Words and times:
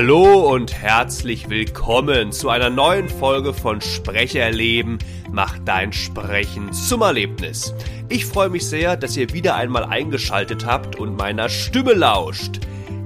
Hallo 0.00 0.54
und 0.54 0.80
herzlich 0.80 1.50
willkommen 1.50 2.30
zu 2.30 2.50
einer 2.50 2.70
neuen 2.70 3.08
Folge 3.08 3.52
von 3.52 3.80
Sprecherleben. 3.80 4.98
Mach 5.32 5.58
dein 5.64 5.92
Sprechen 5.92 6.72
zum 6.72 7.00
Erlebnis. 7.00 7.74
Ich 8.08 8.24
freue 8.24 8.48
mich 8.48 8.64
sehr, 8.64 8.96
dass 8.96 9.16
ihr 9.16 9.32
wieder 9.32 9.56
einmal 9.56 9.82
eingeschaltet 9.82 10.64
habt 10.64 10.94
und 10.94 11.16
meiner 11.16 11.48
Stimme 11.48 11.94
lauscht. 11.94 12.60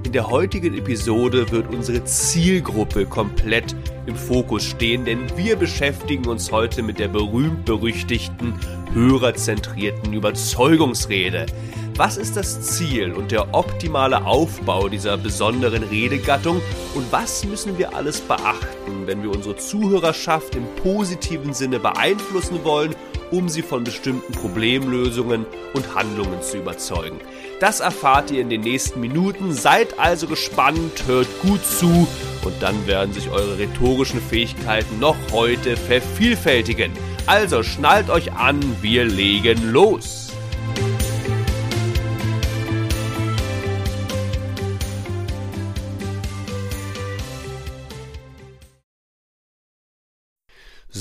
In 0.05 0.11
der 0.11 0.29
heutigen 0.29 0.77
Episode 0.77 1.49
wird 1.49 1.73
unsere 1.73 2.03
Zielgruppe 2.03 3.07
komplett 3.07 3.75
im 4.05 4.15
Fokus 4.15 4.63
stehen, 4.63 5.03
denn 5.03 5.35
wir 5.35 5.55
beschäftigen 5.55 6.27
uns 6.27 6.51
heute 6.51 6.83
mit 6.83 6.99
der 6.99 7.07
berühmt-berüchtigten, 7.07 8.53
hörerzentrierten 8.93 10.13
Überzeugungsrede. 10.13 11.47
Was 11.95 12.17
ist 12.17 12.35
das 12.35 12.59
Ziel 12.59 13.13
und 13.13 13.31
der 13.31 13.53
optimale 13.53 14.25
Aufbau 14.25 14.89
dieser 14.89 15.15
besonderen 15.15 15.83
Redegattung 15.83 16.59
und 16.95 17.11
was 17.11 17.45
müssen 17.45 17.77
wir 17.77 17.95
alles 17.95 18.19
beachten, 18.21 19.05
wenn 19.05 19.21
wir 19.21 19.29
unsere 19.29 19.57
Zuhörerschaft 19.57 20.55
im 20.55 20.65
positiven 20.81 21.53
Sinne 21.53 21.79
beeinflussen 21.79 22.63
wollen, 22.63 22.95
um 23.29 23.47
sie 23.47 23.61
von 23.61 23.83
bestimmten 23.83 24.33
Problemlösungen 24.33 25.45
und 25.75 25.93
Handlungen 25.93 26.41
zu 26.41 26.57
überzeugen? 26.57 27.19
Das 27.59 27.79
erfahrt 27.79 28.31
ihr 28.31 28.41
in 28.41 28.49
den 28.49 28.61
nächsten 28.61 28.99
Minuten. 28.99 29.53
Seid 29.53 29.99
also 29.99 30.25
gespannt, 30.25 31.03
hört 31.05 31.27
gut 31.43 31.63
zu 31.63 32.07
und 32.43 32.55
dann 32.59 32.87
werden 32.87 33.13
sich 33.13 33.29
eure 33.29 33.59
rhetorischen 33.59 34.19
Fähigkeiten 34.19 34.97
noch 34.97 35.15
heute 35.31 35.77
vervielfältigen. 35.77 36.91
Also 37.27 37.61
schnallt 37.61 38.09
euch 38.09 38.33
an, 38.33 38.59
wir 38.81 39.05
legen 39.05 39.71
los. 39.71 40.22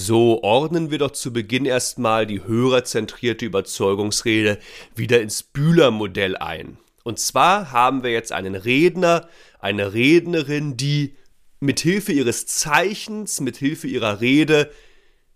So 0.05 0.43
ordnen 0.43 0.91
wir 0.91 0.99
doch 0.99 1.13
zu 1.13 1.33
Beginn 1.33 1.65
erstmal 1.65 2.27
die 2.27 2.43
hörerzentrierte 2.43 3.45
Überzeugungsrede 3.45 4.59
wieder 4.97 5.23
ins 5.23 5.45
Bühler-Modell 5.45 6.37
ein. 6.37 6.77
Und 7.05 7.21
zwar 7.21 7.71
haben 7.71 8.03
wir 8.03 8.11
jetzt 8.11 8.33
einen 8.33 8.57
Redner, 8.57 9.29
eine 9.61 9.95
Rednerin, 9.95 10.77
die 10.77 11.15
mithilfe 11.61 12.11
ihres 12.11 12.47
Zeichens, 12.47 13.41
mithilfe 13.41 13.87
ihrer 13.87 14.21
Rede 14.21 14.73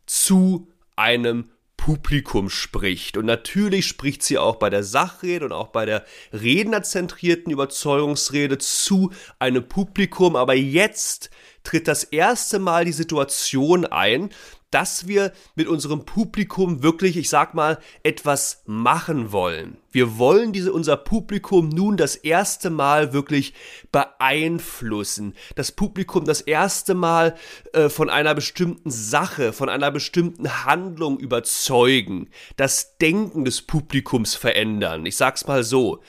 zu 0.05 0.67
einem 0.97 1.49
Publikum 1.77 2.51
spricht. 2.51 3.17
Und 3.17 3.27
natürlich 3.27 3.87
spricht 3.87 4.25
sie 4.25 4.39
auch 4.39 4.57
bei 4.57 4.71
der 4.71 4.83
Sachrede 4.83 5.45
und 5.45 5.53
auch 5.53 5.69
bei 5.69 5.87
der 5.87 6.05
rednerzentrierten 6.33 7.53
Überzeugungsrede 7.53 8.59
zu 8.59 9.13
einem 9.39 9.69
Publikum. 9.69 10.35
Aber 10.35 10.55
jetzt 10.55 11.31
tritt 11.63 11.87
das 11.87 12.03
erste 12.05 12.59
Mal 12.59 12.85
die 12.85 12.93
Situation 12.93 13.85
ein, 13.85 14.31
dass 14.71 15.07
wir 15.07 15.33
mit 15.55 15.69
unserem 15.69 16.05
Publikum 16.05 16.83
wirklich, 16.83 17.17
ich 17.17 17.29
sag 17.29 17.55
mal, 17.55 17.79
etwas 18.03 18.63
machen 18.67 19.33
wollen. 19.33 19.79
Wir 19.93 20.19
wollen 20.19 20.53
diese, 20.53 20.73
unser 20.73 20.97
Publikum 20.97 21.69
nun 21.69 21.97
das 21.97 22.17
erste 22.17 22.69
Mal 22.69 23.13
wirklich 23.13 23.55
beeinflussen. 23.93 25.35
Das 25.55 25.73
Publikum 25.73 26.25
das 26.25 26.41
erste 26.41 26.95
Mal 26.95 27.37
äh, 27.73 27.89
von 27.89 28.11
einer 28.11 28.35
bestimmten 28.35 28.91
Sache, 28.91 29.53
von 29.53 29.69
einer 29.69 29.91
bestimmten 29.91 30.65
Handlung 30.65 31.19
überzeugen. 31.19 32.29
Das 32.57 32.99
Denken 32.99 33.45
des 33.45 33.63
Publikums 33.63 34.35
verändern. 34.35 35.07
Ich 35.07 35.17
sag's 35.17 35.47
mal 35.47 35.65
so. 35.65 36.03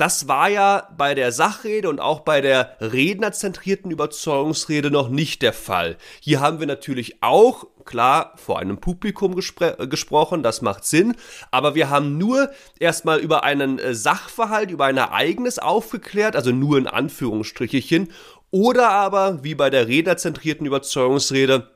Das 0.00 0.28
war 0.28 0.48
ja 0.48 0.88
bei 0.96 1.14
der 1.14 1.30
Sachrede 1.30 1.90
und 1.90 2.00
auch 2.00 2.20
bei 2.20 2.40
der 2.40 2.74
rednerzentrierten 2.80 3.90
Überzeugungsrede 3.90 4.90
noch 4.90 5.10
nicht 5.10 5.42
der 5.42 5.52
Fall. 5.52 5.98
Hier 6.20 6.40
haben 6.40 6.58
wir 6.58 6.66
natürlich 6.66 7.22
auch, 7.22 7.66
klar, 7.84 8.32
vor 8.36 8.58
einem 8.58 8.78
Publikum 8.78 9.34
gespr 9.34 9.78
äh, 9.78 9.86
gesprochen, 9.86 10.42
das 10.42 10.62
macht 10.62 10.86
Sinn, 10.86 11.16
aber 11.50 11.74
wir 11.74 11.90
haben 11.90 12.16
nur 12.16 12.50
erstmal 12.78 13.18
über 13.18 13.44
einen 13.44 13.78
äh, 13.78 13.94
Sachverhalt, 13.94 14.70
über 14.70 14.86
ein 14.86 14.96
Ereignis 14.96 15.58
aufgeklärt, 15.58 16.34
also 16.34 16.50
nur 16.50 16.78
in 16.78 16.86
Anführungsstrichechen, 16.86 18.10
oder 18.50 18.88
aber, 18.88 19.44
wie 19.44 19.54
bei 19.54 19.68
der 19.68 19.86
rednerzentrierten 19.86 20.66
Überzeugungsrede, 20.66 21.68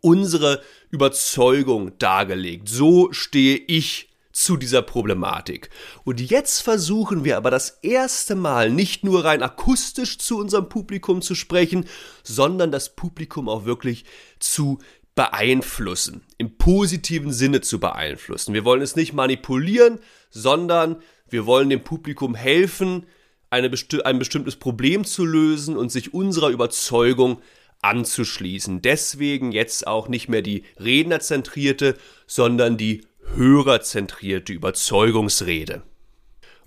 unsere 0.00 0.62
Überzeugung 0.90 1.98
dargelegt. 1.98 2.70
So 2.70 3.12
stehe 3.12 3.58
ich 3.58 4.13
zu 4.34 4.56
dieser 4.56 4.82
Problematik. 4.82 5.70
Und 6.02 6.20
jetzt 6.20 6.60
versuchen 6.60 7.24
wir 7.24 7.36
aber 7.36 7.50
das 7.50 7.78
erste 7.82 8.34
Mal 8.34 8.68
nicht 8.68 9.04
nur 9.04 9.24
rein 9.24 9.42
akustisch 9.42 10.18
zu 10.18 10.38
unserem 10.38 10.68
Publikum 10.68 11.22
zu 11.22 11.34
sprechen, 11.34 11.86
sondern 12.24 12.72
das 12.72 12.96
Publikum 12.96 13.48
auch 13.48 13.64
wirklich 13.64 14.04
zu 14.40 14.80
beeinflussen, 15.14 16.22
im 16.36 16.58
positiven 16.58 17.32
Sinne 17.32 17.60
zu 17.60 17.78
beeinflussen. 17.78 18.52
Wir 18.52 18.64
wollen 18.64 18.82
es 18.82 18.96
nicht 18.96 19.12
manipulieren, 19.12 20.00
sondern 20.30 20.96
wir 21.28 21.46
wollen 21.46 21.70
dem 21.70 21.84
Publikum 21.84 22.34
helfen, 22.34 23.06
besti 23.50 24.02
ein 24.02 24.18
bestimmtes 24.18 24.56
Problem 24.56 25.04
zu 25.04 25.24
lösen 25.24 25.76
und 25.76 25.92
sich 25.92 26.12
unserer 26.12 26.48
Überzeugung 26.48 27.40
anzuschließen. 27.82 28.82
Deswegen 28.82 29.52
jetzt 29.52 29.86
auch 29.86 30.08
nicht 30.08 30.28
mehr 30.28 30.42
die 30.42 30.64
rednerzentrierte, 30.80 31.96
sondern 32.26 32.76
die 32.76 33.02
hörerzentrierte 33.34 34.52
Überzeugungsrede. 34.52 35.82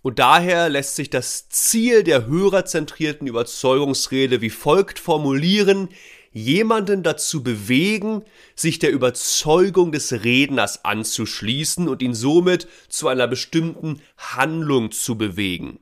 Und 0.01 0.19
daher 0.19 0.69
lässt 0.69 0.95
sich 0.95 1.09
das 1.09 1.49
Ziel 1.49 2.03
der 2.03 2.27
hörerzentrierten 2.27 3.27
Überzeugungsrede 3.27 4.41
wie 4.41 4.49
folgt 4.49 4.99
formulieren, 4.99 5.89
jemanden 6.31 7.03
dazu 7.03 7.43
bewegen, 7.43 8.23
sich 8.55 8.79
der 8.79 8.91
Überzeugung 8.91 9.91
des 9.91 10.23
Redners 10.23 10.85
anzuschließen 10.85 11.89
und 11.89 12.01
ihn 12.01 12.13
somit 12.13 12.67
zu 12.89 13.07
einer 13.07 13.27
bestimmten 13.27 14.01
Handlung 14.17 14.91
zu 14.91 15.17
bewegen. 15.17 15.79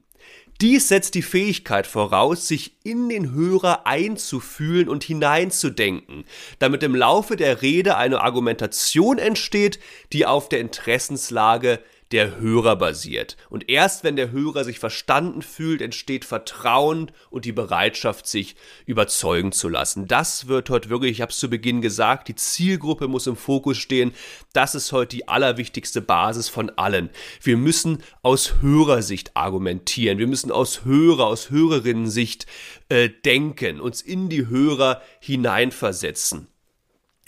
Dies 0.61 0.87
setzt 0.87 1.15
die 1.15 1.21
Fähigkeit 1.21 1.85
voraus, 1.85 2.47
sich 2.47 2.77
in 2.83 3.09
den 3.09 3.33
Hörer 3.33 3.85
einzufühlen 3.85 4.87
und 4.87 5.03
hineinzudenken, 5.03 6.23
damit 6.59 6.81
im 6.81 6.95
Laufe 6.95 7.35
der 7.35 7.61
Rede 7.61 7.97
eine 7.97 8.21
Argumentation 8.21 9.17
entsteht, 9.17 9.79
die 10.13 10.25
auf 10.25 10.47
der 10.47 10.61
Interessenslage 10.61 11.79
der 12.11 12.39
Hörer 12.39 12.75
basiert. 12.75 13.35
Und 13.49 13.67
erst 13.69 14.03
wenn 14.03 14.15
der 14.15 14.31
Hörer 14.31 14.63
sich 14.63 14.79
verstanden 14.79 15.41
fühlt, 15.41 15.81
entsteht 15.81 16.23
Vertrauen 16.23 17.11
und 17.29 17.45
die 17.45 17.51
Bereitschaft, 17.51 18.27
sich 18.27 18.55
überzeugen 18.85 19.51
zu 19.51 19.69
lassen. 19.69 20.07
Das 20.07 20.47
wird 20.47 20.69
heute 20.69 20.89
wirklich, 20.89 21.11
ich 21.13 21.21
habe 21.21 21.31
es 21.31 21.39
zu 21.39 21.49
Beginn 21.49 21.81
gesagt, 21.81 22.27
die 22.27 22.35
Zielgruppe 22.35 23.07
muss 23.07 23.27
im 23.27 23.35
Fokus 23.35 23.77
stehen. 23.77 24.13
Das 24.53 24.75
ist 24.75 24.91
heute 24.91 25.15
die 25.15 25.27
allerwichtigste 25.27 26.01
Basis 26.01 26.47
von 26.47 26.69
allen. 26.71 27.09
Wir 27.41 27.57
müssen 27.57 28.03
aus 28.21 28.55
Hörersicht 28.61 29.35
argumentieren. 29.35 30.19
Wir 30.19 30.27
müssen 30.27 30.51
aus 30.51 30.85
Hörer, 30.85 31.25
aus 31.25 31.49
Hörerinnensicht 31.49 32.45
äh, 32.89 33.09
denken, 33.09 33.81
uns 33.81 34.01
in 34.01 34.29
die 34.29 34.47
Hörer 34.47 35.01
hineinversetzen 35.19 36.47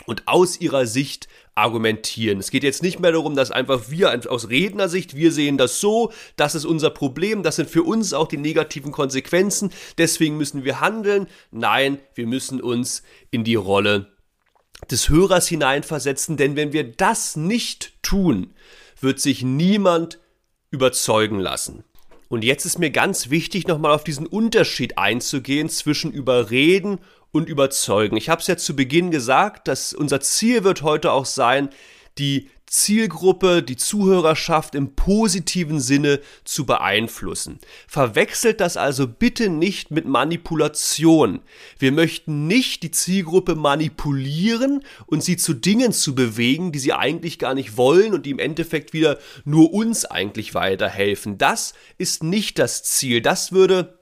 und 0.05 0.27
aus 0.27 0.59
ihrer 0.59 0.85
Sicht 0.85 1.27
argumentieren. 1.57 2.39
Es 2.39 2.51
geht 2.51 2.63
jetzt 2.63 2.83
nicht 2.83 2.99
mehr 2.99 3.11
darum, 3.11 3.35
dass 3.35 3.51
einfach 3.51 3.89
wir 3.89 4.29
aus 4.29 4.49
Rednersicht, 4.49 5.15
wir 5.15 5.31
sehen 5.31 5.57
das 5.57 5.81
so, 5.81 6.11
das 6.35 6.53
ist 6.53 6.65
unser 6.65 6.91
Problem, 6.91 7.41
das 7.41 7.55
sind 7.55 7.69
für 7.69 7.83
uns 7.83 8.13
auch 8.13 8.27
die 8.27 8.37
negativen 8.37 8.91
Konsequenzen, 8.91 9.71
deswegen 9.97 10.37
müssen 10.37 10.63
wir 10.63 10.79
handeln. 10.79 11.27
Nein, 11.51 11.99
wir 12.13 12.27
müssen 12.27 12.61
uns 12.61 13.01
in 13.31 13.43
die 13.43 13.55
Rolle 13.55 14.11
des 14.91 15.09
Hörers 15.09 15.47
hineinversetzen, 15.47 16.37
denn 16.37 16.55
wenn 16.55 16.73
wir 16.73 16.83
das 16.83 17.35
nicht 17.35 17.93
tun, 18.03 18.53
wird 19.01 19.19
sich 19.19 19.41
niemand 19.41 20.19
überzeugen 20.69 21.39
lassen. 21.39 21.83
Und 22.29 22.43
jetzt 22.43 22.65
ist 22.65 22.77
mir 22.77 22.91
ganz 22.91 23.29
wichtig, 23.29 23.67
nochmal 23.67 23.93
auf 23.93 24.03
diesen 24.03 24.27
Unterschied 24.27 24.97
einzugehen 24.97 25.69
zwischen 25.69 26.11
Überreden 26.11 26.99
und 27.31 27.49
überzeugen. 27.49 28.17
Ich 28.17 28.29
habe 28.29 28.41
es 28.41 28.47
ja 28.47 28.57
zu 28.57 28.75
Beginn 28.75 29.11
gesagt, 29.11 29.67
dass 29.67 29.93
unser 29.93 30.21
Ziel 30.21 30.63
wird 30.63 30.81
heute 30.81 31.11
auch 31.11 31.25
sein, 31.25 31.69
die 32.17 32.49
Zielgruppe, 32.67 33.63
die 33.63 33.77
Zuhörerschaft 33.77 34.75
im 34.75 34.93
positiven 34.93 35.79
Sinne 35.79 36.19
zu 36.43 36.65
beeinflussen. 36.65 37.59
Verwechselt 37.87 38.59
das 38.59 38.75
also 38.75 39.07
bitte 39.07 39.49
nicht 39.49 39.89
mit 39.89 40.05
Manipulation. 40.05 41.39
Wir 41.79 41.93
möchten 41.93 42.45
nicht 42.47 42.83
die 42.83 42.91
Zielgruppe 42.91 43.55
manipulieren 43.55 44.83
und 45.05 45.23
sie 45.23 45.37
zu 45.37 45.53
Dingen 45.53 45.93
zu 45.93 46.13
bewegen, 46.13 46.73
die 46.73 46.79
sie 46.79 46.91
eigentlich 46.91 47.39
gar 47.39 47.53
nicht 47.53 47.77
wollen 47.77 48.13
und 48.13 48.25
die 48.25 48.31
im 48.31 48.39
Endeffekt 48.39 48.91
wieder 48.91 49.17
nur 49.45 49.73
uns 49.73 50.03
eigentlich 50.03 50.53
weiterhelfen. 50.53 51.37
Das 51.37 51.73
ist 51.97 52.21
nicht 52.21 52.59
das 52.59 52.83
Ziel. 52.83 53.21
Das 53.21 53.53
würde 53.53 53.96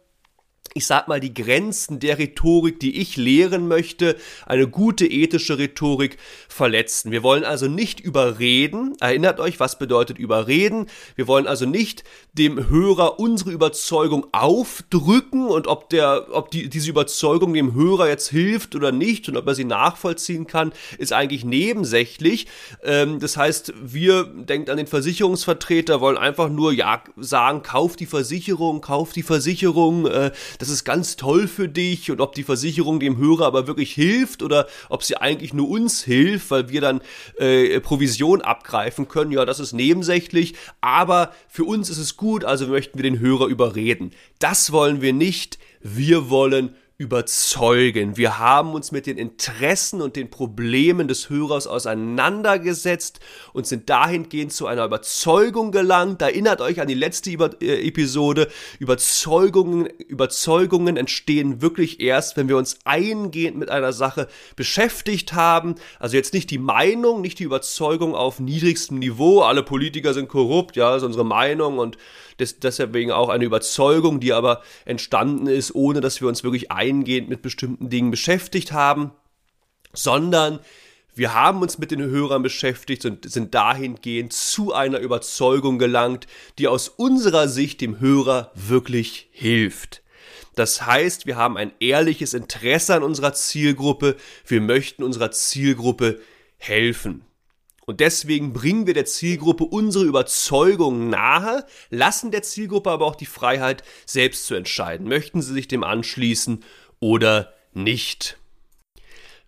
ich 0.77 0.87
sag 0.87 1.07
mal, 1.07 1.21
die 1.21 1.33
Grenzen 1.33 2.01
der 2.01 2.19
Rhetorik, 2.19 2.81
die 2.81 2.99
ich 2.99 3.15
lehren 3.15 3.69
möchte, 3.69 4.17
eine 4.45 4.67
gute 4.67 5.05
ethische 5.07 5.57
Rhetorik 5.57 6.17
verletzen. 6.49 7.11
Wir 7.11 7.23
wollen 7.23 7.45
also 7.45 7.69
nicht 7.69 8.01
überreden. 8.01 8.93
Erinnert 8.99 9.39
euch, 9.39 9.61
was 9.61 9.79
bedeutet 9.79 10.19
überreden? 10.19 10.87
Wir 11.15 11.27
wollen 11.29 11.47
also 11.47 11.65
nicht 11.65 12.03
dem 12.33 12.69
Hörer 12.69 13.21
unsere 13.21 13.51
Überzeugung 13.51 14.27
aufdrücken 14.33 15.47
und 15.47 15.67
ob 15.67 15.89
der, 15.91 16.27
ob 16.31 16.51
die, 16.51 16.67
diese 16.67 16.89
Überzeugung 16.89 17.53
dem 17.53 17.73
Hörer 17.73 18.09
jetzt 18.09 18.27
hilft 18.27 18.75
oder 18.75 18.91
nicht 18.91 19.29
und 19.29 19.37
ob 19.37 19.47
er 19.47 19.55
sie 19.55 19.63
nachvollziehen 19.63 20.45
kann, 20.45 20.73
ist 20.97 21.13
eigentlich 21.13 21.45
nebensächlich. 21.45 22.47
Ähm, 22.83 23.21
das 23.21 23.37
heißt, 23.37 23.73
wir, 23.81 24.25
denkt 24.25 24.69
an 24.69 24.75
den 24.75 24.87
Versicherungsvertreter, 24.87 26.01
wollen 26.01 26.17
einfach 26.17 26.49
nur, 26.49 26.73
ja, 26.73 27.01
sagen, 27.15 27.63
kauf 27.63 27.95
die 27.95 28.07
Versicherung, 28.07 28.81
kauf 28.81 29.13
die 29.13 29.23
Versicherung, 29.23 30.07
äh, 30.07 30.31
das 30.65 30.73
ist 30.73 30.83
ganz 30.83 31.15
toll 31.15 31.47
für 31.47 31.69
dich 31.69 32.09
und 32.09 32.19
ob 32.19 32.33
die 32.33 32.41
Versicherung 32.41 32.99
dem 32.99 33.17
Hörer 33.17 33.45
aber 33.45 33.67
wirklich 33.67 33.91
hilft 33.93 34.41
oder 34.41 34.67
ob 34.89 35.03
sie 35.03 35.15
eigentlich 35.15 35.53
nur 35.53 35.69
uns 35.69 36.03
hilft, 36.03 36.49
weil 36.49 36.69
wir 36.69 36.81
dann 36.81 37.01
äh, 37.37 37.79
Provision 37.81 38.41
abgreifen 38.41 39.07
können, 39.07 39.31
ja, 39.31 39.45
das 39.45 39.59
ist 39.59 39.73
nebensächlich, 39.73 40.55
aber 40.81 41.31
für 41.47 41.65
uns 41.65 41.91
ist 41.91 41.99
es 41.99 42.17
gut, 42.17 42.43
also 42.43 42.65
möchten 42.65 42.97
wir 42.97 43.03
den 43.03 43.19
Hörer 43.19 43.45
überreden. 43.45 44.09
Das 44.39 44.71
wollen 44.71 45.01
wir 45.01 45.13
nicht, 45.13 45.59
wir 45.81 46.31
wollen 46.31 46.75
überzeugen. 46.97 48.15
Wir 48.15 48.39
haben 48.39 48.73
uns 48.73 48.93
mit 48.93 49.05
den 49.05 49.17
Interessen 49.17 50.01
und 50.01 50.15
den 50.15 50.29
Problemen 50.29 51.09
des 51.09 51.29
Hörers 51.29 51.67
auseinandergesetzt 51.67 53.19
und 53.51 53.67
sind 53.67 53.89
dahingehend 53.89 54.53
zu 54.53 54.65
einer 54.65 54.85
Überzeugung 54.85 55.73
gelangt. 55.73 56.21
Erinnert 56.21 56.61
euch 56.61 56.79
an 56.79 56.87
die 56.87 56.93
letzte 56.93 57.31
äh, 57.31 57.85
Episode. 57.85 58.47
Überzeugungen, 58.79 59.87
Überzeugungen 60.07 60.95
entstehen 60.95 61.61
wirklich 61.61 61.99
erst, 61.99 62.37
wenn 62.37 62.47
wir 62.47 62.55
uns 62.55 62.79
eingehend 62.85 63.57
mit 63.57 63.69
einer 63.69 63.91
Sache 63.91 64.29
beschäftigt 64.55 65.33
haben. 65.33 65.75
Also 65.99 66.15
jetzt 66.15 66.33
nicht 66.33 66.49
die 66.49 66.59
Meinung, 66.59 67.19
nicht 67.19 67.39
die 67.39 67.43
Überzeugung 67.43 68.15
auf 68.15 68.39
niedrigstem 68.39 68.99
Niveau. 68.99 69.41
Alle 69.41 69.63
Politiker 69.63 70.13
sind 70.13 70.29
korrupt, 70.29 70.77
ja, 70.77 70.95
ist 70.95 71.03
unsere 71.03 71.25
Meinung 71.25 71.77
und 71.77 71.97
das, 72.37 72.59
deswegen 72.59 73.11
auch 73.11 73.29
eine 73.29 73.45
Überzeugung, 73.45 74.19
die 74.19 74.33
aber 74.33 74.61
entstanden 74.85 75.47
ist, 75.47 75.73
ohne 75.73 76.01
dass 76.01 76.21
wir 76.21 76.27
uns 76.27 76.43
wirklich 76.43 76.71
eingehend 76.71 77.29
mit 77.29 77.41
bestimmten 77.41 77.89
Dingen 77.89 78.11
beschäftigt 78.11 78.71
haben, 78.71 79.11
sondern 79.93 80.59
wir 81.15 81.33
haben 81.33 81.61
uns 81.61 81.77
mit 81.77 81.91
den 81.91 82.01
Hörern 82.01 82.43
beschäftigt 82.43 83.05
und 83.05 83.29
sind 83.29 83.55
dahingehend 83.55 84.33
zu 84.33 84.73
einer 84.73 84.99
Überzeugung 84.99 85.79
gelangt, 85.79 86.27
die 86.59 86.67
aus 86.67 86.89
unserer 86.89 87.47
Sicht 87.47 87.79
dem 87.79 88.01
Hörer 88.01 88.51
wirklich 88.53 89.29
hilft. 89.31 90.01
Das 90.55 90.85
heißt, 90.85 91.25
wir 91.25 91.37
haben 91.37 91.57
ein 91.57 91.71
ehrliches 91.79 92.33
Interesse 92.33 92.95
an 92.95 93.03
unserer 93.03 93.33
Zielgruppe, 93.33 94.17
wir 94.45 94.61
möchten 94.61 95.03
unserer 95.03 95.31
Zielgruppe 95.31 96.19
helfen. 96.57 97.25
Und 97.85 97.99
deswegen 97.99 98.53
bringen 98.53 98.87
wir 98.87 98.93
der 98.93 99.05
Zielgruppe 99.05 99.63
unsere 99.63 100.05
Überzeugungen 100.05 101.09
nahe, 101.09 101.65
lassen 101.89 102.31
der 102.31 102.43
Zielgruppe 102.43 102.89
aber 102.89 103.05
auch 103.05 103.15
die 103.15 103.25
Freiheit, 103.25 103.83
selbst 104.05 104.45
zu 104.45 104.55
entscheiden. 104.55 105.07
Möchten 105.07 105.41
sie 105.41 105.53
sich 105.53 105.67
dem 105.67 105.83
anschließen 105.83 106.63
oder 106.99 107.53
nicht? 107.73 108.37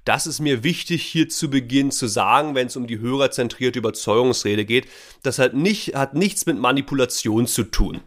Das 0.08 0.26
ist 0.26 0.40
mir 0.40 0.64
wichtig 0.64 1.04
hier 1.04 1.28
zu 1.28 1.50
Beginn 1.50 1.92
zu 1.92 2.08
sagen, 2.08 2.56
wenn 2.56 2.68
es 2.68 2.78
um 2.78 2.88
die 2.88 3.00
hörerzentrierte 3.00 3.80
Überzeugungsrede 3.80 4.64
geht. 4.64 4.88
Das 5.22 5.38
hat, 5.38 5.54
nicht, 5.54 5.96
hat 5.96 6.14
nichts 6.14 6.46
mit 6.46 6.58
Manipulation 6.58 7.46
zu 7.46 7.64
tun. 7.64 8.00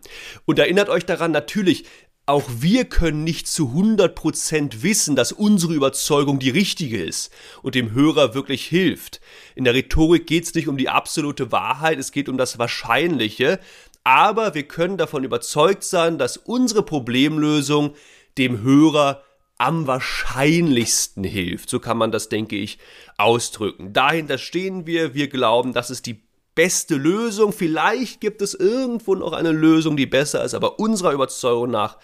Und 0.46 0.58
erinnert 0.58 0.88
euch 0.88 1.04
daran, 1.04 1.30
natürlich, 1.30 1.84
auch 2.30 2.44
wir 2.48 2.84
können 2.84 3.24
nicht 3.24 3.48
zu 3.48 3.72
100% 3.74 4.82
wissen, 4.82 5.16
dass 5.16 5.32
unsere 5.32 5.74
Überzeugung 5.74 6.38
die 6.38 6.50
richtige 6.50 7.02
ist 7.02 7.32
und 7.60 7.74
dem 7.74 7.90
Hörer 7.90 8.34
wirklich 8.34 8.66
hilft. 8.66 9.20
In 9.56 9.64
der 9.64 9.74
Rhetorik 9.74 10.28
geht 10.28 10.44
es 10.44 10.54
nicht 10.54 10.68
um 10.68 10.76
die 10.76 10.88
absolute 10.88 11.50
Wahrheit, 11.50 11.98
es 11.98 12.12
geht 12.12 12.28
um 12.28 12.38
das 12.38 12.56
Wahrscheinliche, 12.56 13.58
aber 14.04 14.54
wir 14.54 14.62
können 14.62 14.96
davon 14.96 15.24
überzeugt 15.24 15.82
sein, 15.82 16.18
dass 16.18 16.36
unsere 16.36 16.84
Problemlösung 16.84 17.94
dem 18.38 18.62
Hörer 18.62 19.24
am 19.58 19.88
wahrscheinlichsten 19.88 21.24
hilft. 21.24 21.68
So 21.68 21.80
kann 21.80 21.98
man 21.98 22.12
das, 22.12 22.28
denke 22.28 22.56
ich, 22.56 22.78
ausdrücken. 23.18 23.92
Dahinter 23.92 24.38
stehen 24.38 24.86
wir, 24.86 25.14
wir 25.14 25.26
glauben, 25.26 25.72
das 25.72 25.90
ist 25.90 26.06
die 26.06 26.22
beste 26.60 26.96
Lösung. 26.96 27.54
Vielleicht 27.54 28.20
gibt 28.20 28.42
es 28.42 28.52
irgendwo 28.52 29.14
noch 29.14 29.32
eine 29.32 29.50
Lösung, 29.50 29.96
die 29.96 30.04
besser 30.04 30.44
ist, 30.44 30.52
aber 30.52 30.78
unserer 30.78 31.12
Überzeugung 31.12 31.70
nach 31.70 31.96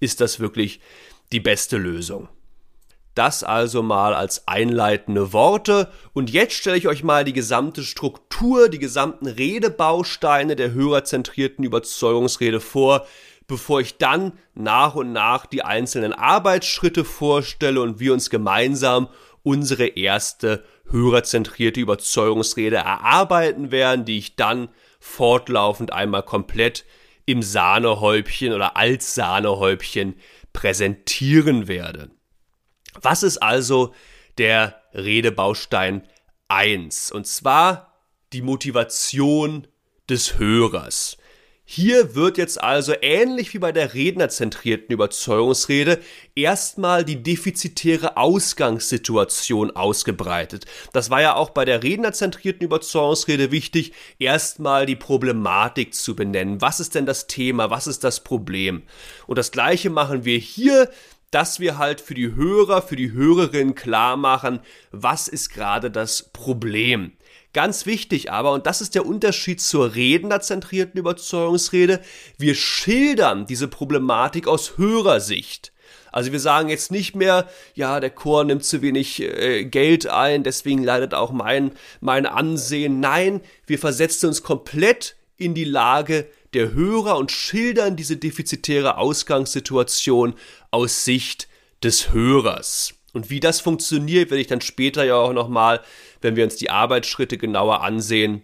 ist 0.00 0.20
das 0.20 0.38
wirklich 0.38 0.80
die 1.32 1.40
beste 1.40 1.78
Lösung. 1.78 2.28
Das 3.14 3.42
also 3.42 3.82
mal 3.82 4.12
als 4.12 4.46
einleitende 4.46 5.32
Worte. 5.32 5.90
Und 6.12 6.28
jetzt 6.28 6.52
stelle 6.52 6.76
ich 6.76 6.88
euch 6.88 7.02
mal 7.02 7.24
die 7.24 7.32
gesamte 7.32 7.82
Struktur, 7.84 8.68
die 8.68 8.78
gesamten 8.78 9.28
Redebausteine 9.28 10.56
der 10.56 10.72
hörerzentrierten 10.74 11.64
Überzeugungsrede 11.64 12.60
vor, 12.60 13.06
bevor 13.46 13.80
ich 13.80 13.96
dann 13.96 14.32
nach 14.54 14.94
und 14.94 15.12
nach 15.12 15.46
die 15.46 15.64
einzelnen 15.64 16.12
Arbeitsschritte 16.12 17.06
vorstelle 17.06 17.80
und 17.80 17.98
wir 17.98 18.12
uns 18.12 18.28
gemeinsam 18.28 19.08
unsere 19.42 19.86
erste 19.86 20.64
hörerzentrierte 20.90 21.80
Überzeugungsrede 21.80 22.76
erarbeiten 22.76 23.70
werden, 23.70 24.04
die 24.04 24.18
ich 24.18 24.36
dann 24.36 24.68
fortlaufend 25.00 25.92
einmal 25.92 26.22
komplett 26.22 26.84
im 27.24 27.42
Sahnehäubchen 27.42 28.52
oder 28.52 28.76
als 28.76 29.14
Sahnehäubchen 29.14 30.16
präsentieren 30.52 31.68
werde. 31.68 32.10
Was 33.00 33.22
ist 33.22 33.38
also 33.38 33.94
der 34.38 34.82
Redebaustein 34.92 36.06
1? 36.48 37.12
Und 37.12 37.26
zwar 37.26 37.94
die 38.32 38.42
Motivation 38.42 39.66
des 40.08 40.38
Hörers. 40.38 41.16
Hier 41.74 42.14
wird 42.14 42.36
jetzt 42.36 42.62
also 42.62 42.92
ähnlich 43.00 43.54
wie 43.54 43.58
bei 43.58 43.72
der 43.72 43.94
rednerzentrierten 43.94 44.92
Überzeugungsrede 44.92 46.00
erstmal 46.34 47.02
die 47.02 47.22
defizitäre 47.22 48.18
Ausgangssituation 48.18 49.70
ausgebreitet. 49.70 50.66
Das 50.92 51.08
war 51.08 51.22
ja 51.22 51.34
auch 51.34 51.48
bei 51.48 51.64
der 51.64 51.82
rednerzentrierten 51.82 52.66
Überzeugungsrede 52.66 53.52
wichtig, 53.52 53.94
erstmal 54.18 54.84
die 54.84 54.96
Problematik 54.96 55.94
zu 55.94 56.14
benennen. 56.14 56.60
Was 56.60 56.78
ist 56.78 56.94
denn 56.94 57.06
das 57.06 57.26
Thema? 57.26 57.70
Was 57.70 57.86
ist 57.86 58.04
das 58.04 58.22
Problem? 58.22 58.82
Und 59.26 59.38
das 59.38 59.50
gleiche 59.50 59.88
machen 59.88 60.26
wir 60.26 60.36
hier 60.36 60.90
dass 61.32 61.60
wir 61.60 61.78
halt 61.78 62.02
für 62.02 62.12
die 62.12 62.34
Hörer, 62.34 62.82
für 62.82 62.94
die 62.94 63.12
Hörerin 63.12 63.74
klar 63.74 64.18
machen, 64.18 64.60
was 64.90 65.28
ist 65.28 65.48
gerade 65.48 65.90
das 65.90 66.24
Problem. 66.24 67.12
Ganz 67.52 67.84
wichtig 67.84 68.32
aber, 68.32 68.52
und 68.52 68.66
das 68.66 68.80
ist 68.80 68.94
der 68.94 69.04
Unterschied 69.04 69.60
zur 69.60 69.94
rednerzentrierten 69.94 70.98
Überzeugungsrede, 70.98 72.00
wir 72.38 72.54
schildern 72.54 73.46
diese 73.46 73.68
Problematik 73.68 74.48
aus 74.48 74.78
Hörersicht. 74.78 75.72
Also 76.12 76.32
wir 76.32 76.40
sagen 76.40 76.68
jetzt 76.68 76.90
nicht 76.90 77.14
mehr, 77.14 77.48
ja, 77.74 77.98
der 77.98 78.10
Chor 78.10 78.44
nimmt 78.44 78.64
zu 78.64 78.82
wenig 78.82 79.20
äh, 79.20 79.64
Geld 79.64 80.06
ein, 80.06 80.44
deswegen 80.44 80.82
leidet 80.82 81.14
auch 81.14 81.32
mein, 81.32 81.72
mein 82.00 82.26
Ansehen. 82.26 83.00
Nein, 83.00 83.40
wir 83.66 83.78
versetzen 83.78 84.26
uns 84.26 84.42
komplett 84.42 85.16
in 85.36 85.54
die 85.54 85.64
Lage 85.64 86.26
der 86.54 86.72
Hörer 86.72 87.16
und 87.16 87.32
schildern 87.32 87.96
diese 87.96 88.18
defizitäre 88.18 88.98
Ausgangssituation 88.98 90.34
aus 90.70 91.04
Sicht 91.04 91.48
des 91.82 92.12
Hörers. 92.12 92.94
Und 93.14 93.30
wie 93.30 93.40
das 93.40 93.60
funktioniert, 93.60 94.30
werde 94.30 94.40
ich 94.40 94.46
dann 94.46 94.60
später 94.60 95.04
ja 95.04 95.16
auch 95.16 95.32
nochmal, 95.32 95.80
wenn 96.22 96.36
wir 96.36 96.44
uns 96.44 96.56
die 96.56 96.70
Arbeitsschritte 96.70 97.38
genauer 97.38 97.82
ansehen, 97.82 98.42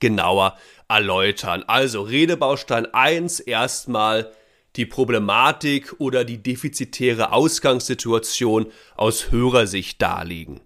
genauer 0.00 0.56
erläutern. 0.88 1.64
Also 1.66 2.02
Redebaustein 2.02 2.86
1 2.92 3.40
erstmal 3.40 4.32
die 4.76 4.86
Problematik 4.86 5.94
oder 5.98 6.24
die 6.24 6.42
defizitäre 6.42 7.32
Ausgangssituation 7.32 8.66
aus 8.96 9.30
Hörersicht 9.30 10.00
darlegen. 10.02 10.60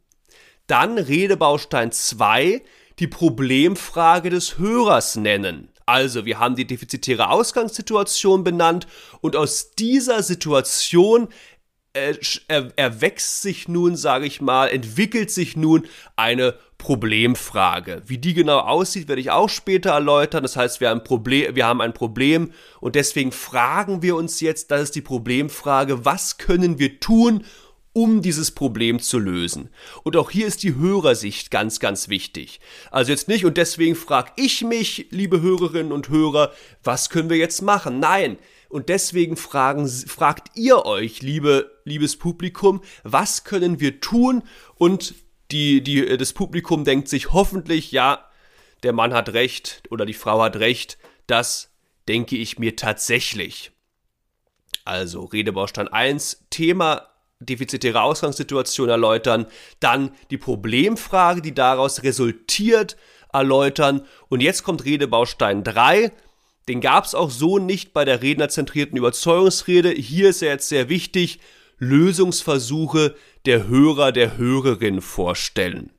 Dann 0.67 0.99
Redebaustein 0.99 1.93
2 1.93 2.63
die 2.99 3.07
Problemfrage 3.07 4.31
des 4.31 4.59
Hörers 4.59 5.17
nennen. 5.17 5.69
Also, 5.87 6.25
wir 6.25 6.39
haben 6.39 6.55
die 6.55 6.67
defizitäre 6.67 7.31
Ausgangssituation 7.31 8.45
benannt 8.45 8.87
und 9.21 9.35
aus 9.35 9.73
dieser 9.73 10.23
Situation 10.23 11.29
erwächst 11.93 13.43
sich 13.43 13.67
nun, 13.69 13.97
sage 13.97 14.27
ich 14.27 14.41
mal, 14.41 14.69
entwickelt 14.69 15.31
sich 15.31 15.57
nun 15.57 15.87
eine 16.17 16.55
Problemfrage. 16.79 18.03
Wie 18.07 18.19
die 18.19 18.33
genau 18.33 18.59
aussieht, 18.61 19.09
werde 19.09 19.21
ich 19.21 19.31
auch 19.31 19.49
später 19.49 19.91
erläutern. 19.91 20.43
Das 20.43 20.57
heißt, 20.57 20.81
wir 20.81 20.89
haben, 20.89 21.01
ein 21.01 21.05
Problem, 21.05 21.55
wir 21.55 21.67
haben 21.67 21.81
ein 21.81 21.93
Problem 21.93 22.53
und 22.81 22.95
deswegen 22.95 23.33
fragen 23.33 24.03
wir 24.03 24.17
uns 24.17 24.41
jetzt, 24.41 24.71
das 24.71 24.83
ist 24.83 24.95
die 24.95 25.03
Problemfrage, 25.03 26.05
was 26.05 26.39
können 26.39 26.79
wir 26.79 27.01
tun, 27.01 27.45
um 27.93 28.23
dieses 28.23 28.53
Problem 28.53 29.01
zu 29.01 29.19
lösen. 29.19 29.69
Und 30.05 30.17
auch 30.17 30.31
hier 30.31 30.47
ist 30.47 30.63
die 30.63 30.77
Hörersicht 30.77 31.51
ganz, 31.51 31.81
ganz 31.81 32.09
wichtig. 32.09 32.61
Also 32.91 33.11
jetzt 33.11 33.29
nicht, 33.29 33.45
und 33.45 33.57
deswegen 33.57 33.97
frage 33.97 34.33
ich 34.37 34.63
mich, 34.63 35.09
liebe 35.11 35.41
Hörerinnen 35.41 35.93
und 35.93 36.09
Hörer, 36.09 36.53
was 36.85 37.11
können 37.11 37.31
wir 37.31 37.37
jetzt 37.37 37.63
machen? 37.63 37.99
Nein. 37.99 38.39
Und 38.69 38.89
deswegen 38.89 39.37
fragen, 39.37 39.89
fragt 39.89 40.57
ihr 40.57 40.87
euch, 40.87 41.23
liebe, 41.23 41.73
liebes 41.91 42.17
Publikum, 42.17 42.81
was 43.03 43.45
können 43.45 43.81
wir 43.81 44.01
tun? 44.01 44.43
Und 44.77 45.15
die, 45.51 45.83
die, 45.83 46.17
das 46.17 46.33
Publikum 46.33 46.85
denkt 46.85 47.09
sich 47.09 47.33
hoffentlich, 47.33 47.93
ja, 47.93 48.27
der 48.83 48.93
Mann 48.93 49.13
hat 49.13 49.31
recht 49.31 49.83
oder 49.91 50.07
die 50.07 50.15
Frau 50.15 50.43
hat 50.43 50.57
recht. 50.57 50.97
Das 51.27 51.71
denke 52.09 52.37
ich 52.37 52.59
mir 52.59 52.77
tatsächlich. 52.77 53.73
Also 54.85 55.25
Redebaustein 55.25 55.89
1, 55.89 56.47
Thema 56.51 57.11
defizitäre 57.41 58.03
Ausgangssituation 58.03 58.89
erläutern, 58.89 59.47
dann 59.81 60.13
die 60.31 60.39
Problemfrage, 60.39 61.41
die 61.41 61.55
daraus 61.55 62.03
resultiert, 62.03 62.97
erläutern 63.33 64.07
und 64.29 64.43
jetzt 64.43 64.63
kommt 64.63 64.85
Redebaustein 64.85 65.65
3. 65.65 66.13
Den 66.69 66.81
gab 66.81 67.05
es 67.05 67.15
auch 67.15 67.31
so 67.31 67.59
nicht 67.59 67.93
bei 67.93 68.05
der 68.05 68.23
rednerzentrierten 68.23 68.97
Überzeugungsrede. 68.97 69.91
Hier 69.91 70.29
ist 70.29 70.43
er 70.43 70.51
jetzt 70.51 70.69
sehr 70.69 70.89
wichtig, 70.89 71.41
Lösungsversuche 71.81 73.17
der 73.47 73.67
Hörer, 73.67 74.13
der 74.13 74.39
Hörerin 74.39 75.01
vorstellen. 75.01 75.91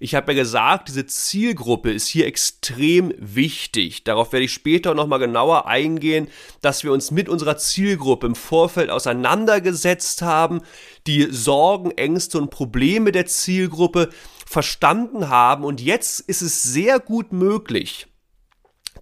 Ich 0.00 0.14
habe 0.14 0.32
ja 0.32 0.42
gesagt, 0.42 0.88
diese 0.88 1.06
Zielgruppe 1.06 1.90
ist 1.90 2.08
hier 2.08 2.26
extrem 2.26 3.14
wichtig. 3.16 4.04
Darauf 4.04 4.32
werde 4.32 4.44
ich 4.44 4.52
später 4.52 4.94
nochmal 4.94 5.18
genauer 5.18 5.66
eingehen, 5.66 6.28
dass 6.60 6.84
wir 6.84 6.92
uns 6.92 7.10
mit 7.10 7.28
unserer 7.28 7.56
Zielgruppe 7.56 8.26
im 8.26 8.34
Vorfeld 8.34 8.90
auseinandergesetzt 8.90 10.20
haben, 10.20 10.60
die 11.06 11.28
Sorgen, 11.30 11.90
Ängste 11.92 12.38
und 12.38 12.50
Probleme 12.50 13.12
der 13.12 13.26
Zielgruppe 13.26 14.10
verstanden 14.46 15.30
haben 15.30 15.64
und 15.64 15.80
jetzt 15.80 16.20
ist 16.20 16.42
es 16.42 16.62
sehr 16.62 17.00
gut 17.00 17.32
möglich, 17.32 18.06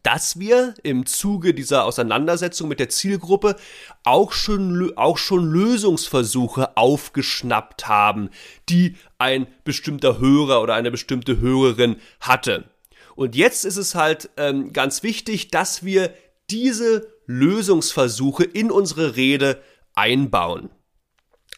dass 0.03 0.39
wir 0.39 0.75
im 0.83 1.07
Zuge 1.07 1.55
dieser 1.55 1.85
Auseinandersetzung 1.85 2.69
mit 2.69 2.81
der 2.81 2.89
Zielgruppe 2.89 3.57
auch 4.05 4.33
schon, 4.33 4.93
auch 4.97 5.19
schon 5.19 5.51
Lösungsversuche 5.51 6.77
aufgeschnappt 6.77 7.87
haben, 7.87 8.31
die 8.69 8.97
ein 9.19 9.47
bestimmter 9.65 10.19
Hörer 10.19 10.63
oder 10.63 10.75
eine 10.75 10.91
bestimmte 10.91 11.41
Hörerin 11.41 11.97
hatte. 12.21 12.65
Und 13.15 13.37
jetzt 13.37 13.65
ist 13.65 13.77
es 13.77 13.95
halt 13.95 14.31
ähm, 14.37 14.73
ganz 14.73 15.03
wichtig, 15.03 15.49
dass 15.49 15.85
wir 15.85 16.13
diese 16.51 17.09
Lösungsversuche 17.27 18.45
in 18.45 18.71
unsere 18.71 19.17
Rede 19.17 19.63
einbauen. 19.95 20.71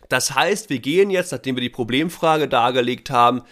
Das 0.09 0.35
heißt, 0.35 0.69
wir 0.71 0.81
gehen 0.81 1.11
jetzt, 1.11 1.33
nachdem 1.33 1.57
wir 1.57 1.63
die 1.63 1.71
Problemfrage 1.71 2.49
dargelegt 2.49 3.11
haben, 3.11 3.43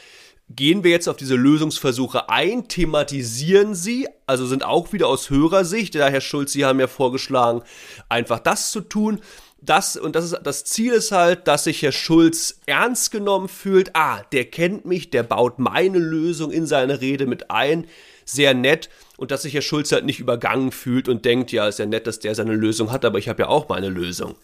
gehen 0.56 0.84
wir 0.84 0.90
jetzt 0.90 1.08
auf 1.08 1.16
diese 1.16 1.36
Lösungsversuche 1.36 2.28
ein, 2.28 2.68
thematisieren 2.68 3.74
sie, 3.74 4.08
also 4.26 4.46
sind 4.46 4.64
auch 4.64 4.92
wieder 4.92 5.08
aus 5.08 5.30
Hörersicht, 5.30 5.94
der 5.94 6.10
Herr 6.10 6.20
Schulz, 6.20 6.52
Sie 6.52 6.64
haben 6.64 6.80
ja 6.80 6.86
vorgeschlagen, 6.86 7.62
einfach 8.08 8.38
das 8.38 8.70
zu 8.70 8.80
tun. 8.80 9.20
Das, 9.64 9.96
und 9.96 10.16
das 10.16 10.24
ist, 10.24 10.40
das 10.42 10.64
Ziel 10.64 10.92
ist 10.92 11.12
halt, 11.12 11.46
dass 11.46 11.64
sich 11.64 11.82
Herr 11.82 11.92
Schulz 11.92 12.60
ernst 12.66 13.12
genommen 13.12 13.46
fühlt. 13.46 13.94
Ah, 13.94 14.22
der 14.32 14.46
kennt 14.46 14.86
mich, 14.86 15.10
der 15.10 15.22
baut 15.22 15.60
meine 15.60 15.98
Lösung 15.98 16.50
in 16.50 16.66
seine 16.66 17.00
Rede 17.00 17.26
mit 17.26 17.50
ein. 17.52 17.86
Sehr 18.24 18.54
nett. 18.54 18.90
Und 19.16 19.30
dass 19.30 19.42
sich 19.42 19.54
Herr 19.54 19.62
Schulz 19.62 19.92
halt 19.92 20.04
nicht 20.04 20.18
übergangen 20.18 20.72
fühlt 20.72 21.08
und 21.08 21.24
denkt, 21.24 21.52
ja, 21.52 21.68
ist 21.68 21.78
ja 21.78 21.86
nett, 21.86 22.08
dass 22.08 22.18
der 22.18 22.34
seine 22.34 22.54
Lösung 22.54 22.90
hat, 22.90 23.04
aber 23.04 23.18
ich 23.18 23.28
habe 23.28 23.44
ja 23.44 23.48
auch 23.48 23.68
meine 23.68 23.88
Lösung. 23.88 24.34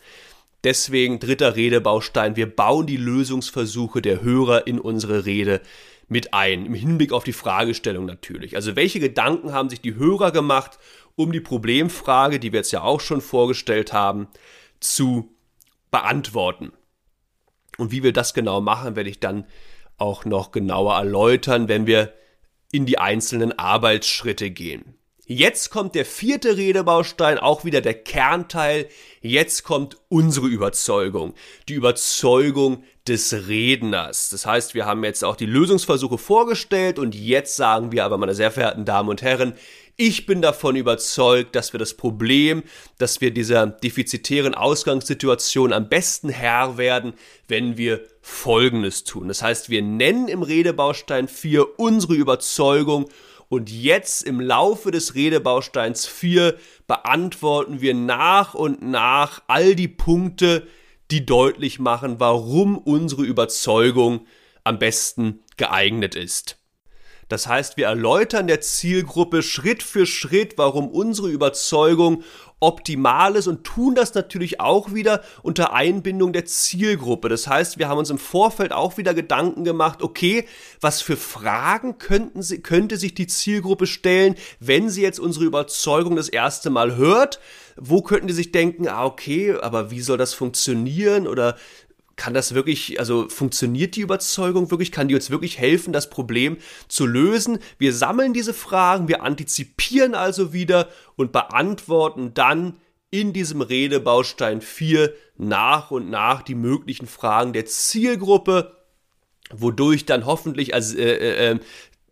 Deswegen 0.62 1.18
dritter 1.18 1.56
Redebaustein. 1.56 2.36
Wir 2.36 2.46
bauen 2.46 2.86
die 2.86 2.96
Lösungsversuche 2.96 4.02
der 4.02 4.22
Hörer 4.22 4.66
in 4.66 4.80
unsere 4.80 5.24
Rede 5.24 5.60
mit 6.08 6.34
ein, 6.34 6.66
im 6.66 6.74
Hinblick 6.74 7.12
auf 7.12 7.24
die 7.24 7.32
Fragestellung 7.32 8.06
natürlich. 8.06 8.56
Also 8.56 8.76
welche 8.76 9.00
Gedanken 9.00 9.52
haben 9.52 9.68
sich 9.68 9.80
die 9.80 9.94
Hörer 9.94 10.32
gemacht, 10.32 10.78
um 11.16 11.32
die 11.32 11.40
Problemfrage, 11.40 12.40
die 12.40 12.52
wir 12.52 12.60
jetzt 12.60 12.72
ja 12.72 12.82
auch 12.82 13.00
schon 13.00 13.20
vorgestellt 13.20 13.92
haben, 13.92 14.28
zu 14.80 15.34
beantworten. 15.90 16.72
Und 17.76 17.92
wie 17.92 18.02
wir 18.02 18.12
das 18.12 18.34
genau 18.34 18.60
machen, 18.60 18.96
werde 18.96 19.10
ich 19.10 19.20
dann 19.20 19.44
auch 19.98 20.24
noch 20.24 20.52
genauer 20.52 20.96
erläutern, 20.96 21.68
wenn 21.68 21.86
wir 21.86 22.14
in 22.72 22.86
die 22.86 22.98
einzelnen 22.98 23.58
Arbeitsschritte 23.58 24.50
gehen. 24.50 24.97
Jetzt 25.30 25.68
kommt 25.68 25.94
der 25.94 26.06
vierte 26.06 26.56
Redebaustein, 26.56 27.36
auch 27.36 27.66
wieder 27.66 27.82
der 27.82 27.92
Kernteil. 27.92 28.88
Jetzt 29.20 29.62
kommt 29.62 29.98
unsere 30.08 30.46
Überzeugung. 30.46 31.34
Die 31.68 31.74
Überzeugung 31.74 32.82
des 33.06 33.46
Redners. 33.46 34.30
Das 34.30 34.46
heißt, 34.46 34.72
wir 34.72 34.86
haben 34.86 35.04
jetzt 35.04 35.22
auch 35.22 35.36
die 35.36 35.44
Lösungsversuche 35.44 36.16
vorgestellt 36.16 36.98
und 36.98 37.14
jetzt 37.14 37.56
sagen 37.56 37.92
wir 37.92 38.06
aber, 38.06 38.16
meine 38.16 38.34
sehr 38.34 38.50
verehrten 38.50 38.86
Damen 38.86 39.10
und 39.10 39.20
Herren, 39.20 39.52
ich 39.96 40.24
bin 40.24 40.40
davon 40.40 40.76
überzeugt, 40.76 41.54
dass 41.54 41.74
wir 41.74 41.78
das 41.78 41.92
Problem, 41.92 42.62
dass 42.96 43.20
wir 43.20 43.30
dieser 43.30 43.66
defizitären 43.66 44.54
Ausgangssituation 44.54 45.74
am 45.74 45.90
besten 45.90 46.30
Herr 46.30 46.78
werden, 46.78 47.12
wenn 47.48 47.76
wir 47.76 48.00
Folgendes 48.22 49.04
tun. 49.04 49.28
Das 49.28 49.42
heißt, 49.42 49.68
wir 49.68 49.82
nennen 49.82 50.28
im 50.28 50.40
Redebaustein 50.40 51.28
4 51.28 51.78
unsere 51.78 52.14
Überzeugung 52.14 53.10
und 53.48 53.70
jetzt 53.70 54.22
im 54.22 54.40
Laufe 54.40 54.90
des 54.90 55.14
Redebausteins 55.14 56.06
4 56.06 56.56
beantworten 56.86 57.80
wir 57.80 57.94
nach 57.94 58.54
und 58.54 58.82
nach 58.82 59.42
all 59.46 59.74
die 59.74 59.88
Punkte, 59.88 60.66
die 61.10 61.24
deutlich 61.24 61.78
machen, 61.78 62.20
warum 62.20 62.76
unsere 62.76 63.24
Überzeugung 63.24 64.26
am 64.64 64.78
besten 64.78 65.40
geeignet 65.56 66.14
ist. 66.14 66.57
Das 67.28 67.46
heißt, 67.46 67.76
wir 67.76 67.86
erläutern 67.86 68.46
der 68.46 68.60
Zielgruppe 68.60 69.42
Schritt 69.42 69.82
für 69.82 70.06
Schritt, 70.06 70.56
warum 70.56 70.88
unsere 70.88 71.28
Überzeugung 71.28 72.24
optimal 72.60 73.36
ist 73.36 73.46
und 73.46 73.62
tun 73.62 73.94
das 73.94 74.14
natürlich 74.14 74.60
auch 74.60 74.92
wieder 74.92 75.22
unter 75.42 75.72
Einbindung 75.72 76.32
der 76.32 76.44
Zielgruppe. 76.44 77.28
Das 77.28 77.46
heißt, 77.46 77.78
wir 77.78 77.88
haben 77.88 77.98
uns 77.98 78.10
im 78.10 78.18
Vorfeld 78.18 78.72
auch 78.72 78.96
wieder 78.96 79.14
Gedanken 79.14 79.62
gemacht, 79.62 80.02
okay, 80.02 80.44
was 80.80 81.00
für 81.00 81.16
Fragen 81.16 81.98
könnten 81.98 82.42
sie, 82.42 82.60
könnte 82.60 82.96
sich 82.96 83.14
die 83.14 83.28
Zielgruppe 83.28 83.86
stellen, 83.86 84.34
wenn 84.58 84.90
sie 84.90 85.02
jetzt 85.02 85.20
unsere 85.20 85.44
Überzeugung 85.44 86.16
das 86.16 86.28
erste 86.28 86.70
Mal 86.70 86.96
hört? 86.96 87.38
Wo 87.76 88.02
könnten 88.02 88.26
die 88.26 88.34
sich 88.34 88.50
denken, 88.50 88.88
ah, 88.88 89.04
okay, 89.04 89.54
aber 89.54 89.92
wie 89.92 90.00
soll 90.00 90.18
das 90.18 90.34
funktionieren? 90.34 91.28
Oder 91.28 91.56
kann 92.18 92.34
das 92.34 92.52
wirklich, 92.52 92.98
also 92.98 93.28
funktioniert 93.28 93.94
die 93.94 94.00
Überzeugung 94.00 94.70
wirklich? 94.70 94.90
Kann 94.90 95.06
die 95.06 95.14
uns 95.14 95.30
wirklich 95.30 95.56
helfen, 95.58 95.92
das 95.92 96.10
Problem 96.10 96.58
zu 96.88 97.06
lösen? 97.06 97.60
Wir 97.78 97.94
sammeln 97.94 98.34
diese 98.34 98.52
Fragen, 98.52 99.06
wir 99.06 99.22
antizipieren 99.22 100.14
also 100.16 100.52
wieder 100.52 100.88
und 101.14 101.30
beantworten 101.30 102.34
dann 102.34 102.76
in 103.10 103.32
diesem 103.32 103.62
Redebaustein 103.62 104.60
4 104.60 105.14
nach 105.36 105.92
und 105.92 106.10
nach 106.10 106.42
die 106.42 106.56
möglichen 106.56 107.06
Fragen 107.06 107.52
der 107.52 107.66
Zielgruppe, 107.66 108.76
wodurch 109.50 110.04
dann 110.04 110.26
hoffentlich 110.26 110.74
also, 110.74 110.98
äh, 110.98 111.14
äh, 111.14 111.50
ähm, 111.50 111.60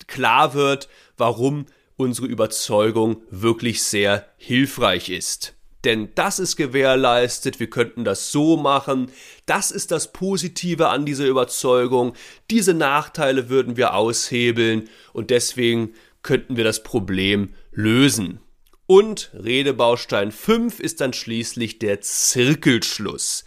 klar 0.06 0.54
wird, 0.54 0.88
warum 1.16 1.66
unsere 1.96 2.28
Überzeugung 2.28 3.22
wirklich 3.30 3.82
sehr 3.82 4.26
hilfreich 4.36 5.10
ist 5.10 5.55
denn 5.86 6.10
das 6.14 6.38
ist 6.38 6.56
gewährleistet, 6.56 7.60
wir 7.60 7.70
könnten 7.70 8.04
das 8.04 8.32
so 8.32 8.56
machen, 8.56 9.10
das 9.46 9.70
ist 9.70 9.90
das 9.92 10.12
Positive 10.12 10.88
an 10.88 11.06
dieser 11.06 11.26
Überzeugung, 11.26 12.12
diese 12.50 12.74
Nachteile 12.74 13.48
würden 13.48 13.76
wir 13.76 13.94
aushebeln 13.94 14.90
und 15.12 15.30
deswegen 15.30 15.94
könnten 16.22 16.56
wir 16.56 16.64
das 16.64 16.82
Problem 16.82 17.54
lösen. 17.70 18.40
Und 18.86 19.30
Redebaustein 19.32 20.32
5 20.32 20.80
ist 20.80 21.00
dann 21.00 21.12
schließlich 21.12 21.78
der 21.78 22.00
Zirkelschluss. 22.00 23.44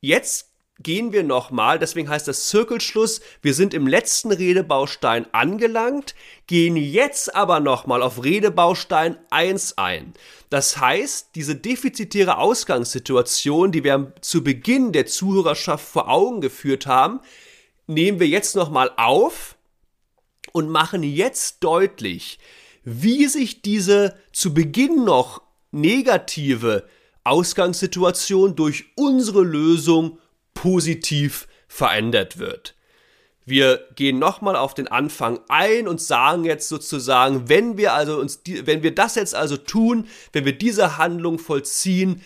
Jetzt 0.00 0.51
gehen 0.82 1.12
wir 1.12 1.22
nochmal, 1.22 1.78
deswegen 1.78 2.08
heißt 2.08 2.28
das 2.28 2.48
Zirkelschluss, 2.48 3.20
wir 3.40 3.54
sind 3.54 3.74
im 3.74 3.86
letzten 3.86 4.32
Redebaustein 4.32 5.26
angelangt, 5.32 6.14
gehen 6.46 6.76
jetzt 6.76 7.34
aber 7.34 7.60
nochmal 7.60 8.02
auf 8.02 8.22
Redebaustein 8.22 9.16
1 9.30 9.78
ein. 9.78 10.14
Das 10.50 10.78
heißt, 10.78 11.30
diese 11.34 11.56
defizitäre 11.56 12.38
Ausgangssituation, 12.38 13.72
die 13.72 13.84
wir 13.84 14.12
zu 14.20 14.44
Beginn 14.44 14.92
der 14.92 15.06
Zuhörerschaft 15.06 15.86
vor 15.86 16.08
Augen 16.08 16.40
geführt 16.40 16.86
haben, 16.86 17.20
nehmen 17.86 18.20
wir 18.20 18.28
jetzt 18.28 18.54
nochmal 18.54 18.90
auf 18.96 19.56
und 20.52 20.68
machen 20.68 21.02
jetzt 21.02 21.64
deutlich, 21.64 22.38
wie 22.84 23.26
sich 23.26 23.62
diese 23.62 24.16
zu 24.32 24.54
Beginn 24.54 25.04
noch 25.04 25.42
negative 25.70 26.86
Ausgangssituation 27.24 28.56
durch 28.56 28.86
unsere 28.96 29.42
Lösung 29.42 30.18
positiv 30.54 31.48
verändert 31.68 32.38
wird. 32.38 32.74
Wir 33.44 33.88
gehen 33.96 34.18
nochmal 34.18 34.54
auf 34.54 34.74
den 34.74 34.86
Anfang 34.86 35.40
ein 35.48 35.88
und 35.88 36.00
sagen 36.00 36.44
jetzt 36.44 36.68
sozusagen, 36.68 37.48
wenn 37.48 37.76
wir 37.76 37.92
also 37.92 38.18
uns, 38.18 38.40
wenn 38.46 38.84
wir 38.84 38.94
das 38.94 39.16
jetzt 39.16 39.34
also 39.34 39.56
tun, 39.56 40.06
wenn 40.32 40.44
wir 40.44 40.56
diese 40.56 40.96
Handlung 40.96 41.38
vollziehen, 41.40 42.22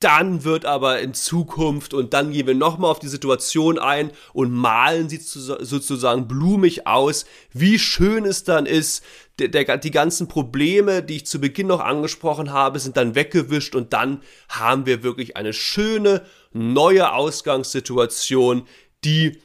dann 0.00 0.44
wird 0.44 0.66
aber 0.66 1.00
in 1.00 1.14
Zukunft 1.14 1.94
und 1.94 2.12
dann 2.12 2.32
gehen 2.32 2.46
wir 2.46 2.54
nochmal 2.54 2.90
auf 2.90 2.98
die 2.98 3.08
Situation 3.08 3.78
ein 3.78 4.10
und 4.34 4.52
malen 4.52 5.08
sie 5.08 5.18
sozusagen 5.18 6.28
blumig 6.28 6.86
aus, 6.86 7.24
wie 7.52 7.78
schön 7.78 8.26
es 8.26 8.44
dann 8.44 8.66
ist. 8.66 9.02
Der, 9.38 9.48
der, 9.48 9.76
die 9.76 9.90
ganzen 9.90 10.28
Probleme, 10.28 11.02
die 11.02 11.16
ich 11.16 11.26
zu 11.26 11.40
Beginn 11.40 11.66
noch 11.66 11.80
angesprochen 11.80 12.52
habe, 12.52 12.78
sind 12.78 12.96
dann 12.96 13.14
weggewischt 13.14 13.74
und 13.74 13.92
dann 13.92 14.22
haben 14.48 14.86
wir 14.86 15.02
wirklich 15.02 15.36
eine 15.36 15.52
schöne 15.52 16.24
neue 16.52 17.12
Ausgangssituation, 17.12 18.66
die, 19.04 19.38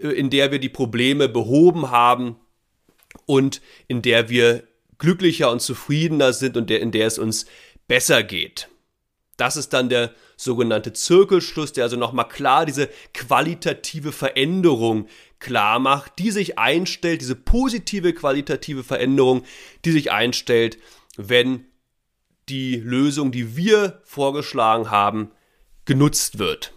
äh, 0.00 0.08
in 0.08 0.30
der 0.30 0.50
wir 0.50 0.58
die 0.58 0.68
Probleme 0.68 1.28
behoben 1.28 1.90
haben 1.90 2.36
und 3.26 3.60
in 3.86 4.02
der 4.02 4.28
wir 4.28 4.64
glücklicher 4.98 5.50
und 5.50 5.60
zufriedener 5.60 6.32
sind 6.32 6.56
und 6.56 6.70
der, 6.70 6.80
in 6.80 6.92
der 6.92 7.06
es 7.06 7.18
uns 7.18 7.46
besser 7.88 8.22
geht. 8.22 8.68
Das 9.36 9.56
ist 9.56 9.72
dann 9.72 9.88
der 9.88 10.12
sogenannte 10.36 10.92
Zirkelschluss, 10.92 11.72
der 11.72 11.84
also 11.84 11.96
nochmal 11.96 12.28
klar 12.28 12.66
diese 12.66 12.88
qualitative 13.14 14.12
Veränderung 14.12 15.06
klar 15.40 15.78
macht, 15.78 16.18
die 16.18 16.30
sich 16.30 16.58
einstellt, 16.58 17.22
diese 17.22 17.34
positive 17.34 18.12
qualitative 18.12 18.84
Veränderung, 18.84 19.44
die 19.84 19.92
sich 19.92 20.12
einstellt, 20.12 20.78
wenn 21.16 21.66
die 22.48 22.76
Lösung, 22.76 23.32
die 23.32 23.56
wir 23.56 24.00
vorgeschlagen 24.04 24.90
haben, 24.90 25.32
genutzt 25.84 26.38
wird. 26.38 26.72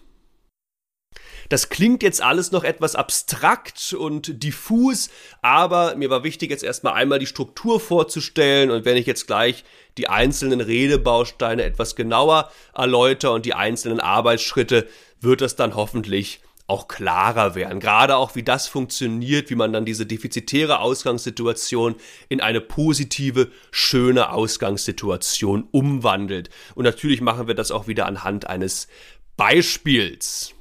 Das 1.49 1.69
klingt 1.69 2.01
jetzt 2.03 2.21
alles 2.21 2.51
noch 2.51 2.63
etwas 2.63 2.95
abstrakt 2.95 3.93
und 3.93 4.43
diffus, 4.43 5.09
aber 5.41 5.95
mir 5.95 6.09
war 6.09 6.23
wichtig, 6.23 6.49
jetzt 6.49 6.63
erstmal 6.63 6.93
einmal 6.93 7.19
die 7.19 7.27
Struktur 7.27 7.79
vorzustellen 7.79 8.71
und 8.71 8.85
wenn 8.85 8.97
ich 8.97 9.05
jetzt 9.05 9.27
gleich 9.27 9.63
die 9.97 10.07
einzelnen 10.07 10.61
Redebausteine 10.61 11.63
etwas 11.63 11.95
genauer 11.95 12.51
erläutere 12.73 13.33
und 13.33 13.45
die 13.45 13.53
einzelnen 13.53 13.99
Arbeitsschritte, 13.99 14.87
wird 15.19 15.41
das 15.41 15.55
dann 15.55 15.75
hoffentlich 15.75 16.41
auch 16.67 16.87
klarer 16.87 17.55
werden. 17.55 17.79
Gerade 17.79 18.15
auch, 18.15 18.35
wie 18.35 18.43
das 18.43 18.67
funktioniert, 18.67 19.49
wie 19.49 19.55
man 19.55 19.73
dann 19.73 19.85
diese 19.85 20.05
defizitäre 20.05 20.79
Ausgangssituation 20.79 21.95
in 22.29 22.41
eine 22.41 22.61
positive, 22.61 23.51
schöne 23.71 24.31
Ausgangssituation 24.31 25.67
umwandelt. 25.71 26.49
Und 26.75 26.85
natürlich 26.85 27.21
machen 27.21 27.47
wir 27.47 27.55
das 27.55 27.71
auch 27.71 27.87
wieder 27.87 28.05
anhand 28.05 28.47
eines 28.47 28.87
Beispiels. 29.35 30.53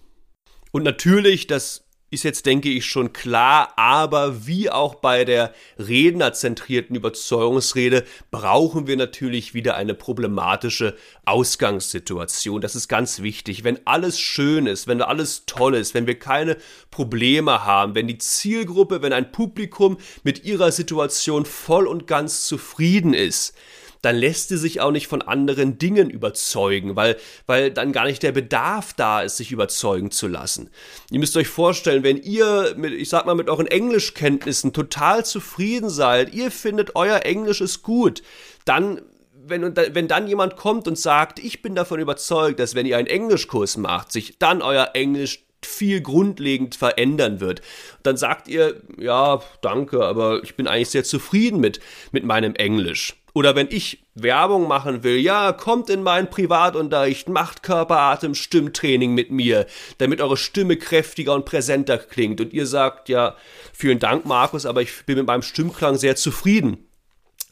Und 0.73 0.83
natürlich, 0.83 1.47
das 1.47 1.85
ist 2.13 2.25
jetzt, 2.25 2.45
denke 2.45 2.69
ich, 2.69 2.85
schon 2.85 3.15
klar, 3.15 3.73
aber 3.77 4.47
wie 4.47 4.69
auch 4.69 4.97
bei 4.97 5.25
der 5.25 5.55
rednerzentrierten 5.79 6.95
Überzeugungsrede 6.95 8.05
brauchen 8.31 8.87
wir 8.87 8.99
natürlich 8.99 9.55
wieder 9.55 9.77
eine 9.77 9.95
problematische 9.95 10.95
Ausgangssituation. 11.25 12.61
Das 12.61 12.77
ist 12.77 12.89
ganz 12.89 13.23
wichtig. 13.23 13.65
Wenn 13.65 13.87
alles 13.87 14.21
schön 14.21 14.67
ist, 14.67 14.87
wenn 14.87 15.01
alles 15.01 15.47
toll 15.47 15.75
ist, 15.75 15.95
wenn 15.95 16.07
wir 16.07 16.19
keine 16.19 16.59
Probleme 16.91 17.65
haben, 17.65 17.95
wenn 17.95 18.09
die 18.09 18.19
Zielgruppe, 18.19 19.01
wenn 19.01 19.15
ein 19.15 19.33
Publikum 19.33 19.97
mit 20.23 20.45
ihrer 20.45 20.71
Situation 20.71 21.47
voll 21.47 21.87
und 21.87 22.07
ganz 22.07 22.47
zufrieden 22.47 23.15
ist, 23.15 23.55
dann 24.03 24.17
lässt 24.17 24.49
sie 24.49 24.59
sich 24.59 24.81
auch 24.81 24.91
nicht 24.91 25.07
von 25.07 25.23
anderen 25.23 25.79
Dingen 25.79 26.11
überzeugen, 26.11 26.97
weil, 26.97 27.17
weil 27.47 27.71
dann 27.71 27.93
gar 27.93 28.05
nicht 28.05 28.23
der 28.23 28.33
Bedarf 28.33 28.93
da 28.95 29.23
ist, 29.23 29.37
sich 29.37 29.53
überzeugen 29.53 30.11
zu 30.11 30.27
lassen. 30.27 30.71
Ihr 31.11 31.21
müsst 31.21 31.37
euch 31.37 31.49
vorstellen, 31.49 32.03
wenn 32.03 32.19
ihr 32.19 32.75
mit, 32.77 32.93
ich 32.93 33.09
sag 33.09 33.27
mal, 33.27 33.35
mit 33.35 33.49
euren 33.49 33.69
Englischkenntnissen 33.69 34.73
total 34.73 35.25
zufrieden 35.25 35.89
seid, 35.89 36.35
ihr 36.35 36.51
findet 36.51 36.97
euer 36.97 37.25
Englisch 37.25 37.61
ist 37.61 37.83
gut, 37.83 38.23
dann 38.65 39.01
wenn, 39.45 39.77
wenn 39.77 40.07
dann 40.07 40.29
jemand 40.29 40.57
kommt 40.57 40.87
und 40.87 40.97
sagt, 40.97 41.41
ich 41.41 41.63
bin 41.63 41.75
davon 41.75 41.99
überzeugt, 41.99 42.61
dass 42.61 42.77
wenn 42.77 42.87
ihr 42.87 42.97
einen 42.97 43.09
Englischkurs 43.09 43.77
macht, 43.77 44.13
sich 44.13 44.39
dann 44.39 44.63
euer 44.63 44.91
Englisch 44.95 45.45
viel 45.65 46.01
grundlegend 46.01 46.75
verändern 46.75 47.41
wird. 47.41 47.61
Dann 48.03 48.17
sagt 48.17 48.49
ihr, 48.49 48.81
ja, 48.99 49.41
danke, 49.61 50.05
aber 50.05 50.43
ich 50.43 50.57
bin 50.57 50.67
eigentlich 50.67 50.91
sehr 50.91 51.05
zufrieden 51.05 51.61
mit, 51.61 51.81
mit 52.13 52.25
meinem 52.25 52.55
Englisch. 52.55 53.22
Oder 53.35 53.57
wenn 53.57 53.69
ich 53.71 54.05
Werbung 54.15 54.69
machen 54.69 55.03
will, 55.05 55.17
ja, 55.17 55.53
kommt 55.53 55.89
in 55.89 56.03
meinen 56.03 56.29
Privatunterricht, 56.29 57.29
macht 57.29 57.63
Körperatem, 57.63 58.35
Stimmtraining 58.35 59.15
mit 59.15 59.31
mir, 59.31 59.67
damit 59.99 60.21
eure 60.21 60.37
Stimme 60.37 60.77
kräftiger 60.77 61.35
und 61.35 61.47
präsenter 61.47 61.99
klingt. 61.99 62.41
Und 62.41 62.53
ihr 62.53 62.67
sagt, 62.67 63.09
ja, 63.09 63.37
vielen 63.73 63.99
Dank, 63.99 64.27
Markus, 64.27 64.67
aber 64.67 64.83
ich 64.83 65.07
bin 65.07 65.17
mit 65.17 65.27
meinem 65.27 65.43
Stimmklang 65.43 65.97
sehr 65.97 66.17
zufrieden 66.17 66.87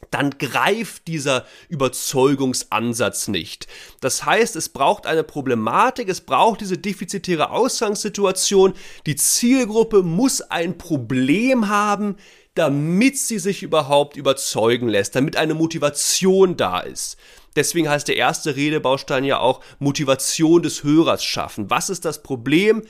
dann 0.09 0.31
greift 0.39 1.07
dieser 1.07 1.45
Überzeugungsansatz 1.69 3.27
nicht. 3.27 3.67
Das 4.01 4.25
heißt, 4.25 4.55
es 4.55 4.69
braucht 4.69 5.05
eine 5.05 5.23
Problematik, 5.23 6.09
es 6.09 6.21
braucht 6.21 6.61
diese 6.61 6.77
defizitäre 6.77 7.51
Ausgangssituation. 7.51 8.73
Die 9.05 9.15
Zielgruppe 9.15 10.03
muss 10.03 10.41
ein 10.41 10.77
Problem 10.77 11.69
haben, 11.69 12.17
damit 12.55 13.17
sie 13.17 13.39
sich 13.39 13.63
überhaupt 13.63 14.17
überzeugen 14.17 14.89
lässt, 14.89 15.15
damit 15.15 15.37
eine 15.37 15.53
Motivation 15.53 16.57
da 16.57 16.79
ist. 16.81 17.17
Deswegen 17.55 17.89
heißt 17.89 18.07
der 18.07 18.17
erste 18.17 18.55
Redebaustein 18.55 19.23
ja 19.23 19.39
auch 19.39 19.61
Motivation 19.79 20.61
des 20.63 20.83
Hörers 20.83 21.23
schaffen. 21.23 21.69
Was 21.69 21.89
ist 21.89 22.05
das 22.05 22.23
Problem? 22.23 22.83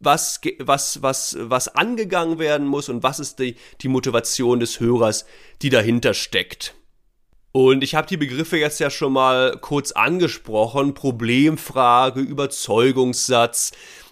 Was, 0.00 0.40
was, 0.58 1.02
was, 1.02 1.36
was 1.40 1.68
angegangen 1.68 2.38
werden 2.38 2.66
muss 2.66 2.88
und 2.88 3.02
was 3.02 3.20
ist 3.20 3.38
die, 3.38 3.56
die 3.80 3.88
Motivation 3.88 4.60
des 4.60 4.80
Hörers, 4.80 5.24
die 5.62 5.70
dahinter 5.70 6.12
steckt. 6.12 6.74
Und 7.52 7.84
ich 7.84 7.94
habe 7.94 8.08
die 8.08 8.16
Begriffe 8.16 8.58
jetzt 8.58 8.80
ja 8.80 8.90
schon 8.90 9.12
mal 9.12 9.56
kurz 9.60 9.92
angesprochen. 9.92 10.92
Problemfrage, 10.92 12.20
Überzeugungssatz. 12.20 13.70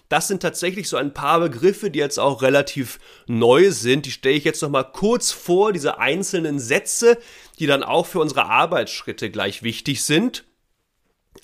Das 0.09 0.27
sind 0.27 0.41
tatsächlich 0.41 0.89
so 0.89 0.97
ein 0.97 1.13
paar 1.13 1.39
Begriffe, 1.39 1.89
die 1.89 1.99
jetzt 1.99 2.19
auch 2.19 2.41
relativ 2.41 2.99
neu 3.25 3.71
sind. 3.71 4.05
Die 4.05 4.11
stelle 4.11 4.35
ich 4.35 4.43
jetzt 4.43 4.61
noch 4.61 4.69
mal 4.69 4.83
kurz 4.83 5.31
vor, 5.31 5.73
diese 5.73 5.97
einzelnen 5.97 6.59
Sätze, 6.59 7.17
die 7.59 7.65
dann 7.65 7.83
auch 7.83 8.05
für 8.05 8.19
unsere 8.19 8.45
Arbeitsschritte 8.45 9.31
gleich 9.31 9.63
wichtig 9.63 10.03
sind. 10.03 10.43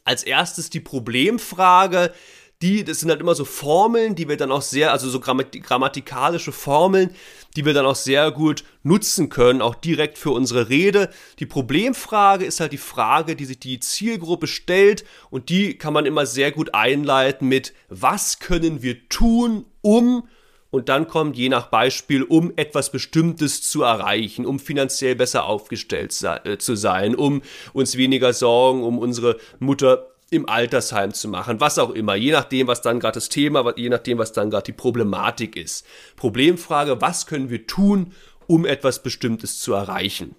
Als 0.04 0.24
erstes 0.24 0.70
die 0.70 0.80
Problemfrage 0.80 2.14
die, 2.62 2.84
das 2.84 3.00
sind 3.00 3.10
halt 3.10 3.22
immer 3.22 3.36
so 3.36 3.46
Formeln, 3.46 4.16
die 4.16 4.28
wir 4.28 4.36
dann 4.36 4.52
auch 4.52 4.62
sehr, 4.62 4.92
also 4.92 5.10
so 5.10 5.22
grammatikalische 5.22 6.52
Formeln, 6.52 7.16
die 7.56 7.66
wir 7.66 7.74
dann 7.74 7.86
auch 7.86 7.96
sehr 7.96 8.32
gut 8.32 8.66
nutzen 8.84 9.30
können, 9.30 9.62
auch 9.62 9.76
direkt 9.76 10.18
für 10.18 10.32
unsere 10.32 10.68
Rede. 10.68 11.10
Die 11.40 11.46
Problemfrage 11.46 12.44
ist 12.44 12.60
halt 12.60 12.74
die 12.74 12.78
Frage, 12.78 13.38
die 13.38 13.46
sich 13.46 13.60
die 13.60 13.80
Zielgruppe 13.80 14.48
stellt 14.48 15.06
und 15.30 15.48
die 15.48 15.78
kann 15.78 15.94
man 15.94 16.06
immer 16.06 16.26
sehr 16.26 16.52
gut 16.52 16.74
einleiten 16.74 17.48
mit, 17.48 17.74
was 17.88 18.40
können 18.40 18.82
wir 18.82 19.08
tun, 19.08 19.66
um 19.82 20.28
und 20.72 20.88
dann 20.90 21.08
kommt 21.08 21.36
je 21.36 21.50
nach 21.50 21.68
Beispiel, 21.68 22.24
um 22.24 22.54
etwas 22.56 22.92
Bestimmtes 22.92 23.62
zu 23.64 23.82
erreichen, 23.82 24.46
um 24.46 24.60
finanziell 24.60 25.16
besser 25.16 25.46
aufgestellt 25.46 26.16
äh, 26.22 26.58
zu 26.58 26.76
sein, 26.76 27.16
um 27.16 27.42
uns 27.74 27.98
weniger 27.98 28.34
Sorgen 28.34 28.84
um 28.84 29.00
unsere 29.00 29.38
Mutter 29.58 30.09
im 30.32 30.48
Altersheim 30.48 31.14
zu 31.14 31.28
machen, 31.28 31.60
was 31.60 31.80
auch 31.80 31.92
immer, 31.92 32.16
je 32.16 32.32
nachdem, 32.32 32.68
was 32.68 32.82
dann 32.82 33.00
gerade 33.00 33.16
das 33.16 33.30
Thema, 33.30 33.74
je 33.76 33.90
nachdem, 33.90 34.18
was 34.18 34.32
dann 34.32 34.50
gerade 34.50 34.66
die 34.66 34.74
Problematik 34.74 35.56
ist. 35.56 35.86
Problemfrage, 36.16 37.02
was 37.02 37.26
können 37.26 37.50
wir 37.50 37.68
tun, 37.68 38.14
um 38.48 38.66
etwas 38.66 39.04
Bestimmtes 39.04 39.60
zu 39.60 39.74
erreichen? 39.74 40.36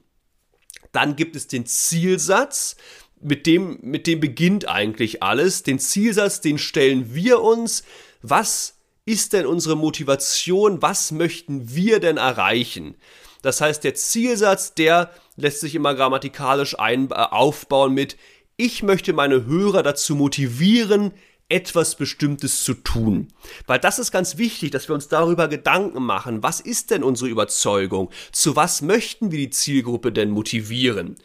Dann 0.92 1.16
gibt 1.16 1.37
es 1.37 1.46
den 1.46 1.66
Zielsatz, 1.66 2.76
mit 3.20 3.46
dem, 3.46 3.79
mit 3.83 4.07
dem 4.07 4.20
beginnt 4.20 4.68
eigentlich 4.68 5.22
alles. 5.22 5.62
Den 5.62 5.79
Zielsatz, 5.79 6.40
den 6.40 6.59
stellen 6.59 7.14
wir 7.14 7.42
uns. 7.42 7.85
Was 8.22 8.79
ist 9.05 9.33
denn 9.33 9.46
unsere 9.46 9.76
Motivation? 9.76 10.83
Was 10.83 11.12
möchten 11.12 11.74
wir 11.74 12.00
denn 12.00 12.16
erreichen? 12.16 12.94
Das 13.42 13.61
heißt, 13.61 13.85
der 13.85 13.94
Zielsatz, 13.94 14.74
der 14.74 15.11
lässt 15.37 15.61
sich 15.61 15.74
immer 15.74 15.94
grammatikalisch 15.94 16.79
ein, 16.79 17.11
äh, 17.11 17.14
aufbauen 17.14 17.94
mit 17.94 18.16
ich 18.61 18.83
möchte 18.83 19.14
meine 19.14 19.46
Hörer 19.46 19.83
dazu 19.83 20.14
motivieren, 20.14 21.12
etwas 21.49 21.96
Bestimmtes 21.96 22.62
zu 22.62 22.75
tun. 22.75 23.29
Weil 23.66 23.79
das 23.79 23.99
ist 23.99 24.12
ganz 24.12 24.37
wichtig, 24.37 24.70
dass 24.70 24.88
wir 24.88 24.94
uns 24.94 25.09
darüber 25.09 25.49
Gedanken 25.49 26.03
machen, 26.03 26.42
was 26.42 26.61
ist 26.61 26.90
denn 26.90 27.03
unsere 27.03 27.31
Überzeugung? 27.31 28.11
Zu 28.33 28.57
was 28.57 28.83
möchten 28.83 29.33
wir 29.33 29.38
die 29.38 29.51
Zielgruppe 29.51 30.12
denn 30.12 30.31
motivieren? 30.31 31.16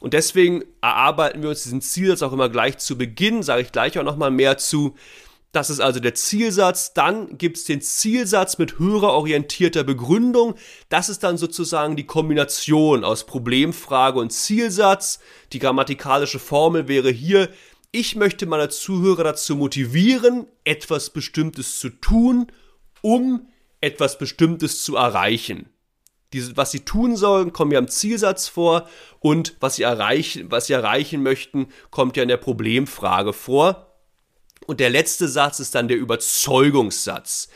Und 0.00 0.12
deswegen 0.12 0.64
erarbeiten 0.80 1.42
wir 1.42 1.50
uns 1.50 1.62
diesen 1.62 1.80
Zielsatz 1.80 2.22
auch 2.22 2.32
immer 2.32 2.48
gleich 2.48 2.78
zu 2.78 2.98
Beginn, 2.98 3.44
sage 3.44 3.62
ich 3.62 3.70
gleich 3.70 3.96
auch 3.98 4.04
nochmal 4.04 4.32
mehr 4.32 4.58
zu. 4.58 4.96
Das 5.52 5.68
ist 5.68 5.80
also 5.80 6.00
der 6.00 6.14
Zielsatz. 6.14 6.94
Dann 6.94 7.36
gibt 7.36 7.58
es 7.58 7.64
den 7.64 7.82
Zielsatz 7.82 8.56
mit 8.56 8.78
hörerorientierter 8.78 9.84
Begründung. 9.84 10.54
Das 10.88 11.10
ist 11.10 11.22
dann 11.22 11.36
sozusagen 11.36 11.94
die 11.94 12.06
Kombination 12.06 13.04
aus 13.04 13.26
Problemfrage 13.26 14.18
und 14.18 14.32
Zielsatz. 14.32 15.20
Die 15.52 15.58
grammatikalische 15.58 16.38
Formel 16.38 16.88
wäre 16.88 17.10
hier, 17.10 17.50
ich 17.90 18.16
möchte 18.16 18.46
meine 18.46 18.70
Zuhörer 18.70 19.24
dazu 19.24 19.54
motivieren, 19.54 20.46
etwas 20.64 21.10
Bestimmtes 21.10 21.78
zu 21.78 21.90
tun, 21.90 22.46
um 23.02 23.48
etwas 23.82 24.16
Bestimmtes 24.16 24.82
zu 24.82 24.96
erreichen. 24.96 25.68
Diese, 26.32 26.56
was 26.56 26.70
sie 26.70 26.80
tun 26.80 27.14
sollen, 27.14 27.52
kommen 27.52 27.72
ja 27.72 27.78
im 27.78 27.88
Zielsatz 27.88 28.48
vor 28.48 28.88
und 29.20 29.56
was 29.60 29.76
sie, 29.76 29.82
erreichen, 29.82 30.50
was 30.50 30.68
sie 30.68 30.72
erreichen 30.72 31.22
möchten, 31.22 31.66
kommt 31.90 32.16
ja 32.16 32.22
in 32.22 32.30
der 32.30 32.38
Problemfrage 32.38 33.34
vor. 33.34 33.91
Und 34.66 34.80
der 34.80 34.90
letzte 34.90 35.28
Satz 35.28 35.60
ist 35.60 35.74
dann 35.74 35.88
der 35.88 35.96
Überzeugungssatz. 35.96 37.48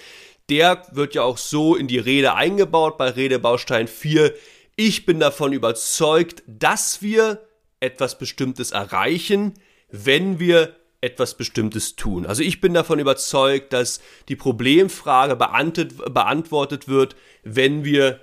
Der 0.48 0.86
wird 0.92 1.14
ja 1.14 1.22
auch 1.22 1.38
so 1.38 1.74
in 1.74 1.88
die 1.88 1.98
Rede 1.98 2.34
eingebaut 2.34 2.98
bei 2.98 3.10
Redebaustein 3.10 3.88
4. 3.88 4.34
Ich 4.76 5.06
bin 5.06 5.18
davon 5.18 5.52
überzeugt, 5.52 6.42
dass 6.46 7.02
wir 7.02 7.46
etwas 7.80 8.18
Bestimmtes 8.18 8.70
erreichen, 8.70 9.54
wenn 9.90 10.38
wir 10.38 10.76
etwas 11.00 11.36
Bestimmtes 11.36 11.96
tun. 11.96 12.26
Also 12.26 12.42
ich 12.42 12.60
bin 12.60 12.74
davon 12.74 12.98
überzeugt, 12.98 13.72
dass 13.72 14.00
die 14.28 14.36
Problemfrage 14.36 15.36
beantwortet 15.36 16.88
wird, 16.88 17.16
wenn 17.42 17.84
wir 17.84 18.20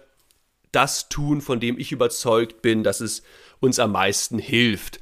das 0.71 1.07
tun, 1.07 1.41
von 1.41 1.59
dem 1.59 1.77
ich 1.77 1.91
überzeugt 1.91 2.61
bin, 2.61 2.83
dass 2.83 2.99
es 2.99 3.21
uns 3.59 3.79
am 3.79 3.91
meisten 3.91 4.39
hilft. 4.39 4.99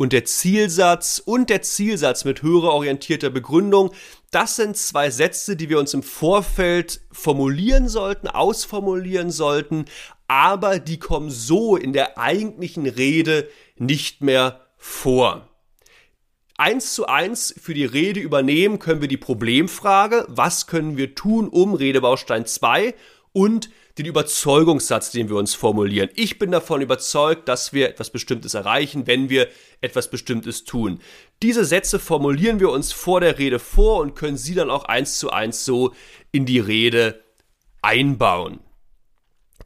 Und 0.00 0.14
der 0.14 0.24
Zielsatz 0.24 1.20
und 1.22 1.50
der 1.50 1.60
Zielsatz 1.60 2.24
mit 2.24 2.40
höherer 2.40 2.72
orientierter 2.72 3.28
Begründung, 3.28 3.90
das 4.30 4.56
sind 4.56 4.78
zwei 4.78 5.10
Sätze, 5.10 5.56
die 5.56 5.68
wir 5.68 5.78
uns 5.78 5.92
im 5.92 6.02
Vorfeld 6.02 7.02
formulieren 7.12 7.86
sollten, 7.86 8.26
ausformulieren 8.26 9.30
sollten, 9.30 9.84
aber 10.26 10.78
die 10.78 10.98
kommen 10.98 11.28
so 11.28 11.76
in 11.76 11.92
der 11.92 12.16
eigentlichen 12.16 12.86
Rede 12.86 13.50
nicht 13.76 14.22
mehr 14.22 14.64
vor. 14.78 15.46
Eins 16.56 16.94
zu 16.94 17.04
eins 17.04 17.54
für 17.60 17.74
die 17.74 17.84
Rede 17.84 18.20
übernehmen 18.20 18.78
können 18.78 19.02
wir 19.02 19.08
die 19.08 19.18
Problemfrage, 19.18 20.24
was 20.28 20.66
können 20.66 20.96
wir 20.96 21.14
tun, 21.14 21.46
um 21.46 21.74
Redebaustein 21.74 22.46
2 22.46 22.94
und 23.32 23.68
den 24.00 24.06
Überzeugungssatz, 24.06 25.10
den 25.10 25.28
wir 25.28 25.36
uns 25.36 25.54
formulieren. 25.54 26.08
Ich 26.14 26.38
bin 26.38 26.50
davon 26.50 26.80
überzeugt, 26.80 27.48
dass 27.48 27.74
wir 27.74 27.88
etwas 27.88 28.08
Bestimmtes 28.08 28.54
erreichen, 28.54 29.06
wenn 29.06 29.28
wir 29.28 29.48
etwas 29.82 30.08
Bestimmtes 30.08 30.64
tun. 30.64 31.00
Diese 31.42 31.66
Sätze 31.66 31.98
formulieren 31.98 32.60
wir 32.60 32.70
uns 32.70 32.92
vor 32.92 33.20
der 33.20 33.38
Rede 33.38 33.58
vor 33.58 34.00
und 34.00 34.14
können 34.14 34.38
sie 34.38 34.54
dann 34.54 34.70
auch 34.70 34.84
eins 34.84 35.18
zu 35.18 35.30
eins 35.30 35.66
so 35.66 35.92
in 36.32 36.46
die 36.46 36.60
Rede 36.60 37.22
einbauen. 37.82 38.60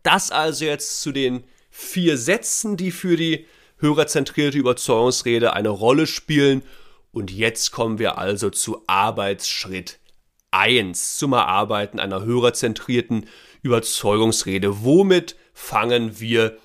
Das 0.03 0.33
also 0.33 0.65
jetzt 0.65 1.01
zu 1.01 1.13
den 1.13 1.45
vier 1.71 2.19
Sätzen, 2.19 2.77
die 2.77 2.91
für 2.91 3.17
die 3.17 3.47
hörerzentrierte 3.79 4.59
Überzeugungsrede 4.59 5.53
eine 5.53 5.69
Rolle 5.69 6.07
spielen. 6.09 6.63
Und 7.13 7.31
jetzt 7.31 7.71
kommen 7.71 8.01
wir 8.01 8.19
also 8.19 8.51
zu 8.51 8.83
Arbeitsschritt 8.89 10.01
1 10.51 11.19
zum 11.19 11.33
Erarbeiten 11.33 11.99
einer 11.99 12.25
hörerzentrierten 12.25 13.27
Überzeugungsrede. 13.65 14.85
Womit 14.85 15.35
fangen 15.53 16.21
wir 16.21 16.59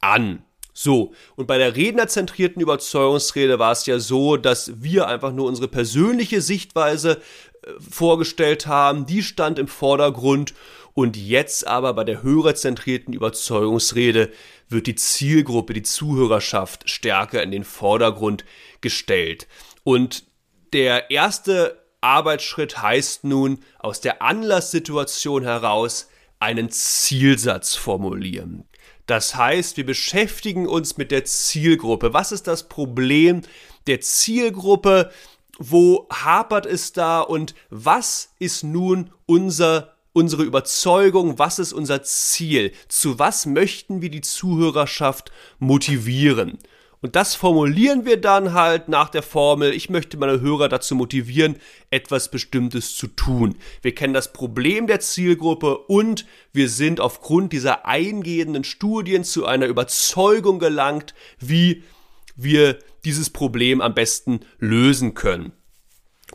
an? 0.00 0.42
So, 0.72 1.12
und 1.36 1.46
bei 1.46 1.58
der 1.58 1.74
rednerzentrierten 1.74 2.62
Überzeugungsrede 2.62 3.58
war 3.58 3.72
es 3.72 3.86
ja 3.86 3.98
so, 3.98 4.36
dass 4.36 4.82
wir 4.82 5.08
einfach 5.08 5.32
nur 5.32 5.46
unsere 5.46 5.68
persönliche 5.68 6.40
Sichtweise 6.42 7.22
äh, 7.62 7.70
vorgestellt 7.80 8.66
haben, 8.66 9.06
die 9.06 9.22
stand 9.22 9.58
im 9.58 9.68
Vordergrund 9.68 10.54
und 10.92 11.16
jetzt 11.16 11.66
aber 11.66 11.92
bei 11.92 12.04
der 12.04 12.22
hörerzentrierten 12.22 13.12
Überzeugungsrede 13.12 14.30
wird 14.68 14.86
die 14.86 14.94
Zielgruppe, 14.94 15.74
die 15.74 15.82
Zuhörerschaft 15.82 16.88
stärker 16.88 17.42
in 17.42 17.50
den 17.50 17.64
Vordergrund 17.64 18.44
gestellt. 18.80 19.46
Und 19.82 20.24
der 20.72 21.10
erste 21.10 21.82
Arbeitsschritt 22.00 22.80
heißt 22.80 23.24
nun, 23.24 23.58
aus 23.78 24.00
der 24.00 24.22
Anlasssituation 24.22 25.42
heraus 25.42 26.08
einen 26.38 26.70
Zielsatz 26.70 27.74
formulieren. 27.74 28.64
Das 29.06 29.36
heißt, 29.36 29.76
wir 29.76 29.86
beschäftigen 29.86 30.66
uns 30.66 30.96
mit 30.96 31.10
der 31.10 31.24
Zielgruppe. 31.24 32.12
Was 32.12 32.32
ist 32.32 32.46
das 32.46 32.68
Problem 32.68 33.42
der 33.86 34.00
Zielgruppe? 34.00 35.10
Wo 35.58 36.06
hapert 36.10 36.66
es 36.66 36.92
da 36.92 37.20
und 37.20 37.54
was 37.70 38.34
ist 38.38 38.64
nun 38.64 39.10
unser 39.26 39.96
unsere 40.16 40.44
Überzeugung, 40.44 41.38
was 41.38 41.58
ist 41.58 41.74
unser 41.74 42.02
Ziel, 42.02 42.72
zu 42.88 43.18
was 43.18 43.44
möchten 43.44 44.00
wir 44.00 44.08
die 44.08 44.22
Zuhörerschaft 44.22 45.30
motivieren. 45.58 46.58
Und 47.02 47.14
das 47.14 47.34
formulieren 47.34 48.04
wir 48.04 48.20
dann 48.20 48.54
halt 48.54 48.88
nach 48.88 49.10
der 49.10 49.22
Formel, 49.22 49.72
ich 49.72 49.90
möchte 49.90 50.16
meine 50.16 50.40
Hörer 50.40 50.68
dazu 50.68 50.94
motivieren, 50.94 51.56
etwas 51.90 52.30
Bestimmtes 52.30 52.96
zu 52.96 53.06
tun. 53.06 53.56
Wir 53.82 53.94
kennen 53.94 54.14
das 54.14 54.32
Problem 54.32 54.86
der 54.86 55.00
Zielgruppe 55.00 55.78
und 55.78 56.26
wir 56.52 56.68
sind 56.68 57.00
aufgrund 57.00 57.52
dieser 57.52 57.86
eingehenden 57.86 58.64
Studien 58.64 59.24
zu 59.24 59.44
einer 59.44 59.66
Überzeugung 59.66 60.58
gelangt, 60.58 61.14
wie 61.38 61.82
wir 62.34 62.78
dieses 63.04 63.30
Problem 63.30 63.80
am 63.80 63.94
besten 63.94 64.40
lösen 64.58 65.14
können. 65.14 65.52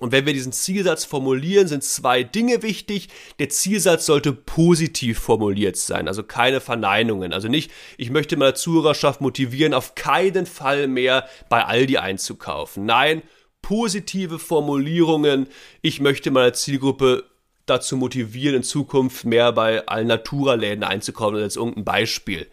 Und 0.01 0.11
wenn 0.11 0.25
wir 0.25 0.33
diesen 0.33 0.51
Zielsatz 0.51 1.05
formulieren, 1.05 1.67
sind 1.67 1.83
zwei 1.83 2.23
Dinge 2.23 2.63
wichtig. 2.63 3.09
Der 3.37 3.49
Zielsatz 3.49 4.07
sollte 4.07 4.33
positiv 4.33 5.19
formuliert 5.19 5.77
sein, 5.77 6.07
also 6.07 6.23
keine 6.23 6.59
Verneinungen. 6.59 7.33
Also 7.33 7.47
nicht, 7.47 7.69
ich 7.97 8.09
möchte 8.09 8.35
meine 8.35 8.55
Zuhörerschaft 8.55 9.21
motivieren, 9.21 9.75
auf 9.75 9.93
keinen 9.93 10.47
Fall 10.47 10.87
mehr 10.87 11.29
bei 11.49 11.63
Aldi 11.65 11.97
einzukaufen. 11.97 12.83
Nein, 12.83 13.21
positive 13.61 14.39
Formulierungen. 14.39 15.45
Ich 15.83 15.99
möchte 15.99 16.31
meine 16.31 16.53
Zielgruppe 16.53 17.25
dazu 17.67 17.95
motivieren, 17.95 18.55
in 18.55 18.63
Zukunft 18.63 19.23
mehr 19.25 19.51
bei 19.51 19.85
Alnatura-Läden 19.85 20.83
einzukaufen, 20.83 21.43
als 21.43 21.57
irgendein 21.57 21.85
Beispiel. 21.85 22.47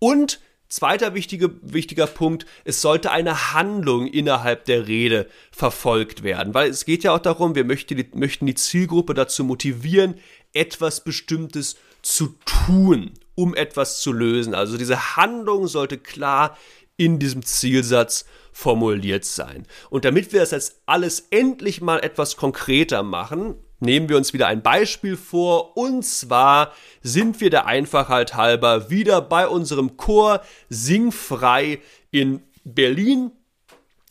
Und 0.00 0.38
Zweiter 0.70 1.14
wichtige, 1.14 1.50
wichtiger 1.62 2.06
Punkt, 2.06 2.46
es 2.64 2.80
sollte 2.80 3.10
eine 3.10 3.52
Handlung 3.52 4.06
innerhalb 4.06 4.66
der 4.66 4.86
Rede 4.86 5.26
verfolgt 5.50 6.22
werden, 6.22 6.54
weil 6.54 6.70
es 6.70 6.84
geht 6.84 7.02
ja 7.02 7.12
auch 7.12 7.18
darum, 7.18 7.56
wir 7.56 7.64
möchten 7.64 7.96
die, 7.96 8.08
möchten 8.14 8.46
die 8.46 8.54
Zielgruppe 8.54 9.14
dazu 9.14 9.42
motivieren, 9.42 10.14
etwas 10.52 11.02
Bestimmtes 11.02 11.74
zu 12.02 12.36
tun, 12.44 13.10
um 13.34 13.56
etwas 13.56 14.00
zu 14.00 14.12
lösen. 14.12 14.54
Also 14.54 14.78
diese 14.78 15.16
Handlung 15.16 15.66
sollte 15.66 15.98
klar 15.98 16.56
in 16.96 17.18
diesem 17.18 17.44
Zielsatz 17.44 18.24
formuliert 18.52 19.24
sein. 19.24 19.66
Und 19.90 20.04
damit 20.04 20.32
wir 20.32 20.40
das 20.40 20.50
jetzt 20.50 20.82
alles 20.86 21.28
endlich 21.30 21.80
mal 21.80 21.98
etwas 22.00 22.36
konkreter 22.36 23.02
machen, 23.02 23.54
nehmen 23.80 24.08
wir 24.08 24.16
uns 24.16 24.32
wieder 24.32 24.46
ein 24.46 24.62
Beispiel 24.62 25.16
vor. 25.16 25.76
Und 25.76 26.04
zwar 26.04 26.72
sind 27.02 27.40
wir 27.40 27.50
der 27.50 27.66
Einfachheit 27.66 28.34
halber 28.34 28.90
wieder 28.90 29.20
bei 29.20 29.48
unserem 29.48 29.96
Chor 29.96 30.42
Singfrei 30.68 31.80
in 32.10 32.42
Berlin. 32.64 33.32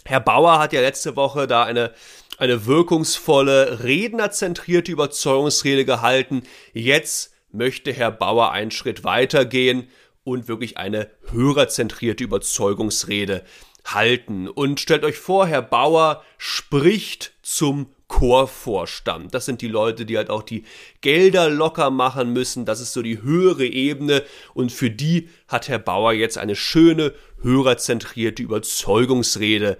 Herr 0.05 0.21
Bauer 0.21 0.59
hat 0.59 0.73
ja 0.73 0.81
letzte 0.81 1.15
Woche 1.15 1.45
da 1.45 1.63
eine 1.63 1.93
eine 2.39 2.65
wirkungsvolle, 2.65 3.83
rednerzentrierte 3.83 4.91
Überzeugungsrede 4.91 5.83
gehalten. 5.83 6.43
Jetzt 6.73 7.33
möchte 7.51 7.91
Herr 7.91 8.11
Bauer 8.11 8.51
einen 8.51 8.71
Schritt 8.71 9.03
weitergehen 9.03 9.89
und 10.23 10.47
wirklich 10.47 10.77
eine 10.77 11.09
hörerzentrierte 11.31 12.23
Überzeugungsrede 12.23 13.43
halten. 13.93 14.47
Und 14.47 14.79
stellt 14.79 15.03
euch 15.03 15.17
vor, 15.17 15.47
Herr 15.47 15.61
Bauer 15.61 16.23
spricht 16.37 17.33
zum 17.41 17.87
Chorvorstand. 18.07 19.33
Das 19.33 19.45
sind 19.45 19.61
die 19.61 19.67
Leute, 19.67 20.05
die 20.05 20.17
halt 20.17 20.29
auch 20.29 20.41
die 20.43 20.63
Gelder 21.01 21.49
locker 21.49 21.91
machen 21.91 22.33
müssen. 22.33 22.65
Das 22.65 22.81
ist 22.81 22.93
so 22.93 23.01
die 23.01 23.21
höhere 23.21 23.65
Ebene. 23.65 24.23
Und 24.53 24.71
für 24.71 24.89
die 24.89 25.29
hat 25.47 25.69
Herr 25.69 25.79
Bauer 25.79 26.11
jetzt 26.13 26.37
eine 26.37 26.55
schöne, 26.55 27.13
hörerzentrierte 27.41 28.41
Überzeugungsrede 28.43 29.77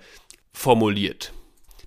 formuliert. 0.53 1.33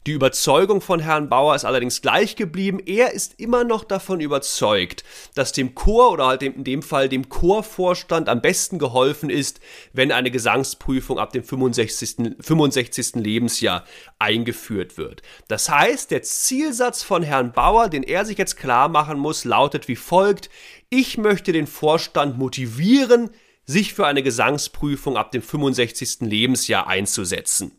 Die 0.05 0.13
Überzeugung 0.13 0.81
von 0.81 0.99
Herrn 0.99 1.29
Bauer 1.29 1.55
ist 1.55 1.65
allerdings 1.65 2.03
gleich 2.03 2.35
geblieben. 2.35 2.81
Er 2.85 3.13
ist 3.13 3.39
immer 3.39 3.63
noch 3.63 3.85
davon 3.85 4.21
überzeugt, 4.21 5.05
dass 5.37 5.53
dem 5.53 5.77
Chor 5.77 6.11
oder 6.11 6.27
halt 6.27 6.43
in 6.43 6.65
dem 6.65 6.83
Fall 6.83 7.09
dem 7.09 7.29
Chorvorstand 7.29 8.29
am 8.29 8.43
besten 8.43 8.81
geholfen 8.81 9.31
ist, 9.31 9.61
wenn 9.93 10.11
eine 10.11 10.33
Gesangsprüfung 10.33 11.21
ab 11.21 11.33
dem 11.33 11.45
65. 11.45 12.35
65. 12.41 13.15
Lebensjahr 13.15 13.85
eingeführt 14.19 14.99
wird. 14.99 15.23
Das 15.47 15.69
heißt, 15.69 16.11
der 16.11 16.23
Zielsatz 16.23 17.05
von 17.05 17.23
Herrn 17.23 17.53
Bauer, 17.53 17.89
den 17.89 18.03
er 18.03 18.25
sich 18.25 18.39
jetzt 18.39 18.57
klar 18.57 18.89
machen 18.89 19.21
muss, 19.21 19.45
lautet 19.45 19.87
wie 19.87 19.95
folgt. 19.95 20.51
Ich 20.91 21.17
möchte 21.17 21.53
den 21.53 21.69
Vorstand 21.69 22.39
motivieren, 22.39 23.31
sich 23.67 23.95
für 23.95 24.09
eine 24.09 24.25
Gesangsprüfung 24.25 25.17
ab 25.17 25.31
dem 25.31 25.43
65. 25.43 26.23
Lebensjahr 26.23 26.89
einzusetzen. 26.89 27.79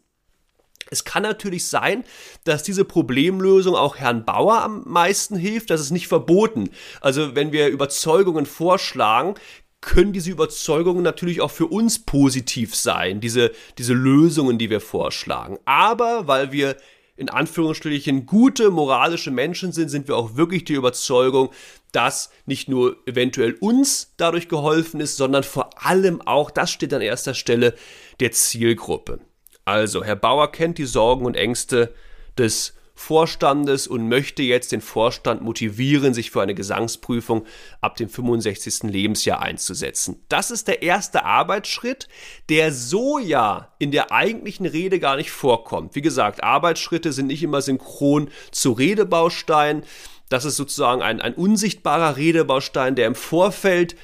Es 0.89 1.05
kann 1.05 1.23
natürlich 1.23 1.67
sein, 1.67 2.03
dass 2.43 2.61
diese 2.61 2.85
Problemlösung 2.85 3.75
auch 3.75 3.97
Herrn 3.97 4.25
Bauer 4.25 4.61
am 4.61 4.83
meisten 4.85 5.35
hilft. 5.35 5.69
Das 5.69 5.81
ist 5.81 5.91
nicht 5.91 6.07
verboten. 6.07 6.69
Also 7.01 7.35
wenn 7.35 7.51
wir 7.51 7.69
Überzeugungen 7.69 8.45
vorschlagen, 8.45 9.35
können 9.81 10.13
diese 10.13 10.31
Überzeugungen 10.31 11.03
natürlich 11.03 11.41
auch 11.41 11.51
für 11.51 11.67
uns 11.67 11.99
positiv 11.99 12.75
sein, 12.75 13.19
diese, 13.19 13.51
diese 13.77 13.93
Lösungen, 13.93 14.57
die 14.57 14.69
wir 14.69 14.79
vorschlagen. 14.79 15.57
Aber 15.65 16.27
weil 16.27 16.51
wir 16.51 16.77
in 17.15 17.29
Anführungsstrichen 17.29 18.25
gute 18.25 18.71
moralische 18.71 19.29
Menschen 19.29 19.71
sind, 19.71 19.89
sind 19.89 20.07
wir 20.07 20.15
auch 20.15 20.35
wirklich 20.35 20.63
die 20.63 20.73
Überzeugung, 20.73 21.51
dass 21.91 22.31
nicht 22.45 22.69
nur 22.69 22.97
eventuell 23.05 23.53
uns 23.59 24.13
dadurch 24.17 24.47
geholfen 24.47 24.99
ist, 24.99 25.17
sondern 25.17 25.43
vor 25.43 25.69
allem 25.85 26.21
auch, 26.21 26.49
das 26.49 26.71
steht 26.71 26.93
an 26.93 27.01
erster 27.01 27.35
Stelle, 27.35 27.75
der 28.19 28.31
Zielgruppe. 28.31 29.19
Also, 29.65 30.03
Herr 30.03 30.15
Bauer 30.15 30.51
kennt 30.51 30.77
die 30.77 30.85
Sorgen 30.85 31.25
und 31.25 31.35
Ängste 31.35 31.93
des 32.37 32.73
Vorstandes 32.95 33.87
und 33.87 34.07
möchte 34.07 34.43
jetzt 34.43 34.71
den 34.71 34.81
Vorstand 34.81 35.41
motivieren, 35.41 36.13
sich 36.13 36.29
für 36.29 36.43
eine 36.43 36.53
Gesangsprüfung 36.53 37.45
ab 37.81 37.95
dem 37.95 38.07
65. 38.07 38.83
Lebensjahr 38.83 39.41
einzusetzen. 39.41 40.23
Das 40.29 40.51
ist 40.51 40.67
der 40.67 40.83
erste 40.83 41.25
Arbeitsschritt, 41.25 42.07
der 42.49 42.71
so 42.71 43.17
ja 43.17 43.73
in 43.79 43.91
der 43.91 44.11
eigentlichen 44.11 44.67
Rede 44.67 44.99
gar 44.99 45.15
nicht 45.15 45.31
vorkommt. 45.31 45.95
Wie 45.95 46.03
gesagt, 46.03 46.43
Arbeitsschritte 46.43 47.13
sind 47.13 47.27
nicht 47.27 47.41
immer 47.41 47.61
synchron 47.61 48.29
zu 48.51 48.73
Redebausteinen. 48.73 49.83
Das 50.29 50.45
ist 50.45 50.55
sozusagen 50.55 51.01
ein, 51.01 51.19
ein 51.19 51.33
unsichtbarer 51.33 52.15
Redebaustein, 52.15 52.95
der 52.95 53.07
im 53.07 53.15
Vorfeld 53.15 53.95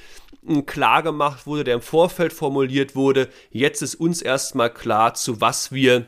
klar 0.66 1.04
gemacht 1.04 1.46
wurde, 1.46 1.64
der 1.64 1.76
im 1.76 1.82
Vorfeld 1.82 2.34
formuliert 2.34 2.96
wurde. 2.96 3.30
Jetzt 3.52 3.82
ist 3.82 3.96
uns 3.96 4.22
erstmal 4.22 4.74
klar, 4.74 5.14
zu 5.14 5.42
was 5.42 5.72
wir 5.72 6.08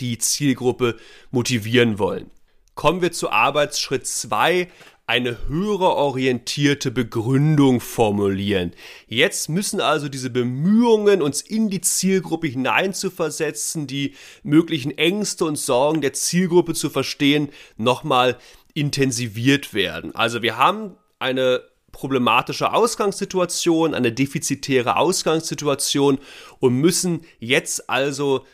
die 0.00 0.18
Zielgruppe 0.18 0.96
motivieren 1.30 1.98
wollen. 1.98 2.30
Kommen 2.74 3.02
wir 3.02 3.12
zu 3.12 3.30
Arbeitsschritt 3.30 4.06
2, 4.06 4.68
eine 5.08 5.48
höhere 5.48 5.96
orientierte 5.96 6.90
Begründung 6.90 7.80
formulieren. 7.80 8.72
Jetzt 9.06 9.48
müssen 9.48 9.80
also 9.80 10.08
diese 10.08 10.28
Bemühungen, 10.28 11.22
uns 11.22 11.40
in 11.40 11.70
die 11.70 11.80
Zielgruppe 11.80 12.46
hineinzuversetzen, 12.46 13.86
die 13.86 14.14
möglichen 14.42 14.96
Ängste 14.96 15.46
und 15.46 15.56
Sorgen 15.56 16.02
der 16.02 16.12
Zielgruppe 16.12 16.74
zu 16.74 16.90
verstehen, 16.90 17.48
nochmal 17.78 18.36
intensiviert 18.74 19.72
werden. 19.72 20.14
Also 20.14 20.42
wir 20.42 20.58
haben 20.58 20.94
eine 21.18 21.62
problematische 21.92 22.72
Ausgangssituation, 22.72 23.94
eine 23.94 24.12
defizitäre 24.12 24.96
Ausgangssituation 24.96 26.18
und 26.60 26.74
müssen 26.74 27.22
jetzt 27.38 27.88
also 27.90 28.44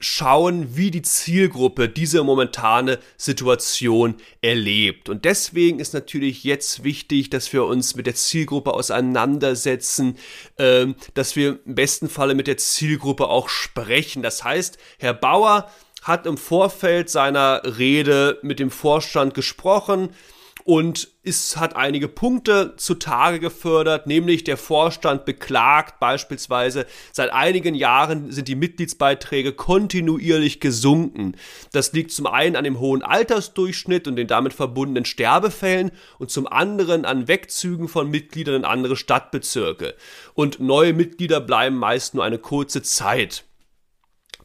schauen, 0.00 0.76
wie 0.76 0.90
die 0.90 1.02
Zielgruppe 1.02 1.88
diese 1.88 2.22
momentane 2.22 2.98
Situation 3.16 4.16
erlebt. 4.42 5.08
Und 5.08 5.24
deswegen 5.24 5.80
ist 5.80 5.94
natürlich 5.94 6.44
jetzt 6.44 6.84
wichtig, 6.84 7.30
dass 7.30 7.52
wir 7.52 7.64
uns 7.64 7.94
mit 7.94 8.06
der 8.06 8.14
Zielgruppe 8.14 8.74
auseinandersetzen, 8.74 10.18
äh, 10.56 10.86
dass 11.14 11.36
wir 11.36 11.58
im 11.64 11.74
besten 11.74 12.08
Falle 12.08 12.34
mit 12.34 12.46
der 12.46 12.58
Zielgruppe 12.58 13.28
auch 13.28 13.48
sprechen. 13.48 14.22
Das 14.22 14.44
heißt, 14.44 14.78
Herr 14.98 15.14
Bauer 15.14 15.70
hat 16.02 16.26
im 16.26 16.36
Vorfeld 16.36 17.08
seiner 17.08 17.62
Rede 17.78 18.38
mit 18.42 18.58
dem 18.58 18.70
Vorstand 18.70 19.32
gesprochen, 19.32 20.10
und 20.64 21.10
es 21.22 21.58
hat 21.58 21.76
einige 21.76 22.08
Punkte 22.08 22.72
zutage 22.78 23.38
gefördert, 23.38 24.06
nämlich 24.06 24.44
der 24.44 24.56
Vorstand 24.56 25.26
beklagt 25.26 26.00
beispielsweise, 26.00 26.86
seit 27.12 27.32
einigen 27.34 27.74
Jahren 27.74 28.32
sind 28.32 28.48
die 28.48 28.54
Mitgliedsbeiträge 28.54 29.52
kontinuierlich 29.52 30.60
gesunken. 30.60 31.36
Das 31.72 31.92
liegt 31.92 32.12
zum 32.12 32.26
einen 32.26 32.56
an 32.56 32.64
dem 32.64 32.80
hohen 32.80 33.02
Altersdurchschnitt 33.02 34.08
und 34.08 34.16
den 34.16 34.26
damit 34.26 34.54
verbundenen 34.54 35.04
Sterbefällen 35.04 35.90
und 36.18 36.30
zum 36.30 36.46
anderen 36.46 37.04
an 37.04 37.28
Wegzügen 37.28 37.86
von 37.86 38.10
Mitgliedern 38.10 38.54
in 38.54 38.64
andere 38.64 38.96
Stadtbezirke. 38.96 39.94
Und 40.32 40.60
neue 40.60 40.94
Mitglieder 40.94 41.40
bleiben 41.40 41.76
meist 41.76 42.14
nur 42.14 42.24
eine 42.24 42.38
kurze 42.38 42.80
Zeit. 42.82 43.44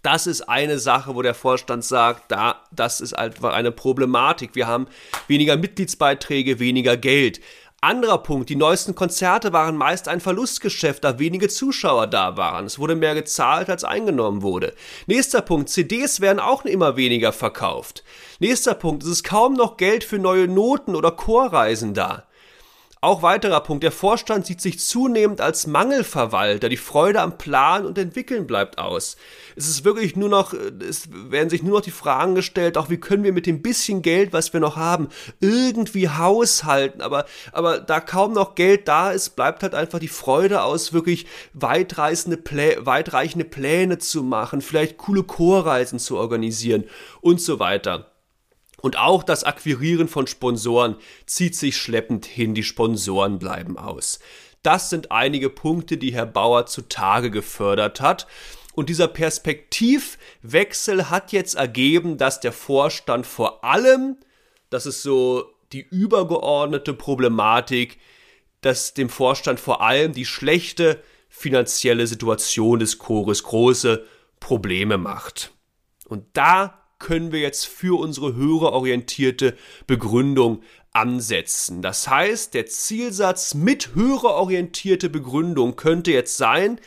Das 0.01 0.27
ist 0.27 0.41
eine 0.47 0.79
Sache, 0.79 1.15
wo 1.15 1.21
der 1.21 1.33
Vorstand 1.33 1.83
sagt, 1.83 2.31
da, 2.31 2.63
das 2.71 3.01
ist 3.01 3.13
einfach 3.13 3.53
eine 3.53 3.71
Problematik. 3.71 4.51
Wir 4.55 4.67
haben 4.67 4.87
weniger 5.27 5.57
Mitgliedsbeiträge, 5.57 6.59
weniger 6.59 6.95
Geld. 6.95 7.41
Anderer 7.81 8.17
Punkt, 8.17 8.49
die 8.49 8.57
neuesten 8.57 8.93
Konzerte 8.93 9.53
waren 9.53 9.77
meist 9.77 10.09
ein 10.09 10.19
Verlustgeschäft, 10.19 11.01
da 11.05 11.17
wenige 11.17 11.47
Zuschauer 11.47 12.07
da 12.07 12.35
waren. 12.35 12.65
Es 12.65 12.77
wurde 12.77 12.95
mehr 12.95 13.15
gezahlt, 13.15 13.69
als 13.69 13.85
eingenommen 13.85 14.41
wurde. 14.41 14.73
Nächster 15.07 15.41
Punkt, 15.41 15.69
CDs 15.69 16.19
werden 16.19 16.41
auch 16.41 16.65
immer 16.65 16.97
weniger 16.97 17.31
verkauft. 17.31 18.03
Nächster 18.39 18.73
Punkt, 18.73 19.03
es 19.03 19.09
ist 19.09 19.23
kaum 19.23 19.53
noch 19.53 19.77
Geld 19.77 20.03
für 20.03 20.19
neue 20.19 20.49
Noten 20.49 20.93
oder 20.93 21.11
Chorreisen 21.11 21.93
da. 21.93 22.25
Auch 23.01 23.21
weiterer 23.21 23.61
Punkt, 23.61 23.85
der 23.85 23.93
Vorstand 23.93 24.45
sieht 24.45 24.59
sich 24.59 24.77
zunehmend 24.77 25.39
als 25.39 25.67
Mangelverwalter, 25.67 26.67
die 26.67 26.75
Freude 26.75 27.21
am 27.21 27.37
Plan 27.37 27.85
und 27.85 27.97
Entwickeln 27.97 28.45
bleibt 28.45 28.77
aus. 28.77 29.15
Es 29.55 29.69
ist 29.69 29.85
wirklich 29.85 30.17
nur 30.17 30.27
noch, 30.27 30.53
es 30.53 31.07
werden 31.09 31.49
sich 31.49 31.63
nur 31.63 31.77
noch 31.77 31.85
die 31.85 31.91
Fragen 31.91 32.35
gestellt, 32.35 32.77
auch 32.77 32.89
wie 32.89 32.97
können 32.97 33.23
wir 33.23 33.31
mit 33.31 33.45
dem 33.45 33.61
bisschen 33.61 34.01
Geld, 34.01 34.33
was 34.33 34.51
wir 34.51 34.59
noch 34.59 34.75
haben, 34.75 35.07
irgendwie 35.39 36.09
haushalten, 36.09 37.01
aber, 37.01 37.23
aber 37.53 37.79
da 37.79 38.01
kaum 38.01 38.33
noch 38.33 38.55
Geld 38.55 38.89
da 38.89 39.11
ist, 39.11 39.37
bleibt 39.37 39.63
halt 39.63 39.75
einfach 39.75 39.99
die 39.99 40.09
Freude 40.09 40.63
aus, 40.63 40.91
wirklich 40.91 41.25
weitreichende, 41.53 42.35
Plä 42.35 42.79
weitreichende 42.81 43.45
Pläne 43.45 43.99
zu 43.99 44.23
machen, 44.23 44.59
vielleicht 44.59 44.97
coole 44.97 45.23
Chorreisen 45.23 45.99
zu 45.99 46.17
organisieren 46.17 46.83
und 47.21 47.39
so 47.39 47.59
weiter. 47.59 48.11
Und 48.81 48.97
auch 48.97 49.23
das 49.23 49.43
Akquirieren 49.43 50.07
von 50.07 50.27
Sponsoren 50.27 50.95
zieht 51.25 51.55
sich 51.55 51.77
schleppend 51.77 52.25
hin, 52.25 52.53
die 52.53 52.63
Sponsoren 52.63 53.39
bleiben 53.39 53.77
aus. 53.77 54.19
Das 54.63 54.89
sind 54.89 55.11
einige 55.11 55.49
Punkte, 55.49 55.97
die 55.97 56.13
Herr 56.13 56.25
Bauer 56.25 56.65
zutage 56.65 57.31
gefördert 57.31 58.01
hat. 58.01 58.27
Und 58.73 58.89
dieser 58.89 59.07
Perspektivwechsel 59.07 61.09
hat 61.09 61.31
jetzt 61.31 61.55
ergeben, 61.55 62.17
dass 62.17 62.39
der 62.39 62.51
Vorstand 62.51 63.25
vor 63.25 63.63
allem, 63.63 64.17
das 64.69 64.85
ist 64.85 65.01
so 65.01 65.45
die 65.71 65.81
übergeordnete 65.81 66.93
Problematik, 66.93 67.99
dass 68.61 68.93
dem 68.93 69.09
Vorstand 69.09 69.59
vor 69.59 69.81
allem 69.81 70.13
die 70.13 70.25
schlechte 70.25 71.01
finanzielle 71.29 72.07
Situation 72.07 72.79
des 72.79 72.97
Chores 72.97 73.43
große 73.43 74.05
Probleme 74.39 74.97
macht. 74.97 75.51
Und 76.07 76.25
da 76.33 76.78
können 76.99 77.31
wir 77.31 77.39
jetzt 77.39 77.65
für 77.65 77.99
unsere 77.99 78.35
hörerorientierte 78.35 79.55
Begründung 79.87 80.61
ansetzen. 80.91 81.81
Das 81.81 82.07
heißt, 82.07 82.53
der 82.53 82.65
Zielsatz 82.65 83.53
mit 83.53 83.95
hörerorientierte 83.95 85.09
Begründung 85.09 85.75
könnte 85.75 86.11
jetzt 86.11 86.37
sein, 86.37 86.79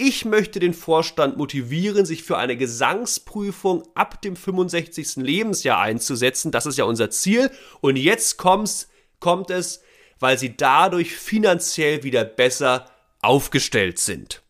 ich 0.00 0.24
möchte 0.24 0.60
den 0.60 0.74
Vorstand 0.74 1.36
motivieren, 1.36 2.06
sich 2.06 2.22
für 2.22 2.38
eine 2.38 2.56
Gesangsprüfung 2.56 3.82
ab 3.96 4.22
dem 4.22 4.36
65. 4.36 5.16
Lebensjahr 5.16 5.80
einzusetzen. 5.80 6.52
Das 6.52 6.66
ist 6.66 6.78
ja 6.78 6.84
unser 6.84 7.10
Ziel. 7.10 7.50
Und 7.80 7.96
jetzt 7.96 8.36
kommt's, 8.36 8.88
kommt 9.18 9.50
es, 9.50 9.82
weil 10.20 10.38
sie 10.38 10.56
dadurch 10.56 11.16
finanziell 11.16 12.04
wieder 12.04 12.24
besser 12.24 12.88
aufgestellt 13.22 13.98
sind. 13.98 14.42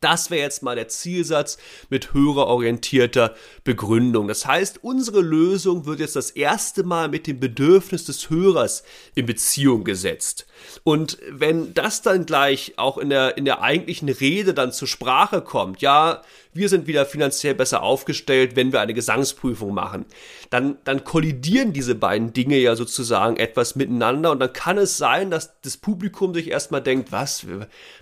Das 0.00 0.30
wäre 0.30 0.40
jetzt 0.40 0.62
mal 0.62 0.76
der 0.76 0.88
Zielsatz 0.88 1.58
mit 1.90 2.14
hörerorientierter 2.14 3.34
Begründung. 3.64 4.28
Das 4.28 4.46
heißt, 4.46 4.82
unsere 4.82 5.20
Lösung 5.20 5.84
wird 5.84 6.00
jetzt 6.00 6.16
das 6.16 6.30
erste 6.30 6.84
Mal 6.84 7.08
mit 7.08 7.26
dem 7.26 7.38
Bedürfnis 7.38 8.06
des 8.06 8.30
Hörers 8.30 8.82
in 9.14 9.26
Beziehung 9.26 9.84
gesetzt. 9.84 10.46
Und 10.84 11.18
wenn 11.28 11.74
das 11.74 12.00
dann 12.00 12.24
gleich 12.24 12.74
auch 12.78 12.96
in 12.96 13.10
der, 13.10 13.36
in 13.36 13.44
der 13.44 13.60
eigentlichen 13.60 14.08
Rede 14.08 14.54
dann 14.54 14.72
zur 14.72 14.88
Sprache 14.88 15.42
kommt, 15.42 15.82
ja, 15.82 16.22
wir 16.52 16.68
sind 16.68 16.86
wieder 16.86 17.06
finanziell 17.06 17.54
besser 17.54 17.82
aufgestellt, 17.82 18.56
wenn 18.56 18.72
wir 18.72 18.80
eine 18.80 18.94
Gesangsprüfung 18.94 19.72
machen, 19.72 20.04
dann, 20.50 20.78
dann 20.84 21.04
kollidieren 21.04 21.72
diese 21.72 21.94
beiden 21.94 22.32
Dinge 22.32 22.58
ja 22.58 22.74
sozusagen 22.74 23.36
etwas 23.36 23.76
miteinander 23.76 24.32
und 24.32 24.40
dann 24.40 24.52
kann 24.52 24.78
es 24.78 24.96
sein, 24.96 25.30
dass 25.30 25.60
das 25.62 25.76
Publikum 25.76 26.34
sich 26.34 26.50
erstmal 26.50 26.82
denkt, 26.82 27.12
was, 27.12 27.46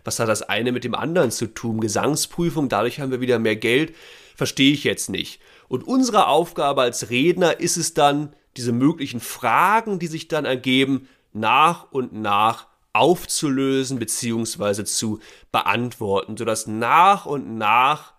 was 0.04 0.18
hat 0.18 0.28
das 0.28 0.42
eine 0.42 0.72
mit 0.72 0.84
dem 0.84 0.94
anderen 0.94 1.30
zu 1.30 1.46
tun? 1.46 1.80
Gesangsprüfung, 1.80 2.68
dadurch 2.68 3.00
haben 3.00 3.10
wir 3.10 3.20
wieder 3.20 3.38
mehr 3.38 3.56
Geld, 3.56 3.94
verstehe 4.34 4.72
ich 4.72 4.84
jetzt 4.84 5.10
nicht. 5.10 5.40
Und 5.68 5.86
unsere 5.86 6.28
Aufgabe 6.28 6.82
als 6.82 7.10
Redner 7.10 7.60
ist 7.60 7.76
es 7.76 7.92
dann, 7.92 8.34
diese 8.56 8.72
möglichen 8.72 9.20
Fragen, 9.20 9.98
die 9.98 10.08
sich 10.08 10.26
dann 10.26 10.44
ergeben, 10.44 11.08
nach 11.32 11.92
und 11.92 12.12
nach 12.12 12.66
aufzulösen 12.92 13.98
bzw. 13.98 14.84
zu 14.84 15.20
beantworten, 15.52 16.36
sodass 16.36 16.66
nach 16.66 17.26
und 17.26 17.56
nach 17.56 18.14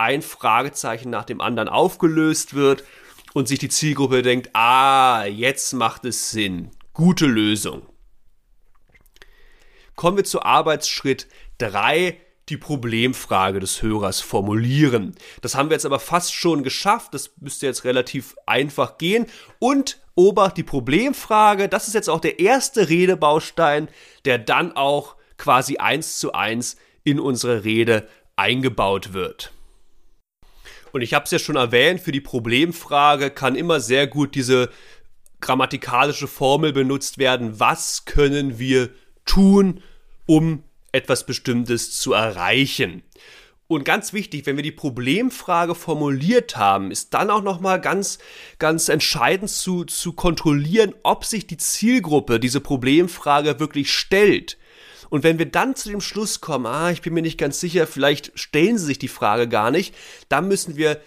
ein 0.00 0.22
Fragezeichen 0.22 1.10
nach 1.10 1.24
dem 1.24 1.40
anderen 1.40 1.68
aufgelöst 1.68 2.54
wird 2.54 2.84
und 3.34 3.46
sich 3.46 3.58
die 3.58 3.68
Zielgruppe 3.68 4.22
denkt, 4.22 4.50
ah, 4.54 5.24
jetzt 5.26 5.74
macht 5.74 6.04
es 6.06 6.30
Sinn. 6.30 6.70
Gute 6.94 7.26
Lösung. 7.26 7.86
Kommen 9.94 10.16
wir 10.16 10.24
zu 10.24 10.42
Arbeitsschritt 10.42 11.28
3, 11.58 12.18
die 12.48 12.56
Problemfrage 12.56 13.60
des 13.60 13.82
Hörers 13.82 14.20
formulieren. 14.20 15.14
Das 15.42 15.54
haben 15.54 15.68
wir 15.68 15.74
jetzt 15.74 15.86
aber 15.86 16.00
fast 16.00 16.34
schon 16.34 16.62
geschafft. 16.62 17.12
Das 17.12 17.32
müsste 17.38 17.66
jetzt 17.66 17.84
relativ 17.84 18.34
einfach 18.46 18.96
gehen. 18.96 19.26
Und 19.58 20.00
Obacht, 20.14 20.56
die 20.56 20.64
Problemfrage, 20.64 21.68
das 21.68 21.88
ist 21.88 21.94
jetzt 21.94 22.08
auch 22.08 22.20
der 22.20 22.40
erste 22.40 22.88
Redebaustein, 22.88 23.88
der 24.24 24.38
dann 24.38 24.74
auch 24.74 25.16
quasi 25.36 25.76
eins 25.76 26.18
zu 26.18 26.32
eins 26.32 26.76
in 27.04 27.20
unsere 27.20 27.64
Rede 27.64 28.08
eingebaut 28.36 29.12
wird. 29.12 29.52
Und 30.92 31.02
ich 31.02 31.14
habe 31.14 31.24
es 31.24 31.30
ja 31.30 31.38
schon 31.38 31.56
erwähnt, 31.56 32.00
für 32.00 32.12
die 32.12 32.20
Problemfrage 32.20 33.30
kann 33.30 33.54
immer 33.54 33.80
sehr 33.80 34.06
gut 34.06 34.34
diese 34.34 34.70
grammatikalische 35.40 36.28
Formel 36.28 36.72
benutzt 36.72 37.18
werden. 37.18 37.60
Was 37.60 38.04
können 38.04 38.58
wir 38.58 38.90
tun, 39.24 39.82
um 40.26 40.64
etwas 40.92 41.24
Bestimmtes 41.26 41.98
zu 41.98 42.12
erreichen? 42.12 43.02
Und 43.70 43.84
ganz 43.84 44.12
wichtig, 44.12 44.46
wenn 44.46 44.56
wir 44.56 44.64
die 44.64 44.72
Problemfrage 44.72 45.76
formuliert 45.76 46.56
haben, 46.56 46.90
ist 46.90 47.14
dann 47.14 47.30
auch 47.30 47.42
nochmal 47.42 47.80
ganz, 47.80 48.18
ganz 48.58 48.88
entscheidend 48.88 49.48
zu, 49.48 49.84
zu 49.84 50.12
kontrollieren, 50.12 50.92
ob 51.04 51.24
sich 51.24 51.46
die 51.46 51.56
Zielgruppe 51.56 52.40
diese 52.40 52.60
Problemfrage 52.60 53.60
wirklich 53.60 53.92
stellt. 53.92 54.58
Und 55.10 55.22
wenn 55.24 55.38
wir 55.38 55.46
dann 55.46 55.76
zu 55.76 55.90
dem 55.90 56.00
Schluss 56.00 56.40
kommen, 56.40 56.66
ah, 56.66 56.90
ich 56.90 57.02
bin 57.02 57.12
mir 57.12 57.22
nicht 57.22 57.38
ganz 57.38 57.60
sicher, 57.60 57.86
vielleicht 57.86 58.32
stellen 58.38 58.78
sie 58.78 58.86
sich 58.86 58.98
die 58.98 59.08
Frage 59.08 59.48
gar 59.48 59.70
nicht, 59.70 59.94
dann 60.28 60.48
müssen 60.48 60.76
wir 60.76 61.00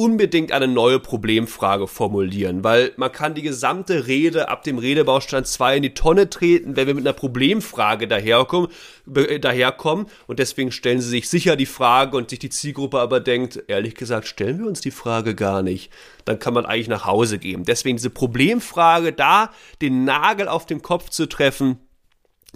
unbedingt 0.00 0.50
eine 0.50 0.66
neue 0.66 0.98
Problemfrage 0.98 1.86
formulieren, 1.86 2.64
weil 2.64 2.92
man 2.96 3.12
kann 3.12 3.34
die 3.34 3.42
gesamte 3.42 4.06
Rede 4.06 4.48
ab 4.48 4.62
dem 4.62 4.78
Redebaustein 4.78 5.44
2 5.44 5.76
in 5.76 5.82
die 5.82 5.92
Tonne 5.92 6.30
treten, 6.30 6.74
wenn 6.74 6.86
wir 6.86 6.94
mit 6.94 7.06
einer 7.06 7.12
Problemfrage 7.12 8.08
daherkommen, 8.08 8.70
äh, 9.14 9.38
daherkommen 9.38 10.06
und 10.26 10.38
deswegen 10.38 10.72
stellen 10.72 11.02
sie 11.02 11.10
sich 11.10 11.28
sicher 11.28 11.54
die 11.54 11.66
Frage 11.66 12.16
und 12.16 12.30
sich 12.30 12.38
die 12.38 12.48
Zielgruppe 12.48 12.98
aber 12.98 13.20
denkt, 13.20 13.62
ehrlich 13.68 13.94
gesagt, 13.94 14.26
stellen 14.26 14.60
wir 14.60 14.66
uns 14.66 14.80
die 14.80 14.90
Frage 14.90 15.34
gar 15.34 15.60
nicht, 15.60 15.92
dann 16.24 16.38
kann 16.38 16.54
man 16.54 16.64
eigentlich 16.64 16.88
nach 16.88 17.04
Hause 17.04 17.38
gehen. 17.38 17.64
Deswegen 17.64 17.98
diese 17.98 18.08
Problemfrage 18.08 19.12
da, 19.12 19.50
den 19.82 20.04
Nagel 20.06 20.48
auf 20.48 20.64
den 20.64 20.80
Kopf 20.80 21.10
zu 21.10 21.26
treffen, 21.26 21.78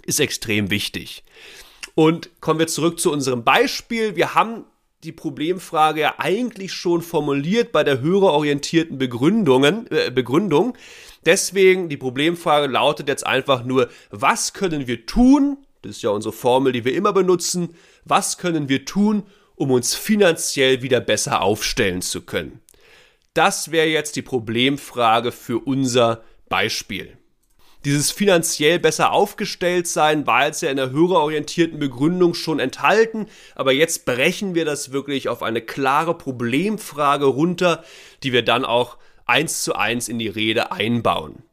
ist 0.05 0.19
extrem 0.19 0.69
wichtig. 0.69 1.23
Und 1.95 2.29
kommen 2.41 2.59
wir 2.59 2.67
zurück 2.67 2.99
zu 2.99 3.11
unserem 3.11 3.43
Beispiel. 3.43 4.15
Wir 4.15 4.35
haben 4.35 4.65
die 5.03 5.11
Problemfrage 5.11 6.01
ja 6.01 6.15
eigentlich 6.17 6.73
schon 6.73 7.01
formuliert 7.01 7.71
bei 7.71 7.83
der 7.83 8.01
hörerorientierten 8.01 8.97
Begründungen, 8.97 9.87
äh, 9.91 10.11
Begründung. 10.11 10.77
Deswegen, 11.25 11.89
die 11.89 11.97
Problemfrage 11.97 12.67
lautet 12.67 13.07
jetzt 13.07 13.25
einfach 13.25 13.63
nur, 13.63 13.89
was 14.09 14.53
können 14.53 14.87
wir 14.87 15.05
tun? 15.05 15.57
Das 15.81 15.97
ist 15.97 16.01
ja 16.01 16.09
unsere 16.09 16.33
Formel, 16.33 16.71
die 16.71 16.85
wir 16.85 16.95
immer 16.95 17.13
benutzen. 17.13 17.75
Was 18.03 18.37
können 18.37 18.69
wir 18.69 18.85
tun, 18.85 19.23
um 19.55 19.71
uns 19.71 19.95
finanziell 19.95 20.81
wieder 20.81 20.99
besser 20.99 21.41
aufstellen 21.41 22.01
zu 22.01 22.21
können? 22.21 22.61
Das 23.33 23.71
wäre 23.71 23.87
jetzt 23.87 24.15
die 24.15 24.21
Problemfrage 24.21 25.31
für 25.31 25.59
unser 25.59 26.23
Beispiel 26.49 27.17
dieses 27.85 28.11
finanziell 28.11 28.79
besser 28.79 29.11
aufgestellt 29.11 29.87
sein 29.87 30.25
war 30.25 30.47
jetzt 30.47 30.61
ja 30.63 30.71
in 30.71 30.77
der 30.77 30.89
hörerorientierten 30.89 31.77
Begründung 31.77 32.33
schon 32.33 32.59
enthalten, 32.59 33.27
aber 33.53 33.71
jetzt 33.71 34.05
brechen 34.05 34.55
wir 34.55 34.65
das 34.65 34.91
wirklich 34.91 35.29
auf 35.29 35.43
eine 35.43 35.61
klare 35.61 36.17
Problemfrage 36.17 37.25
runter, 37.25 37.83
die 38.23 38.33
wir 38.33 38.43
dann 38.43 38.65
auch 38.65 38.97
eins 39.27 39.63
zu 39.63 39.75
eins 39.75 40.09
in 40.09 40.17
die 40.17 40.27
Rede 40.27 40.71
einbauen. 40.71 41.43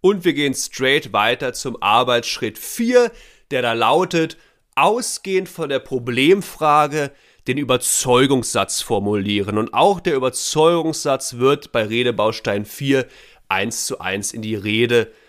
Und 0.00 0.24
wir 0.24 0.32
gehen 0.32 0.54
straight 0.54 1.12
weiter 1.12 1.52
zum 1.52 1.80
Arbeitsschritt 1.82 2.58
4, 2.58 3.12
der 3.50 3.62
da 3.62 3.74
lautet, 3.74 4.38
ausgehend 4.74 5.48
von 5.48 5.68
der 5.68 5.78
Problemfrage 5.78 7.10
den 7.46 7.58
Überzeugungssatz 7.58 8.80
formulieren. 8.80 9.58
Und 9.58 9.74
auch 9.74 10.00
der 10.00 10.14
Überzeugungssatz 10.14 11.34
wird 11.34 11.72
bei 11.72 11.84
Redebaustein 11.84 12.64
4 12.64 13.06
eins 13.48 13.86
zu 13.86 14.00
eins 14.00 14.32
in 14.32 14.40
die 14.42 14.54
Rede 14.54 15.02
eingebaut. 15.02 15.23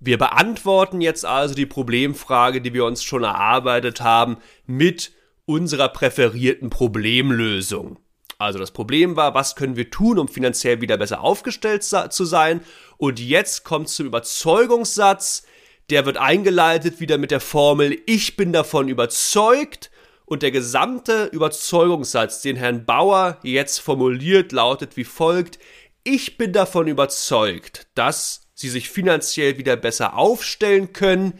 Wir 0.00 0.18
beantworten 0.18 1.00
jetzt 1.00 1.24
also 1.24 1.54
die 1.54 1.64
Problemfrage, 1.64 2.60
die 2.60 2.74
wir 2.74 2.84
uns 2.84 3.02
schon 3.02 3.22
erarbeitet 3.22 4.02
haben, 4.02 4.36
mit 4.66 5.12
unserer 5.46 5.88
präferierten 5.88 6.68
Problemlösung. 6.68 7.98
Also 8.36 8.58
das 8.58 8.70
Problem 8.70 9.16
war, 9.16 9.32
was 9.34 9.56
können 9.56 9.76
wir 9.76 9.90
tun, 9.90 10.18
um 10.18 10.28
finanziell 10.28 10.82
wieder 10.82 10.98
besser 10.98 11.22
aufgestellt 11.22 11.84
zu 11.84 12.24
sein? 12.26 12.60
Und 12.98 13.18
jetzt 13.18 13.64
kommt 13.64 13.88
zum 13.88 14.04
Überzeugungssatz, 14.04 15.46
der 15.88 16.04
wird 16.04 16.18
eingeleitet 16.18 17.00
wieder 17.00 17.16
mit 17.16 17.30
der 17.30 17.40
Formel, 17.40 17.98
ich 18.04 18.36
bin 18.36 18.52
davon 18.52 18.88
überzeugt. 18.88 19.90
Und 20.26 20.42
der 20.42 20.50
gesamte 20.50 21.26
Überzeugungssatz, 21.26 22.40
den 22.40 22.56
Herrn 22.56 22.86
Bauer 22.86 23.38
jetzt 23.42 23.78
formuliert, 23.80 24.52
lautet 24.52 24.96
wie 24.96 25.04
folgt, 25.04 25.58
ich 26.04 26.36
bin 26.36 26.52
davon 26.52 26.86
überzeugt, 26.86 27.86
dass 27.94 28.42
sie 28.54 28.68
sich 28.68 28.90
finanziell 28.90 29.58
wieder 29.58 29.76
besser 29.76 30.16
aufstellen 30.16 30.92
können, 30.92 31.38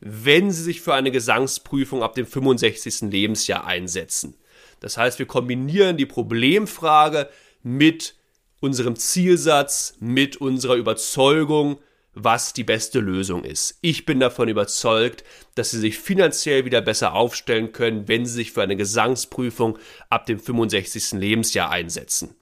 wenn 0.00 0.50
sie 0.50 0.62
sich 0.62 0.80
für 0.80 0.94
eine 0.94 1.10
Gesangsprüfung 1.10 2.02
ab 2.02 2.14
dem 2.14 2.26
65. 2.26 3.10
Lebensjahr 3.10 3.66
einsetzen. 3.66 4.36
Das 4.80 4.96
heißt, 4.96 5.18
wir 5.18 5.26
kombinieren 5.26 5.96
die 5.96 6.06
Problemfrage 6.06 7.28
mit 7.62 8.14
unserem 8.60 8.96
Zielsatz, 8.96 9.94
mit 9.98 10.36
unserer 10.36 10.76
Überzeugung, 10.76 11.78
was 12.12 12.52
die 12.52 12.64
beste 12.64 13.00
Lösung 13.00 13.44
ist. 13.44 13.78
Ich 13.80 14.06
bin 14.06 14.20
davon 14.20 14.48
überzeugt, 14.48 15.24
dass 15.56 15.72
sie 15.72 15.80
sich 15.80 15.98
finanziell 15.98 16.64
wieder 16.64 16.80
besser 16.80 17.14
aufstellen 17.14 17.72
können, 17.72 18.06
wenn 18.06 18.24
sie 18.24 18.34
sich 18.34 18.52
für 18.52 18.62
eine 18.62 18.76
Gesangsprüfung 18.76 19.78
ab 20.08 20.26
dem 20.26 20.38
65. 20.38 21.12
Lebensjahr 21.12 21.70
einsetzen. 21.70 22.36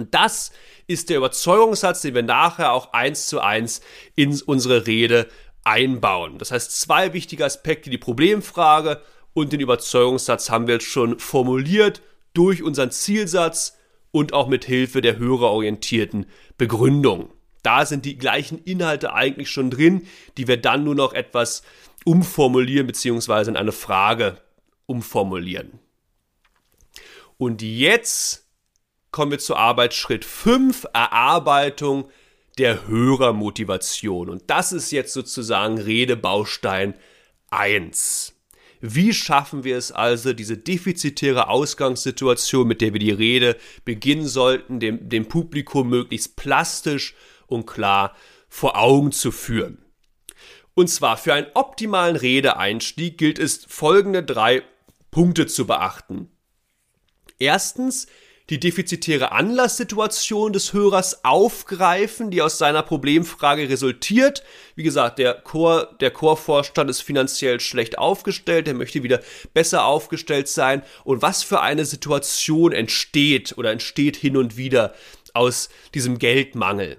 Und 0.00 0.14
das 0.14 0.50
ist 0.86 1.10
der 1.10 1.18
Überzeugungssatz, 1.18 2.02
den 2.02 2.14
wir 2.14 2.22
nachher 2.22 2.72
auch 2.72 2.92
eins 2.92 3.26
zu 3.26 3.40
eins 3.40 3.80
in 4.16 4.40
unsere 4.42 4.86
Rede 4.86 5.28
einbauen. 5.62 6.38
Das 6.38 6.50
heißt, 6.50 6.80
zwei 6.80 7.12
wichtige 7.12 7.44
Aspekte, 7.44 7.90
die 7.90 7.98
Problemfrage 7.98 9.02
und 9.34 9.52
den 9.52 9.60
Überzeugungssatz 9.60 10.50
haben 10.50 10.66
wir 10.66 10.74
jetzt 10.74 10.86
schon 10.86 11.18
formuliert 11.18 12.02
durch 12.32 12.62
unseren 12.62 12.90
Zielsatz 12.90 13.76
und 14.10 14.32
auch 14.32 14.48
mit 14.48 14.64
Hilfe 14.64 15.02
der 15.02 15.18
hörerorientierten 15.18 16.26
Begründung. 16.56 17.30
Da 17.62 17.84
sind 17.84 18.04
die 18.06 18.16
gleichen 18.16 18.58
Inhalte 18.64 19.12
eigentlich 19.12 19.50
schon 19.50 19.70
drin, 19.70 20.06
die 20.38 20.48
wir 20.48 20.56
dann 20.56 20.84
nur 20.84 20.94
noch 20.94 21.12
etwas 21.12 21.62
umformulieren 22.04 22.86
bzw. 22.86 23.50
in 23.50 23.56
eine 23.56 23.72
Frage 23.72 24.38
umformulieren. 24.86 25.78
Und 27.36 27.62
jetzt 27.62 28.49
kommen 29.10 29.32
wir 29.32 29.38
zu 29.38 29.56
Arbeitsschritt 29.56 30.24
5, 30.24 30.86
Erarbeitung 30.92 32.08
der 32.58 32.86
Hörermotivation. 32.86 34.28
Und 34.28 34.42
das 34.48 34.72
ist 34.72 34.90
jetzt 34.90 35.12
sozusagen 35.12 35.78
Redebaustein 35.78 36.94
1. 37.50 38.34
Wie 38.80 39.12
schaffen 39.12 39.64
wir 39.64 39.76
es 39.76 39.92
also, 39.92 40.32
diese 40.32 40.56
defizitäre 40.56 41.48
Ausgangssituation, 41.48 42.66
mit 42.66 42.80
der 42.80 42.92
wir 42.92 43.00
die 43.00 43.10
Rede 43.10 43.56
beginnen 43.84 44.26
sollten, 44.26 44.80
dem, 44.80 45.08
dem 45.08 45.28
Publikum 45.28 45.90
möglichst 45.90 46.36
plastisch 46.36 47.14
und 47.46 47.66
klar 47.66 48.16
vor 48.48 48.78
Augen 48.78 49.12
zu 49.12 49.32
führen? 49.32 49.84
Und 50.74 50.88
zwar 50.88 51.18
für 51.18 51.34
einen 51.34 51.48
optimalen 51.54 52.16
Redeeinstieg 52.16 53.18
gilt 53.18 53.38
es 53.38 53.66
folgende 53.66 54.22
drei 54.22 54.62
Punkte 55.10 55.46
zu 55.46 55.66
beachten. 55.66 56.30
Erstens, 57.38 58.06
die 58.50 58.58
defizitäre 58.58 59.30
Anlasssituation 59.30 60.52
des 60.52 60.72
Hörers 60.72 61.24
aufgreifen, 61.24 62.32
die 62.32 62.42
aus 62.42 62.58
seiner 62.58 62.82
Problemfrage 62.82 63.68
resultiert. 63.68 64.42
Wie 64.74 64.82
gesagt, 64.82 65.20
der 65.20 65.34
Chor, 65.34 65.96
der 66.00 66.10
Chorvorstand 66.10 66.90
ist 66.90 67.00
finanziell 67.00 67.60
schlecht 67.60 67.96
aufgestellt, 67.96 68.66
der 68.66 68.74
möchte 68.74 69.04
wieder 69.04 69.20
besser 69.54 69.84
aufgestellt 69.84 70.48
sein. 70.48 70.82
Und 71.04 71.22
was 71.22 71.44
für 71.44 71.60
eine 71.60 71.84
Situation 71.84 72.72
entsteht 72.72 73.56
oder 73.56 73.70
entsteht 73.70 74.16
hin 74.16 74.36
und 74.36 74.56
wieder 74.56 74.94
aus 75.32 75.68
diesem 75.94 76.18
Geldmangel. 76.18 76.96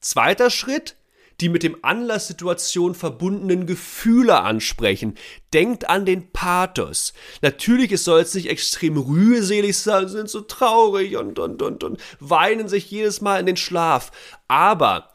Zweiter 0.00 0.48
Schritt, 0.48 0.95
die 1.40 1.48
mit 1.48 1.62
dem 1.62 1.76
Anlasssituation 1.82 2.94
verbundenen 2.94 3.66
Gefühle 3.66 4.40
ansprechen. 4.40 5.14
Denkt 5.52 5.88
an 5.88 6.06
den 6.06 6.32
Pathos. 6.32 7.12
Natürlich, 7.42 7.92
es 7.92 8.04
soll 8.04 8.20
jetzt 8.20 8.34
nicht 8.34 8.48
extrem 8.48 8.96
rührselig 8.96 9.76
sein, 9.78 10.08
sind 10.08 10.30
so 10.30 10.40
traurig 10.40 11.16
und, 11.16 11.38
und, 11.38 11.62
und, 11.62 11.84
und 11.84 12.00
weinen 12.20 12.68
sich 12.68 12.90
jedes 12.90 13.20
Mal 13.20 13.40
in 13.40 13.46
den 13.46 13.56
Schlaf. 13.56 14.12
Aber 14.48 15.10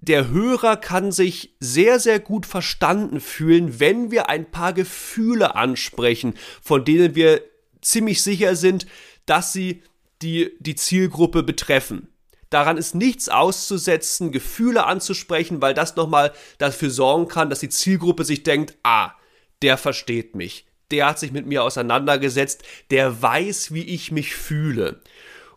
der 0.00 0.30
Hörer 0.30 0.76
kann 0.76 1.12
sich 1.12 1.54
sehr, 1.60 2.00
sehr 2.00 2.18
gut 2.18 2.44
verstanden 2.44 3.20
fühlen, 3.20 3.78
wenn 3.78 4.10
wir 4.10 4.28
ein 4.28 4.50
paar 4.50 4.72
Gefühle 4.72 5.54
ansprechen, 5.54 6.34
von 6.60 6.84
denen 6.84 7.14
wir 7.14 7.42
ziemlich 7.80 8.22
sicher 8.22 8.56
sind, 8.56 8.86
dass 9.26 9.52
sie 9.52 9.82
die, 10.20 10.56
die 10.58 10.74
Zielgruppe 10.74 11.42
betreffen. 11.42 12.11
Daran 12.52 12.76
ist 12.76 12.94
nichts 12.94 13.30
auszusetzen, 13.30 14.30
Gefühle 14.30 14.84
anzusprechen, 14.84 15.62
weil 15.62 15.72
das 15.72 15.96
nochmal 15.96 16.32
dafür 16.58 16.90
sorgen 16.90 17.26
kann, 17.26 17.48
dass 17.48 17.60
die 17.60 17.70
Zielgruppe 17.70 18.26
sich 18.26 18.42
denkt, 18.42 18.76
ah, 18.82 19.12
der 19.62 19.78
versteht 19.78 20.36
mich, 20.36 20.66
der 20.90 21.06
hat 21.06 21.18
sich 21.18 21.32
mit 21.32 21.46
mir 21.46 21.62
auseinandergesetzt, 21.62 22.62
der 22.90 23.22
weiß, 23.22 23.72
wie 23.72 23.84
ich 23.84 24.12
mich 24.12 24.34
fühle. 24.34 25.00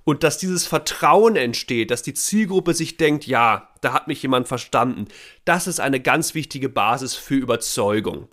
Und 0.05 0.23
dass 0.23 0.37
dieses 0.37 0.67
Vertrauen 0.67 1.35
entsteht, 1.35 1.91
dass 1.91 2.01
die 2.01 2.13
Zielgruppe 2.13 2.73
sich 2.73 2.95
denkt, 2.95 3.27
ja, 3.27 3.67
da 3.81 3.91
hat 3.91 4.07
mich 4.07 4.21
jemand 4.21 4.47
verstanden, 4.47 5.09
das 5.43 5.67
ist 5.67 5.81
eine 5.81 5.99
ganz 5.99 6.33
wichtige 6.33 6.69
Basis 6.69 7.15
für 7.15 7.35
Überzeugung. 7.35 8.29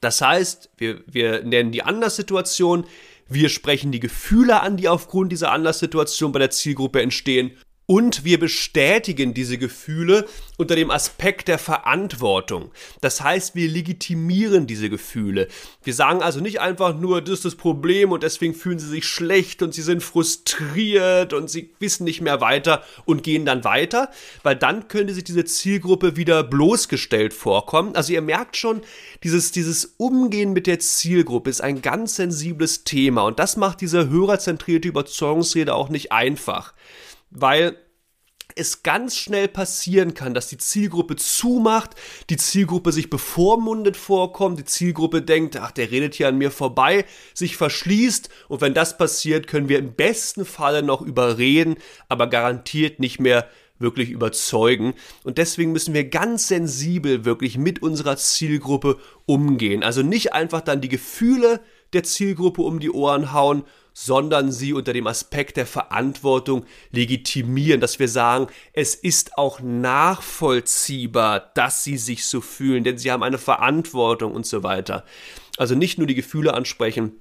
Das 0.00 0.20
heißt, 0.20 0.70
wir, 0.78 1.04
wir 1.06 1.44
nennen 1.44 1.70
die 1.70 1.84
Anderssituation, 1.84 2.86
Wir 3.32 3.48
sprechen 3.48 3.92
die 3.92 4.00
Gefühle 4.00 4.60
an, 4.60 4.76
die 4.76 4.88
aufgrund 4.88 5.30
dieser 5.30 5.52
Anlasssituation 5.52 6.32
bei 6.32 6.40
der 6.40 6.50
Zielgruppe 6.50 7.00
entstehen 7.00 7.52
und 7.90 8.22
wir 8.24 8.38
bestätigen 8.38 9.34
diese 9.34 9.58
Gefühle 9.58 10.28
unter 10.56 10.76
dem 10.76 10.92
Aspekt 10.92 11.48
der 11.48 11.58
Verantwortung. 11.58 12.70
Das 13.00 13.20
heißt, 13.20 13.56
wir 13.56 13.68
legitimieren 13.68 14.68
diese 14.68 14.88
Gefühle. 14.88 15.48
Wir 15.82 15.92
sagen 15.92 16.22
also 16.22 16.38
nicht 16.38 16.60
einfach 16.60 16.96
nur, 16.96 17.20
das 17.20 17.38
ist 17.38 17.44
das 17.46 17.56
Problem 17.56 18.12
und 18.12 18.22
deswegen 18.22 18.54
fühlen 18.54 18.78
sie 18.78 18.86
sich 18.86 19.06
schlecht 19.06 19.60
und 19.60 19.74
sie 19.74 19.82
sind 19.82 20.04
frustriert 20.04 21.32
und 21.32 21.50
sie 21.50 21.70
wissen 21.80 22.04
nicht 22.04 22.20
mehr 22.20 22.40
weiter 22.40 22.84
und 23.06 23.24
gehen 23.24 23.44
dann 23.44 23.64
weiter, 23.64 24.12
weil 24.44 24.54
dann 24.54 24.86
könnte 24.86 25.12
sich 25.12 25.24
diese 25.24 25.44
Zielgruppe 25.44 26.16
wieder 26.16 26.44
bloßgestellt 26.44 27.34
vorkommen. 27.34 27.96
Also 27.96 28.12
ihr 28.12 28.22
merkt 28.22 28.56
schon, 28.56 28.82
dieses, 29.24 29.50
dieses 29.50 29.94
Umgehen 29.96 30.52
mit 30.52 30.68
der 30.68 30.78
Zielgruppe 30.78 31.50
ist 31.50 31.60
ein 31.60 31.82
ganz 31.82 32.14
sensibles 32.14 32.84
Thema 32.84 33.22
und 33.22 33.40
das 33.40 33.56
macht 33.56 33.80
diese 33.80 34.08
hörerzentrierte 34.08 34.86
Überzeugungsrede 34.86 35.74
auch 35.74 35.88
nicht 35.88 36.12
einfach 36.12 36.72
weil 37.30 37.76
es 38.56 38.82
ganz 38.82 39.16
schnell 39.16 39.48
passieren 39.48 40.14
kann, 40.14 40.34
dass 40.34 40.48
die 40.48 40.58
Zielgruppe 40.58 41.16
zumacht, 41.16 41.94
die 42.30 42.36
Zielgruppe 42.36 42.92
sich 42.92 43.10
bevormundet 43.10 43.96
vorkommt, 43.96 44.58
die 44.58 44.64
Zielgruppe 44.64 45.22
denkt, 45.22 45.56
ach, 45.56 45.70
der 45.70 45.90
redet 45.90 46.14
hier 46.14 46.28
an 46.28 46.38
mir 46.38 46.50
vorbei, 46.50 47.04
sich 47.34 47.56
verschließt 47.56 48.28
und 48.48 48.60
wenn 48.60 48.74
das 48.74 48.98
passiert, 48.98 49.46
können 49.46 49.68
wir 49.68 49.78
im 49.78 49.94
besten 49.94 50.44
Falle 50.44 50.82
noch 50.82 51.02
überreden, 51.02 51.76
aber 52.08 52.26
garantiert 52.26 53.00
nicht 53.00 53.20
mehr 53.20 53.48
wirklich 53.78 54.10
überzeugen. 54.10 54.92
Und 55.24 55.38
deswegen 55.38 55.72
müssen 55.72 55.94
wir 55.94 56.04
ganz 56.04 56.48
sensibel 56.48 57.24
wirklich 57.24 57.56
mit 57.56 57.80
unserer 57.80 58.18
Zielgruppe 58.18 58.98
umgehen. 59.24 59.82
Also 59.82 60.02
nicht 60.02 60.34
einfach 60.34 60.60
dann 60.60 60.82
die 60.82 60.90
Gefühle 60.90 61.60
der 61.94 62.02
Zielgruppe 62.02 62.60
um 62.60 62.78
die 62.78 62.90
Ohren 62.90 63.32
hauen, 63.32 63.64
sondern 64.02 64.50
sie 64.50 64.72
unter 64.72 64.94
dem 64.94 65.06
Aspekt 65.06 65.58
der 65.58 65.66
Verantwortung 65.66 66.64
legitimieren, 66.90 67.82
dass 67.82 67.98
wir 67.98 68.08
sagen, 68.08 68.46
es 68.72 68.94
ist 68.94 69.36
auch 69.36 69.60
nachvollziehbar, 69.60 71.50
dass 71.54 71.84
sie 71.84 71.98
sich 71.98 72.24
so 72.24 72.40
fühlen, 72.40 72.82
denn 72.82 72.96
sie 72.96 73.12
haben 73.12 73.22
eine 73.22 73.36
Verantwortung 73.36 74.32
und 74.32 74.46
so 74.46 74.62
weiter. 74.62 75.04
Also 75.58 75.74
nicht 75.74 75.98
nur 75.98 76.06
die 76.06 76.14
Gefühle 76.14 76.54
ansprechen, 76.54 77.12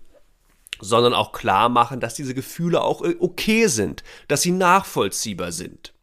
sondern 0.79 1.13
auch 1.13 1.33
klar 1.33 1.67
machen, 1.67 1.99
dass 1.99 2.13
diese 2.13 2.33
Gefühle 2.33 2.81
auch 2.81 3.01
äh, 3.01 3.17
okay 3.19 3.67
sind, 3.67 4.05
dass 4.29 4.41
sie 4.41 4.51
nachvollziehbar 4.51 5.51
sind. 5.51 5.93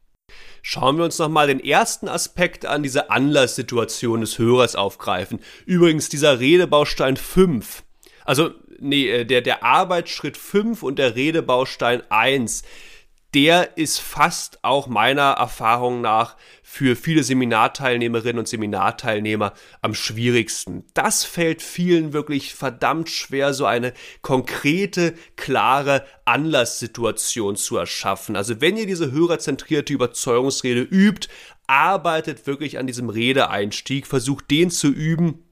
Schauen 0.60 0.98
wir 0.98 1.06
uns 1.06 1.18
nochmal 1.18 1.46
den 1.46 1.60
ersten 1.60 2.06
Aspekt 2.06 2.66
an, 2.66 2.82
diese 2.82 3.08
Anlasssituation 3.08 4.20
des 4.20 4.38
Hörers 4.38 4.76
aufgreifen. 4.76 5.40
Übrigens 5.64 6.10
dieser 6.10 6.38
Redebaustein 6.38 7.16
5. 7.16 7.82
Also 8.26 8.50
nee, 8.80 9.08
äh, 9.08 9.24
der, 9.24 9.42
der 9.42 9.62
Arbeitsschritt 9.62 10.36
5 10.36 10.82
und 10.82 10.98
der 10.98 11.16
Redebaustein 11.16 12.02
1, 12.10 12.62
der 13.34 13.76
ist 13.76 13.98
fast 13.98 14.58
auch 14.62 14.86
meiner 14.86 15.32
Erfahrung 15.32 16.00
nach 16.00 16.36
für 16.62 16.96
viele 16.96 17.22
Seminarteilnehmerinnen 17.22 18.38
und 18.38 18.48
Seminarteilnehmer 18.48 19.52
am 19.82 19.94
schwierigsten. 19.94 20.84
Das 20.94 21.24
fällt 21.24 21.60
vielen 21.60 22.12
wirklich 22.12 22.54
verdammt 22.54 23.10
schwer, 23.10 23.52
so 23.52 23.66
eine 23.66 23.92
konkrete, 24.22 25.14
klare 25.36 26.04
Anlasssituation 26.24 27.56
zu 27.56 27.76
erschaffen. 27.76 28.36
Also 28.36 28.60
wenn 28.60 28.76
ihr 28.76 28.86
diese 28.86 29.12
hörerzentrierte 29.12 29.92
Überzeugungsrede 29.92 30.80
übt, 30.80 31.28
arbeitet 31.66 32.46
wirklich 32.46 32.78
an 32.78 32.86
diesem 32.86 33.10
Redeeinstieg, 33.10 34.06
versucht 34.06 34.50
den 34.50 34.70
zu 34.70 34.88
üben, 34.88 35.45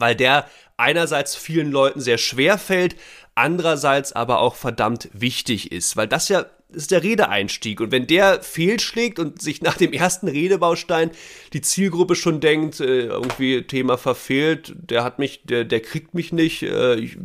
weil 0.00 0.14
der 0.14 0.48
einerseits 0.76 1.36
vielen 1.36 1.70
Leuten 1.70 2.00
sehr 2.00 2.18
schwer 2.18 2.58
fällt, 2.58 2.96
andererseits 3.34 4.12
aber 4.12 4.40
auch 4.40 4.54
verdammt 4.54 5.08
wichtig 5.12 5.72
ist, 5.72 5.96
weil 5.96 6.08
das 6.08 6.28
ja 6.28 6.46
ist 6.74 6.90
der 6.90 7.02
Redeeinstieg 7.02 7.80
und 7.80 7.92
wenn 7.92 8.06
der 8.06 8.42
fehlschlägt 8.42 9.18
und 9.18 9.40
sich 9.40 9.62
nach 9.62 9.76
dem 9.76 9.92
ersten 9.92 10.28
Redebaustein 10.28 11.10
die 11.52 11.60
Zielgruppe 11.60 12.16
schon 12.16 12.40
denkt, 12.40 12.80
äh, 12.80 13.06
irgendwie 13.06 13.62
Thema 13.62 13.96
verfehlt, 13.96 14.74
der 14.76 15.04
hat 15.04 15.18
mich, 15.18 15.42
der, 15.44 15.64
der 15.64 15.80
kriegt 15.80 16.14
mich 16.14 16.32
nicht, 16.32 16.62
äh, 16.62 16.96
ich, 16.96 17.16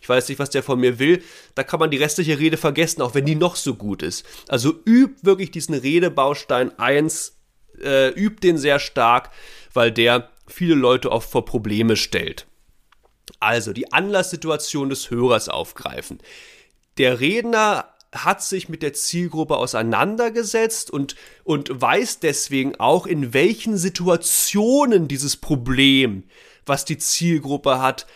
ich 0.00 0.08
weiß 0.08 0.28
nicht, 0.28 0.38
was 0.38 0.50
der 0.50 0.62
von 0.62 0.80
mir 0.80 0.98
will, 0.98 1.22
da 1.54 1.62
kann 1.62 1.80
man 1.80 1.90
die 1.90 1.98
restliche 1.98 2.38
Rede 2.38 2.56
vergessen, 2.56 3.02
auch 3.02 3.14
wenn 3.14 3.26
die 3.26 3.34
noch 3.34 3.56
so 3.56 3.74
gut 3.74 4.02
ist. 4.02 4.24
Also 4.48 4.80
übt 4.84 5.16
wirklich 5.22 5.50
diesen 5.50 5.74
Redebaustein 5.74 6.78
1, 6.78 7.36
äh, 7.82 8.08
übt 8.10 8.40
den 8.42 8.58
sehr 8.58 8.78
stark, 8.78 9.30
weil 9.72 9.92
der 9.92 10.30
viele 10.46 10.74
Leute 10.74 11.10
oft 11.10 11.30
vor 11.30 11.44
Probleme 11.44 11.96
stellt. 11.96 12.46
Also 13.40 13.72
die 13.72 13.92
Anlasssituation 13.92 14.88
des 14.90 15.10
Hörers 15.10 15.48
aufgreifen. 15.48 16.18
Der 16.98 17.20
Redner 17.20 17.88
hat 18.12 18.42
sich 18.42 18.68
mit 18.68 18.82
der 18.82 18.92
Zielgruppe 18.92 19.56
auseinandergesetzt 19.56 20.90
und, 20.90 21.16
und 21.42 21.68
weiß 21.72 22.20
deswegen 22.20 22.76
auch, 22.76 23.06
in 23.06 23.34
welchen 23.34 23.76
Situationen 23.76 25.08
dieses 25.08 25.36
Problem, 25.36 26.24
was 26.64 26.84
die 26.84 26.98
Zielgruppe 26.98 27.80
hat, 27.80 28.06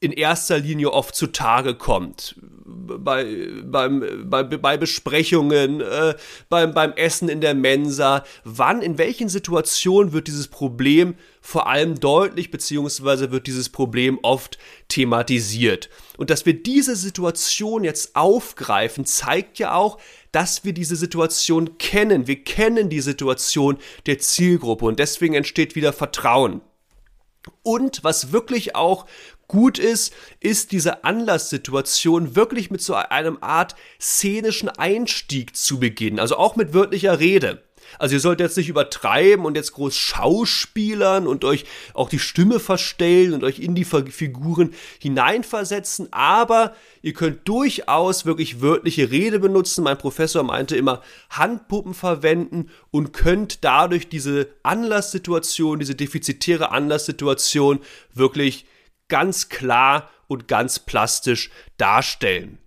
in 0.00 0.12
erster 0.12 0.58
Linie 0.58 0.92
oft 0.92 1.14
zutage 1.14 1.74
kommt. 1.74 2.36
Bei, 2.68 3.24
beim, 3.62 4.28
bei, 4.28 4.42
bei 4.42 4.76
Besprechungen, 4.76 5.80
äh, 5.80 6.14
beim, 6.48 6.74
beim 6.74 6.92
Essen 6.94 7.28
in 7.28 7.40
der 7.40 7.54
Mensa. 7.54 8.24
Wann, 8.42 8.82
in 8.82 8.98
welchen 8.98 9.28
Situationen 9.28 10.12
wird 10.12 10.26
dieses 10.26 10.48
Problem 10.48 11.14
vor 11.40 11.68
allem 11.68 12.00
deutlich, 12.00 12.50
beziehungsweise 12.50 13.30
wird 13.30 13.46
dieses 13.46 13.68
Problem 13.68 14.18
oft 14.22 14.58
thematisiert. 14.88 15.88
Und 16.16 16.30
dass 16.30 16.44
wir 16.44 16.60
diese 16.60 16.96
Situation 16.96 17.84
jetzt 17.84 18.16
aufgreifen, 18.16 19.04
zeigt 19.04 19.60
ja 19.60 19.74
auch, 19.74 19.98
dass 20.32 20.64
wir 20.64 20.72
diese 20.72 20.96
Situation 20.96 21.78
kennen. 21.78 22.26
Wir 22.26 22.42
kennen 22.42 22.90
die 22.90 23.00
Situation 23.00 23.78
der 24.06 24.18
Zielgruppe 24.18 24.86
und 24.86 24.98
deswegen 24.98 25.34
entsteht 25.34 25.76
wieder 25.76 25.92
Vertrauen. 25.92 26.62
Und 27.62 28.02
was 28.02 28.32
wirklich 28.32 28.74
auch 28.74 29.06
gut 29.48 29.78
ist, 29.78 30.12
ist 30.40 30.72
diese 30.72 31.04
Anlasssituation 31.04 32.36
wirklich 32.36 32.70
mit 32.70 32.82
so 32.82 32.94
einem 32.94 33.38
Art 33.40 33.76
szenischen 34.00 34.68
Einstieg 34.68 35.56
zu 35.56 35.78
beginnen, 35.78 36.18
also 36.18 36.36
auch 36.36 36.56
mit 36.56 36.74
wörtlicher 36.74 37.18
Rede. 37.20 37.62
Also 37.98 38.14
ihr 38.14 38.20
sollt 38.20 38.40
jetzt 38.40 38.56
nicht 38.56 38.68
übertreiben 38.68 39.44
und 39.44 39.56
jetzt 39.56 39.72
groß 39.72 39.94
schauspielern 39.96 41.26
und 41.26 41.44
euch 41.44 41.64
auch 41.94 42.08
die 42.08 42.18
Stimme 42.18 42.60
verstellen 42.60 43.32
und 43.32 43.44
euch 43.44 43.58
in 43.60 43.74
die 43.74 43.84
Figuren 43.84 44.74
hineinversetzen, 44.98 46.08
aber 46.12 46.74
ihr 47.02 47.12
könnt 47.12 47.48
durchaus 47.48 48.26
wirklich 48.26 48.60
wörtliche 48.60 49.10
Rede 49.10 49.38
benutzen. 49.38 49.84
Mein 49.84 49.98
Professor 49.98 50.42
meinte 50.42 50.76
immer 50.76 51.02
Handpuppen 51.30 51.94
verwenden 51.94 52.70
und 52.90 53.12
könnt 53.12 53.64
dadurch 53.64 54.08
diese 54.08 54.48
Anlasssituation, 54.62 55.78
diese 55.78 55.94
defizitäre 55.94 56.72
Anlasssituation 56.72 57.80
wirklich 58.12 58.66
ganz 59.08 59.48
klar 59.48 60.10
und 60.28 60.48
ganz 60.48 60.78
plastisch 60.78 61.50
darstellen. 61.76 62.58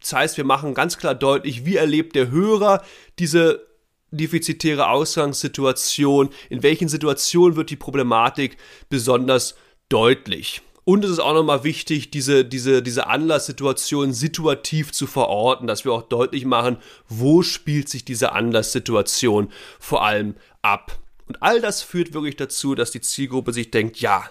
Das 0.00 0.12
heißt, 0.12 0.36
wir 0.36 0.44
machen 0.44 0.74
ganz 0.74 0.98
klar 0.98 1.14
deutlich, 1.14 1.64
wie 1.64 1.76
erlebt 1.76 2.14
der 2.14 2.30
Hörer 2.30 2.82
diese 3.18 3.66
defizitäre 4.10 4.88
Ausgangssituation, 4.88 6.30
in 6.50 6.62
welchen 6.62 6.88
Situationen 6.88 7.56
wird 7.56 7.70
die 7.70 7.76
Problematik 7.76 8.56
besonders 8.88 9.54
deutlich. 9.88 10.62
Und 10.84 11.04
es 11.04 11.12
ist 11.12 11.18
auch 11.18 11.32
nochmal 11.32 11.64
wichtig, 11.64 12.10
diese, 12.10 12.44
diese, 12.44 12.82
diese 12.82 13.06
Anlasssituation 13.06 14.12
situativ 14.12 14.92
zu 14.92 15.06
verorten, 15.06 15.66
dass 15.66 15.86
wir 15.86 15.92
auch 15.92 16.02
deutlich 16.02 16.44
machen, 16.44 16.76
wo 17.08 17.42
spielt 17.42 17.88
sich 17.88 18.04
diese 18.04 18.32
Anlasssituation 18.32 19.50
vor 19.80 20.04
allem 20.04 20.34
ab. 20.60 20.98
Und 21.26 21.42
all 21.42 21.62
das 21.62 21.82
führt 21.82 22.12
wirklich 22.12 22.36
dazu, 22.36 22.74
dass 22.74 22.90
die 22.90 23.00
Zielgruppe 23.00 23.54
sich 23.54 23.70
denkt, 23.70 23.98
ja, 24.00 24.28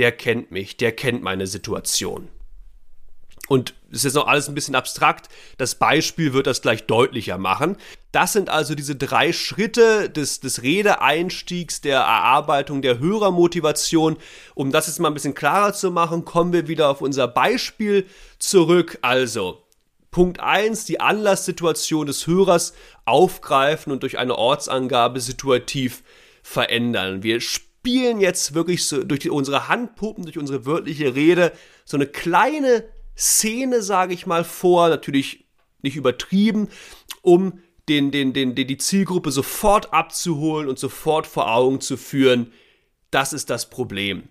der 0.00 0.12
kennt 0.12 0.50
mich, 0.50 0.78
der 0.78 0.92
kennt 0.92 1.22
meine 1.22 1.46
Situation. 1.46 2.30
Und 3.48 3.74
es 3.90 3.98
ist 3.98 4.04
jetzt 4.04 4.14
noch 4.14 4.28
alles 4.28 4.48
ein 4.48 4.54
bisschen 4.54 4.74
abstrakt. 4.74 5.28
Das 5.58 5.74
Beispiel 5.74 6.32
wird 6.32 6.46
das 6.46 6.62
gleich 6.62 6.86
deutlicher 6.86 7.36
machen. 7.36 7.76
Das 8.10 8.32
sind 8.32 8.48
also 8.48 8.74
diese 8.74 8.96
drei 8.96 9.34
Schritte 9.34 10.08
des, 10.08 10.40
des 10.40 10.62
Redeeinstiegs, 10.62 11.82
der 11.82 11.98
Erarbeitung 11.98 12.80
der 12.80 12.98
Hörermotivation. 12.98 14.16
Um 14.54 14.72
das 14.72 14.86
jetzt 14.86 15.00
mal 15.00 15.08
ein 15.08 15.14
bisschen 15.14 15.34
klarer 15.34 15.74
zu 15.74 15.90
machen, 15.90 16.24
kommen 16.24 16.54
wir 16.54 16.66
wieder 16.66 16.88
auf 16.88 17.02
unser 17.02 17.28
Beispiel 17.28 18.06
zurück. 18.38 18.98
Also, 19.02 19.62
Punkt 20.10 20.40
1, 20.40 20.86
die 20.86 21.00
Anlasssituation 21.00 22.06
des 22.06 22.26
Hörers 22.26 22.72
aufgreifen 23.04 23.92
und 23.92 24.02
durch 24.02 24.16
eine 24.16 24.34
Ortsangabe 24.34 25.20
situativ 25.20 26.04
verändern. 26.42 27.22
Wir 27.22 27.40
spielen 27.80 28.20
jetzt 28.20 28.52
wirklich 28.52 28.84
so 28.84 29.02
durch 29.02 29.20
die, 29.20 29.30
unsere 29.30 29.68
Handpuppen, 29.68 30.24
durch 30.24 30.36
unsere 30.36 30.66
wörtliche 30.66 31.14
Rede 31.14 31.52
so 31.86 31.96
eine 31.96 32.06
kleine 32.06 32.84
Szene, 33.16 33.82
sage 33.82 34.12
ich 34.12 34.26
mal, 34.26 34.44
vor, 34.44 34.90
natürlich 34.90 35.46
nicht 35.80 35.96
übertrieben, 35.96 36.68
um 37.22 37.60
den, 37.88 38.10
den, 38.10 38.34
den, 38.34 38.54
den, 38.54 38.66
die 38.66 38.76
Zielgruppe 38.76 39.30
sofort 39.30 39.94
abzuholen 39.94 40.68
und 40.68 40.78
sofort 40.78 41.26
vor 41.26 41.50
Augen 41.50 41.80
zu 41.80 41.96
führen, 41.96 42.52
das 43.10 43.32
ist 43.32 43.48
das 43.48 43.70
Problem. 43.70 44.28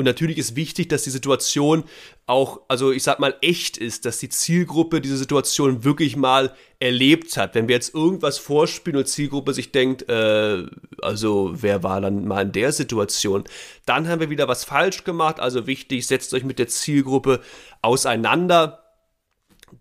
Und 0.00 0.06
natürlich 0.06 0.38
ist 0.38 0.56
wichtig, 0.56 0.88
dass 0.88 1.04
die 1.04 1.10
Situation 1.10 1.84
auch, 2.24 2.62
also 2.68 2.90
ich 2.90 3.02
sag 3.02 3.20
mal, 3.20 3.34
echt 3.42 3.76
ist, 3.76 4.06
dass 4.06 4.16
die 4.16 4.30
Zielgruppe 4.30 5.02
diese 5.02 5.18
Situation 5.18 5.84
wirklich 5.84 6.16
mal 6.16 6.54
erlebt 6.78 7.36
hat. 7.36 7.54
Wenn 7.54 7.68
wir 7.68 7.74
jetzt 7.74 7.94
irgendwas 7.94 8.38
vorspielen 8.38 8.98
und 8.98 9.06
Zielgruppe 9.06 9.52
sich 9.52 9.72
denkt, 9.72 10.08
äh, 10.08 10.64
also 11.02 11.52
wer 11.52 11.82
war 11.82 12.00
dann 12.00 12.26
mal 12.26 12.46
in 12.46 12.52
der 12.52 12.72
Situation, 12.72 13.44
dann 13.84 14.08
haben 14.08 14.20
wir 14.20 14.30
wieder 14.30 14.48
was 14.48 14.64
falsch 14.64 15.04
gemacht. 15.04 15.38
Also 15.38 15.66
wichtig, 15.66 16.06
setzt 16.06 16.32
euch 16.32 16.44
mit 16.44 16.58
der 16.58 16.68
Zielgruppe 16.68 17.40
auseinander, 17.82 18.82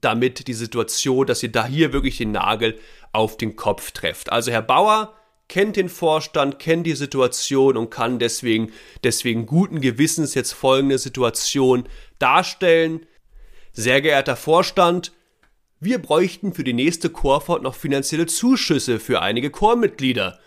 damit 0.02 0.48
die 0.48 0.54
Situation, 0.54 1.28
dass 1.28 1.42
ihr 1.42 1.52
da 1.52 1.66
hier 1.66 1.94
wirklich 1.94 2.18
den 2.18 2.34
Nagel 2.34 2.78
auf 3.14 3.38
den 3.38 3.56
Kopf 3.56 3.92
trefft. 3.92 4.34
Also 4.34 4.52
Herr 4.52 4.64
Bauer, 4.64 5.16
kennt 5.50 5.76
den 5.76 5.90
Vorstand, 5.90 6.60
kennt 6.60 6.86
die 6.88 6.96
Situation 6.96 7.76
und 7.76 7.90
kann 7.90 8.20
deswegen, 8.20 8.72
deswegen 9.04 9.46
guten 9.46 9.82
Gewissens 9.82 10.36
jetzt 10.36 10.54
folgende 10.54 10.98
Situation 10.98 11.90
darstellen. 12.20 13.06
Sehr 13.74 14.02
geehrter 14.02 14.38
Vorstand, 14.38 15.12
wir 15.82 16.00
bräuchten 16.00 16.54
für 16.54 16.64
die 16.64 16.74
nächste 16.74 17.10
Chorfahrt 17.10 17.64
noch 17.64 17.76
finanzielle 17.76 18.28
Zuschüsse 18.28 19.00
für 19.00 19.22
einige 19.22 19.50
Chormitglieder. 19.50 20.40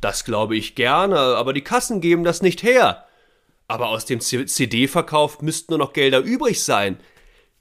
Das 0.00 0.24
glaube 0.24 0.56
ich 0.56 0.74
gerne, 0.74 1.18
aber 1.18 1.52
die 1.52 1.64
Kassen 1.64 2.00
geben 2.00 2.24
das 2.24 2.42
nicht 2.42 2.62
her. 2.62 3.04
Aber 3.68 3.88
aus 3.88 4.06
dem 4.06 4.20
CD-Verkauf 4.20 5.40
müssten 5.42 5.72
nur 5.72 5.78
noch 5.78 5.92
Gelder 5.92 6.20
übrig 6.20 6.64
sein. 6.64 6.98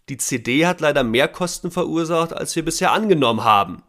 Die 0.10 0.18
CD 0.18 0.66
hat 0.66 0.80
leider 0.80 1.04
mehr 1.04 1.28
Kosten 1.28 1.70
verursacht, 1.70 2.32
als 2.34 2.56
wir 2.56 2.64
bisher 2.64 2.94
angenommen 2.94 3.44
haben 3.44 3.84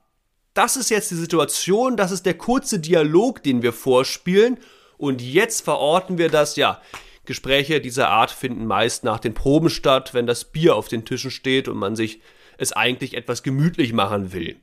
das 0.59 0.77
ist 0.77 0.91
jetzt 0.91 1.13
die 1.13 1.15
Situation, 1.15 1.97
das 1.97 2.11
ist 2.11 2.27
der 2.27 2.35
kurze 2.35 2.81
Dialog, 2.81 3.45
den 3.45 3.63
wir 3.63 3.73
vorspielen. 3.73 4.59
Und 4.97 5.23
jetzt 5.23 5.63
verorten 5.63 6.19
wir 6.19 6.31
das, 6.31 6.57
ja. 6.57 6.83
Gespräche 7.27 7.81
dieser 7.81 8.09
Art 8.09 8.33
finden 8.33 8.67
meist 8.67 9.05
nach 9.05 9.21
den 9.21 9.35
Proben 9.35 9.71
statt, 9.71 10.15
wenn 10.15 10.27
das 10.27 10.47
Bier 10.47 10.75
auf 10.75 10.89
den 10.89 11.05
Tischen 11.05 11.31
steht 11.31 11.69
und 11.69 11.77
man 11.77 11.95
sich 11.95 12.21
es 12.57 12.73
eigentlich 12.73 13.15
etwas 13.15 13.45
gemütlich 13.45 13.93
machen 13.93 14.33
will. 14.33 14.57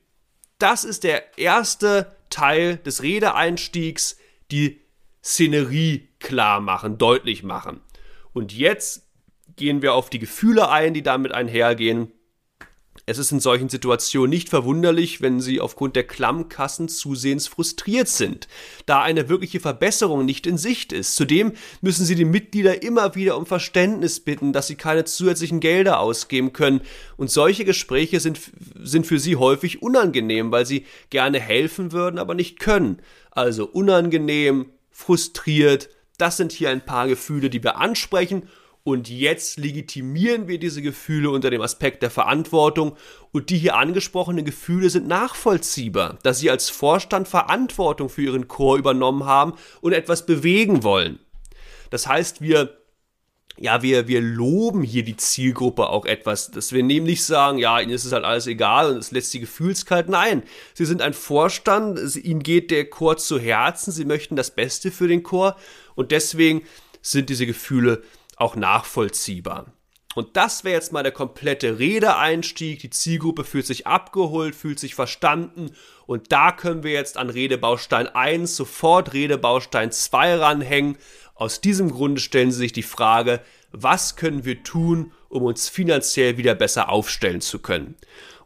Das 0.58 0.84
ist 0.84 1.06
der 1.06 1.38
erste 1.38 2.14
Teil 2.30 2.76
des 2.76 3.02
Redeeinstiegs, 3.02 4.18
die 4.52 4.82
Szenerie 5.24 6.10
klar 6.20 6.60
machen, 6.60 6.98
deutlich 6.98 7.44
machen. 7.44 7.80
Und 8.34 8.52
jetzt 8.52 9.08
gehen 9.56 9.82
wir 9.82 9.94
auf 9.94 10.10
die 10.10 10.20
Gefühle 10.20 10.70
ein, 10.70 10.94
die 10.94 11.04
damit 11.04 11.32
einhergehen. 11.32 12.12
Es 13.08 13.20
ist 13.20 13.32
in 13.32 13.40
solchen 13.40 13.70
Situationen 13.70 14.32
nicht 14.32 14.50
verwunderlich, 14.50 15.22
wenn 15.22 15.40
sie 15.40 15.62
aufgrund 15.62 15.96
der 15.96 16.08
Klammkassen 16.08 16.88
zusehends 16.88 17.48
frustriert 17.48 18.08
sind, 18.08 18.48
da 18.88 19.02
eine 19.02 19.30
wirkliche 19.30 19.60
Verbesserung 19.60 20.26
nicht 20.26 20.48
in 20.48 20.58
Sicht 20.58 20.92
ist. 20.92 21.16
Zudem 21.16 21.54
müssen 21.82 22.04
sie 22.04 22.16
die 22.16 22.26
Mitglieder 22.26 22.82
immer 22.82 23.14
wieder 23.14 23.38
um 23.38 23.46
Verständnis 23.46 24.20
bitten, 24.20 24.54
dass 24.54 24.68
sie 24.68 24.76
keine 24.76 25.06
zusätzlichen 25.06 25.60
Gelder 25.60 26.00
ausgeben 26.00 26.52
können. 26.52 26.82
Und 27.16 27.30
solche 27.30 27.64
Gespräche 27.64 28.20
sind, 28.20 28.40
sind 28.82 29.06
für 29.06 29.20
sie 29.20 29.36
häufig 29.36 29.84
unangenehm, 29.84 30.52
weil 30.52 30.66
sie 30.66 30.86
gerne 31.12 31.40
helfen 31.40 31.92
würden, 31.92 32.18
aber 32.18 32.34
nicht 32.34 32.60
können. 32.60 33.02
Also 33.30 33.68
unangenehm, 33.68 34.72
frustriert, 34.90 35.90
das 36.18 36.38
sind 36.38 36.54
hier 36.54 36.70
ein 36.70 36.86
paar 36.86 37.08
Gefühle, 37.08 37.50
die 37.52 37.64
wir 37.64 37.78
ansprechen 37.78 38.48
und 38.86 39.10
jetzt 39.10 39.58
legitimieren 39.58 40.48
wir 40.48 40.60
diese 40.60 40.84
Gefühle 40.84 41.32
unter 41.32 41.50
dem 41.50 41.62
Aspekt 41.62 42.04
der 42.04 42.12
Verantwortung. 42.12 42.96
Und 43.32 43.50
die 43.50 43.58
hier 43.58 43.78
angesprochenen 43.78 44.46
Gefühle 44.46 44.92
sind 44.92 45.08
nachvollziehbar, 45.08 46.20
dass 46.22 46.38
sie 46.38 46.52
als 46.52 46.70
Vorstand 46.70 47.28
Verantwortung 47.28 48.10
für 48.10 48.22
ihren 48.22 48.48
Chor 48.48 48.78
übernommen 48.78 49.26
haben 49.26 49.54
und 49.82 49.94
etwas 49.94 50.28
bewegen 50.28 50.84
wollen. 50.84 51.18
Das 51.90 52.06
heißt, 52.06 52.42
wir 52.42 52.78
ja, 53.58 53.82
wir, 53.82 54.08
wir 54.08 54.22
loben 54.22 54.84
hier 54.84 55.04
die 55.04 55.18
Zielgruppe 55.18 55.88
auch 55.88 56.06
etwas, 56.06 56.52
dass 56.52 56.72
wir 56.72 56.84
nämlich 56.84 57.24
sagen, 57.24 57.58
ja, 57.58 57.80
ihnen 57.80 57.92
ist 57.92 58.06
es 58.06 58.12
halt 58.12 58.26
alles 58.26 58.46
egal 58.48 58.92
und 58.92 58.98
es 58.98 59.12
lässt 59.12 59.32
sie 59.32 59.40
gefühlskalt. 59.40 60.10
Nein, 60.10 60.44
sie 60.74 60.86
sind 60.86 61.02
ein 61.02 61.14
Vorstand, 61.14 62.00
ihnen 62.18 62.44
geht 62.44 62.70
der 62.70 62.88
Chor 62.90 63.18
zu 63.18 63.40
Herzen, 63.40 63.94
sie 63.94 64.06
möchten 64.06 64.36
das 64.36 64.52
Beste 64.52 64.92
für 64.92 65.08
den 65.08 65.24
Chor 65.24 65.56
und 65.96 66.12
deswegen 66.12 66.64
sind 67.02 67.30
diese 67.30 67.46
Gefühle 67.46 68.04
auch 68.36 68.56
nachvollziehbar. 68.56 69.66
Und 70.16 70.38
das 70.38 70.64
wäre 70.64 70.76
jetzt 70.76 70.94
mal 70.94 71.04
der 71.04 71.12
komplette 71.12 71.78
Redeeinstieg. 71.78 72.80
Die 72.80 72.90
Zielgruppe 72.90 73.44
fühlt 73.44 73.66
sich 73.66 73.86
abgeholt, 73.86 74.56
fühlt 74.56 74.80
sich 74.80 74.96
verstanden. 74.96 75.72
Und 76.06 76.32
da 76.32 76.54
können 76.54 76.84
wir 76.84 76.94
jetzt 76.94 77.18
an 77.18 77.30
Redebaustein 77.30 78.08
1 78.08 78.56
sofort 78.56 79.14
Redebaustein 79.14 79.92
2 79.92 80.36
ranhängen. 80.36 80.98
Aus 81.38 81.60
diesem 81.60 81.92
Grunde 81.92 82.22
stellen 82.22 82.50
Sie 82.50 82.60
sich 82.60 82.72
die 82.72 82.82
Frage, 82.82 83.42
was 83.72 84.16
können 84.16 84.46
wir 84.46 84.64
tun, 84.64 85.12
um 85.28 85.44
uns 85.44 85.68
finanziell 85.68 86.38
wieder 86.38 86.56
besser 86.56 86.88
aufstellen 86.88 87.42
zu 87.42 87.60
können. 87.60 87.96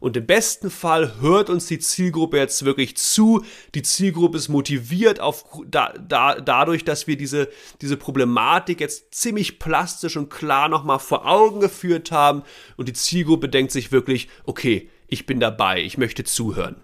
Und 0.00 0.16
im 0.16 0.26
besten 0.26 0.70
Fall 0.70 1.20
hört 1.20 1.50
uns 1.50 1.66
die 1.66 1.78
Zielgruppe 1.78 2.38
jetzt 2.38 2.64
wirklich 2.64 2.96
zu. 2.96 3.44
Die 3.76 3.82
Zielgruppe 3.82 4.38
ist 4.38 4.48
motiviert 4.48 5.20
auf, 5.20 5.44
da, 5.68 5.92
da, 5.92 6.40
dadurch, 6.40 6.84
dass 6.84 7.06
wir 7.06 7.16
diese, 7.16 7.48
diese 7.80 7.96
Problematik 7.96 8.80
jetzt 8.80 9.14
ziemlich 9.14 9.60
plastisch 9.60 10.16
und 10.16 10.28
klar 10.28 10.68
nochmal 10.68 10.98
vor 10.98 11.26
Augen 11.26 11.60
geführt 11.60 12.10
haben. 12.10 12.42
Und 12.76 12.88
die 12.88 12.94
Zielgruppe 12.94 13.48
denkt 13.48 13.70
sich 13.70 13.92
wirklich, 13.92 14.28
okay, 14.46 14.90
ich 15.06 15.26
bin 15.26 15.38
dabei, 15.38 15.80
ich 15.80 15.96
möchte 15.96 16.24
zuhören. 16.24 16.76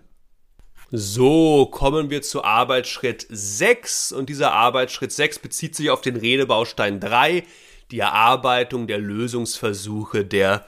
So, 0.92 1.66
kommen 1.66 2.10
wir 2.10 2.22
zu 2.22 2.44
Arbeitsschritt 2.44 3.26
6 3.28 4.12
und 4.12 4.28
dieser 4.28 4.52
Arbeitsschritt 4.52 5.10
6 5.10 5.40
bezieht 5.40 5.74
sich 5.74 5.90
auf 5.90 6.00
den 6.00 6.14
Redebaustein 6.14 7.00
3, 7.00 7.42
die 7.90 7.98
Erarbeitung 7.98 8.86
der 8.86 8.98
Lösungsversuche 8.98 10.24
der 10.24 10.64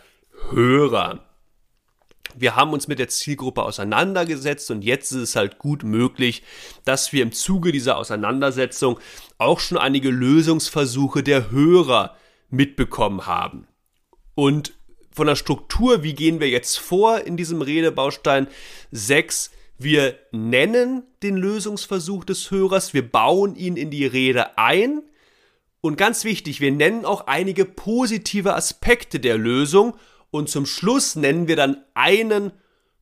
Hörer. 0.50 1.24
Wir 2.34 2.56
haben 2.56 2.72
uns 2.72 2.88
mit 2.88 2.98
der 2.98 3.08
Zielgruppe 3.08 3.62
auseinandergesetzt 3.62 4.72
und 4.72 4.82
jetzt 4.82 5.12
ist 5.12 5.22
es 5.22 5.36
halt 5.36 5.58
gut 5.58 5.84
möglich, 5.84 6.42
dass 6.84 7.12
wir 7.12 7.22
im 7.22 7.30
Zuge 7.30 7.70
dieser 7.70 7.96
Auseinandersetzung 7.96 8.98
auch 9.38 9.60
schon 9.60 9.78
einige 9.78 10.10
Lösungsversuche 10.10 11.22
der 11.22 11.52
Hörer 11.52 12.16
mitbekommen 12.50 13.26
haben. 13.26 13.68
Und 14.34 14.74
von 15.12 15.28
der 15.28 15.36
Struktur, 15.36 16.02
wie 16.02 16.14
gehen 16.14 16.40
wir 16.40 16.48
jetzt 16.48 16.76
vor 16.76 17.20
in 17.20 17.36
diesem 17.36 17.62
Redebaustein 17.62 18.48
6? 18.90 19.52
Wir 19.78 20.18
nennen 20.32 21.04
den 21.22 21.36
Lösungsversuch 21.36 22.24
des 22.24 22.50
Hörers, 22.50 22.94
wir 22.94 23.08
bauen 23.08 23.54
ihn 23.54 23.76
in 23.76 23.90
die 23.90 24.06
Rede 24.06 24.58
ein, 24.58 25.02
und 25.80 25.96
ganz 25.96 26.24
wichtig, 26.24 26.60
wir 26.60 26.72
nennen 26.72 27.04
auch 27.04 27.28
einige 27.28 27.64
positive 27.64 28.54
Aspekte 28.54 29.20
der 29.20 29.38
Lösung 29.38 29.94
und 30.30 30.48
zum 30.48 30.66
Schluss 30.66 31.14
nennen 31.14 31.46
wir 31.46 31.56
dann 31.56 31.84
einen 31.94 32.52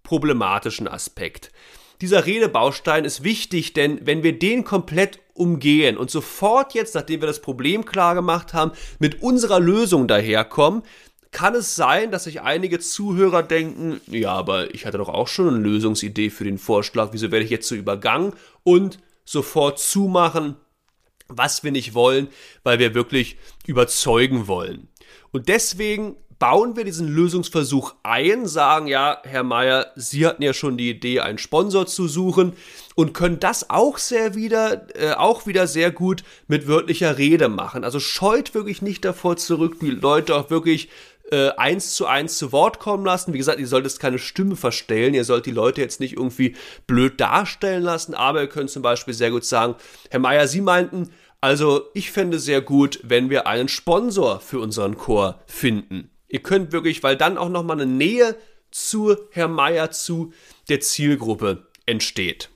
problematischen 0.03 0.87
Aspekt. 0.87 1.53
Dieser 2.03 2.27
Redebaustein 2.27 3.07
ist 3.07 3.25
wichtig, 3.25 3.73
denn 3.73 4.07
wenn 4.07 4.23
wir 4.23 4.39
den 4.39 4.65
komplett 4.65 5.19
umgehen 5.33 5.97
und 5.97 6.11
sofort 6.11 6.75
jetzt, 6.75 6.95
nachdem 6.95 7.23
wir 7.23 7.27
das 7.27 7.41
Problem 7.41 7.87
klar 7.87 8.15
gemacht 8.15 8.53
haben, 8.53 8.73
mit 8.99 9.23
unserer 9.23 9.59
Lösung 9.59 10.07
daherkommen, 10.07 10.83
kann 11.37 11.55
es 11.55 11.77
sein, 11.77 12.11
dass 12.11 12.25
sich 12.25 12.41
einige 12.41 12.79
Zuhörer 12.79 13.43
denken, 13.43 14.01
ja, 14.07 14.33
aber 14.33 14.75
ich 14.75 14.87
hatte 14.87 14.97
doch 14.97 15.11
auch 15.11 15.29
schon 15.29 15.49
eine 15.49 15.59
Lösungsidee 15.59 16.31
für 16.31 16.45
den 16.45 16.57
Vorschlag, 16.57 17.11
wieso 17.13 17.31
werde 17.31 17.45
ich 17.45 17.51
jetzt 17.51 17.69
so 17.69 17.75
übergangen 17.75 18.33
und 18.63 19.01
sofort 19.27 19.79
zumachen, 19.79 20.57
was 21.29 21.63
wir 21.63 21.73
nicht 21.73 21.93
wollen, 21.93 22.29
weil 22.63 22.79
wir 22.79 22.95
wirklich 22.95 23.37
überzeugen 23.67 24.47
wollen. 24.49 24.89
Und 25.31 25.49
deswegen 25.49 26.17
bauen 26.39 26.77
wir 26.77 26.85
diesen 26.85 27.09
Lösungsversuch 27.09 27.95
ein, 28.03 28.47
sagen 28.47 28.87
ja, 28.87 29.21
Herr 29.25 29.43
Meier, 29.43 29.93
Sie 29.95 30.27
hatten 30.27 30.43
ja 30.43 30.53
schon 30.53 30.77
die 30.77 30.91
Idee, 30.91 31.21
einen 31.21 31.39
Sponsor 31.39 31.87
zu 31.87 32.09
suchen 32.09 32.55
und 32.95 33.15
können 33.15 33.41
das 33.41 33.71
auch 33.71 33.99
sehr 33.99 34.35
wieder, 34.35 34.87
äh, 34.97 35.13
auch 35.13 35.47
wieder 35.47 35.67
sehr 35.67 35.91
gut 35.91 36.25
mit 36.47 36.67
wörtlicher 36.69 37.19
Rede 37.19 37.49
machen. 37.49 37.85
Also 37.85 38.01
scheut 38.01 38.55
wirklich 38.55 38.83
nicht 38.83 39.05
davor 39.05 39.37
zurück, 39.37 39.81
die 39.81 39.91
Leute 39.91 40.35
auch 40.35 40.51
wirklich 40.51 40.89
äh, 41.31 41.51
eins 41.57 41.95
zu 41.95 42.07
eins 42.07 42.39
zu 42.39 42.53
Wort 42.53 42.79
kommen 42.79 43.05
lassen. 43.05 43.33
Wie 43.33 43.39
gesagt, 43.39 43.59
ihr 43.59 43.67
solltet 43.67 43.99
keine 43.99 44.19
Stimme 44.19 44.57
verstellen, 44.57 45.15
ihr 45.15 45.25
sollt 45.25 45.47
die 45.47 45.51
Leute 45.51 45.81
jetzt 45.81 46.01
nicht 46.01 46.15
irgendwie 46.15 46.57
blöd 46.87 47.21
darstellen 47.21 47.83
lassen, 47.83 48.15
aber 48.15 48.43
ihr 48.43 48.49
könnt 48.49 48.71
zum 48.71 48.83
Beispiel 48.83 49.15
sehr 49.15 49.31
gut 49.31 49.45
sagen, 49.45 49.75
Herr 50.11 50.21
Meier, 50.21 50.47
Sie 50.49 50.61
meinten, 50.61 51.11
also 51.41 51.89
ich 51.95 52.11
fände 52.11 52.39
sehr 52.39 52.61
gut, 52.61 53.01
wenn 53.03 53.31
wir 53.31 53.47
einen 53.47 53.69
Sponsor 53.69 54.41
für 54.41 54.61
unseren 54.61 54.97
Chor 54.97 55.43
finden. 55.47 56.11
Ihr 56.29 56.43
könnt 56.43 56.73
wirklich, 56.73 57.03
weil 57.03 57.17
dann 57.17 57.39
auch 57.39 57.49
nochmal 57.49 57.81
eine 57.81 57.91
Nähe 57.91 58.37
zu 58.71 59.17
Herr 59.31 59.49
Meier, 59.49 59.91
zu 59.91 60.33
der 60.69 60.81
Zielgruppe 60.81 61.67
entsteht. 61.87 62.51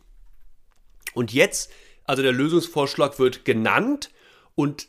Und 1.14 1.32
jetzt, 1.32 1.70
also 2.04 2.22
der 2.22 2.32
Lösungsvorschlag 2.32 3.18
wird 3.18 3.44
genannt 3.44 4.10
und 4.54 4.88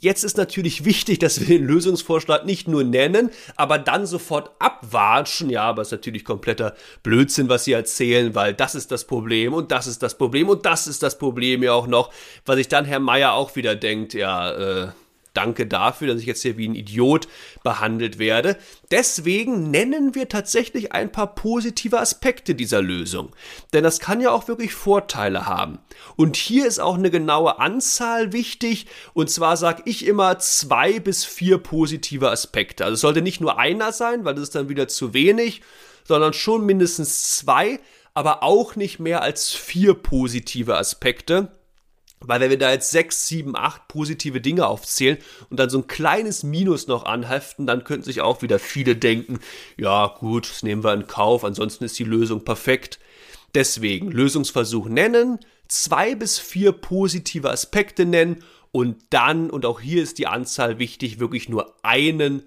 Jetzt 0.00 0.22
ist 0.22 0.36
natürlich 0.36 0.84
wichtig, 0.84 1.18
dass 1.18 1.40
wir 1.40 1.46
den 1.58 1.66
Lösungsvorschlag 1.66 2.46
nicht 2.46 2.68
nur 2.68 2.84
nennen, 2.84 3.30
aber 3.56 3.78
dann 3.78 4.06
sofort 4.06 4.52
abwatschen. 4.60 5.50
Ja, 5.50 5.62
aber 5.62 5.82
es 5.82 5.88
ist 5.88 5.92
natürlich 5.92 6.24
kompletter 6.24 6.74
Blödsinn, 7.02 7.48
was 7.48 7.64
sie 7.64 7.72
erzählen, 7.72 8.34
weil 8.34 8.54
das 8.54 8.76
ist 8.76 8.92
das 8.92 9.04
Problem 9.04 9.54
und 9.54 9.72
das 9.72 9.88
ist 9.88 10.02
das 10.02 10.16
Problem 10.16 10.48
und 10.48 10.64
das 10.64 10.86
ist 10.86 11.02
das 11.02 11.18
Problem 11.18 11.64
ja 11.64 11.72
auch 11.72 11.88
noch, 11.88 12.12
weil 12.46 12.56
sich 12.58 12.68
dann 12.68 12.84
Herr 12.84 13.00
Meier 13.00 13.32
auch 13.32 13.56
wieder 13.56 13.74
denkt, 13.74 14.14
ja, 14.14 14.84
äh, 14.84 14.88
Danke 15.34 15.66
dafür, 15.66 16.08
dass 16.08 16.20
ich 16.20 16.26
jetzt 16.26 16.42
hier 16.42 16.56
wie 16.56 16.68
ein 16.68 16.74
Idiot 16.74 17.28
behandelt 17.62 18.18
werde. 18.18 18.56
Deswegen 18.90 19.70
nennen 19.70 20.14
wir 20.14 20.28
tatsächlich 20.28 20.92
ein 20.92 21.12
paar 21.12 21.34
positive 21.34 22.00
Aspekte 22.00 22.54
dieser 22.54 22.82
Lösung. 22.82 23.34
Denn 23.72 23.84
das 23.84 24.00
kann 24.00 24.20
ja 24.20 24.30
auch 24.30 24.48
wirklich 24.48 24.74
Vorteile 24.74 25.46
haben. 25.46 25.78
Und 26.16 26.36
hier 26.36 26.66
ist 26.66 26.80
auch 26.80 26.96
eine 26.96 27.10
genaue 27.10 27.58
Anzahl 27.58 28.32
wichtig. 28.32 28.86
Und 29.14 29.30
zwar 29.30 29.56
sage 29.56 29.82
ich 29.84 30.06
immer 30.06 30.38
zwei 30.38 30.98
bis 30.98 31.24
vier 31.24 31.58
positive 31.58 32.30
Aspekte. 32.30 32.84
Also 32.84 32.94
es 32.94 33.00
sollte 33.00 33.22
nicht 33.22 33.40
nur 33.40 33.58
einer 33.58 33.92
sein, 33.92 34.24
weil 34.24 34.34
das 34.34 34.44
ist 34.44 34.54
dann 34.54 34.68
wieder 34.68 34.88
zu 34.88 35.14
wenig, 35.14 35.62
sondern 36.04 36.32
schon 36.32 36.64
mindestens 36.64 37.36
zwei, 37.36 37.80
aber 38.14 38.42
auch 38.42 38.74
nicht 38.74 38.98
mehr 38.98 39.22
als 39.22 39.52
vier 39.52 39.94
positive 39.94 40.76
Aspekte. 40.76 41.52
Weil 42.20 42.40
wenn 42.40 42.50
wir 42.50 42.58
da 42.58 42.72
jetzt 42.72 42.90
sechs, 42.90 43.28
sieben, 43.28 43.56
acht 43.56 43.86
positive 43.88 44.40
Dinge 44.40 44.66
aufzählen 44.66 45.18
und 45.50 45.58
dann 45.60 45.70
so 45.70 45.78
ein 45.78 45.86
kleines 45.86 46.42
Minus 46.42 46.88
noch 46.88 47.04
anheften, 47.04 47.66
dann 47.66 47.84
könnten 47.84 48.04
sich 48.04 48.20
auch 48.20 48.42
wieder 48.42 48.58
viele 48.58 48.96
denken, 48.96 49.38
ja 49.76 50.08
gut, 50.08 50.50
das 50.50 50.62
nehmen 50.62 50.82
wir 50.82 50.92
in 50.94 51.06
Kauf, 51.06 51.44
ansonsten 51.44 51.84
ist 51.84 51.98
die 51.98 52.04
Lösung 52.04 52.44
perfekt. 52.44 52.98
Deswegen 53.54 54.10
Lösungsversuch 54.10 54.88
nennen, 54.88 55.38
zwei 55.68 56.14
bis 56.14 56.38
vier 56.38 56.72
positive 56.72 57.50
Aspekte 57.50 58.04
nennen 58.04 58.42
und 58.72 58.96
dann, 59.10 59.48
und 59.50 59.64
auch 59.64 59.80
hier 59.80 60.02
ist 60.02 60.18
die 60.18 60.26
Anzahl 60.26 60.78
wichtig, 60.78 61.20
wirklich 61.20 61.48
nur 61.48 61.74
einen 61.82 62.42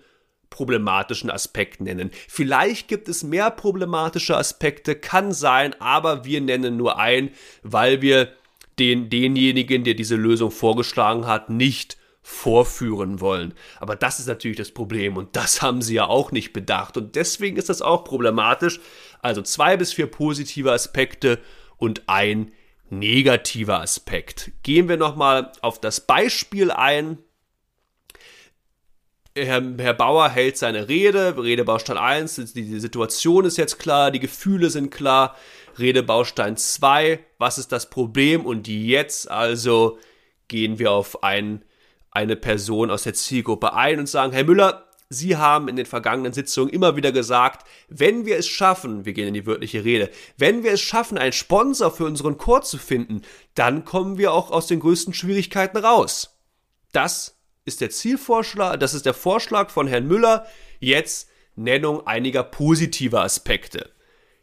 problematischen 0.50 1.32
Aspekt 1.32 1.82
nennen. 1.82 2.12
Vielleicht 2.28 2.88
gibt 2.88 3.08
es 3.08 3.24
mehr 3.24 3.50
problematische 3.50 4.38
Aspekte, 4.38 4.96
kann 4.96 5.32
sein, 5.32 5.74
aber 5.80 6.26
wir 6.26 6.42
nennen 6.42 6.78
nur 6.78 7.00
einen, 7.00 7.32
weil 7.64 8.02
wir 8.02 8.34
den, 8.82 9.12
denjenigen, 9.12 9.84
der 9.84 9.94
diese 9.94 10.16
Lösung 10.16 10.50
vorgeschlagen 10.50 11.28
hat, 11.28 11.52
nicht 11.52 11.98
vorführen 12.24 13.22
wollen. 13.22 13.54
Aber 13.80 13.96
das 13.96 14.20
ist 14.20 14.28
natürlich 14.28 14.58
das 14.58 14.72
Problem 14.72 15.18
und 15.18 15.36
das 15.36 15.62
haben 15.62 15.84
sie 15.84 15.96
ja 15.96 16.06
auch 16.08 16.32
nicht 16.32 16.52
bedacht 16.52 16.98
und 16.98 17.16
deswegen 17.16 17.58
ist 17.58 17.70
das 17.70 17.84
auch 17.84 18.04
problematisch. 18.04 18.80
Also 19.22 19.44
zwei 19.44 19.78
bis 19.78 19.94
vier 19.94 20.08
positive 20.08 20.72
Aspekte 20.72 21.40
und 21.78 22.04
ein 22.08 22.52
negativer 22.90 23.82
Aspekt. 23.82 24.52
Gehen 24.64 24.90
wir 24.90 24.98
nochmal 24.98 25.52
auf 25.62 25.80
das 25.80 26.02
Beispiel 26.02 26.72
ein. 26.72 27.20
Herr, 29.36 29.64
Herr, 29.78 29.94
Bauer 29.94 30.28
hält 30.30 30.58
seine 30.58 30.90
Rede, 30.90 31.36
Redebaustein 31.38 31.98
1, 31.98 32.54
die, 32.54 32.66
die 32.66 32.80
Situation 32.80 33.46
ist 33.46 33.58
jetzt 33.58 33.80
klar, 33.80 34.12
die 34.12 34.20
Gefühle 34.20 34.70
sind 34.70 34.92
klar, 34.92 35.38
Redebaustein 35.80 36.58
2, 36.58 37.20
was 37.38 37.58
ist 37.58 37.72
das 37.72 37.90
Problem? 37.90 38.46
Und 38.46 38.68
jetzt 38.68 39.30
also 39.30 39.98
gehen 40.48 40.80
wir 40.80 40.92
auf 40.92 41.24
ein, 41.24 41.64
eine 42.12 42.36
Person 42.36 42.92
aus 42.92 43.04
der 43.04 43.14
Zielgruppe 43.14 43.74
ein 43.74 44.00
und 44.00 44.08
sagen, 44.08 44.34
Herr 44.34 44.44
Müller, 44.44 44.88
Sie 45.14 45.36
haben 45.36 45.68
in 45.68 45.76
den 45.76 45.86
vergangenen 45.86 46.32
Sitzungen 46.32 46.72
immer 46.72 46.96
wieder 46.96 47.12
gesagt, 47.12 47.68
wenn 47.90 48.26
wir 48.26 48.38
es 48.38 48.48
schaffen, 48.48 49.04
wir 49.04 49.12
gehen 49.12 49.28
in 49.28 49.34
die 49.34 49.46
wörtliche 49.46 49.84
Rede, 49.84 50.10
wenn 50.38 50.64
wir 50.64 50.72
es 50.72 50.80
schaffen, 50.80 51.18
einen 51.18 51.34
Sponsor 51.34 51.92
für 51.92 52.06
unseren 52.06 52.38
Chor 52.38 52.62
zu 52.62 52.78
finden, 52.78 53.22
dann 53.54 53.84
kommen 53.84 54.18
wir 54.18 54.32
auch 54.32 54.52
aus 54.52 54.68
den 54.68 54.80
größten 54.80 55.14
Schwierigkeiten 55.14 55.76
raus. 55.78 56.40
Das 56.94 57.38
ist 57.66 57.82
der 57.82 57.90
Zielvorschlag, 57.90 58.80
das 58.80 58.94
ist 58.94 59.06
der 59.06 59.14
Vorschlag 59.14 59.70
von 59.70 59.86
Herrn 59.86 60.08
Müller. 60.08 60.46
Jetzt 60.80 61.28
Nennung 61.56 62.08
einiger 62.08 62.44
positiver 62.44 63.22
Aspekte. 63.22 63.92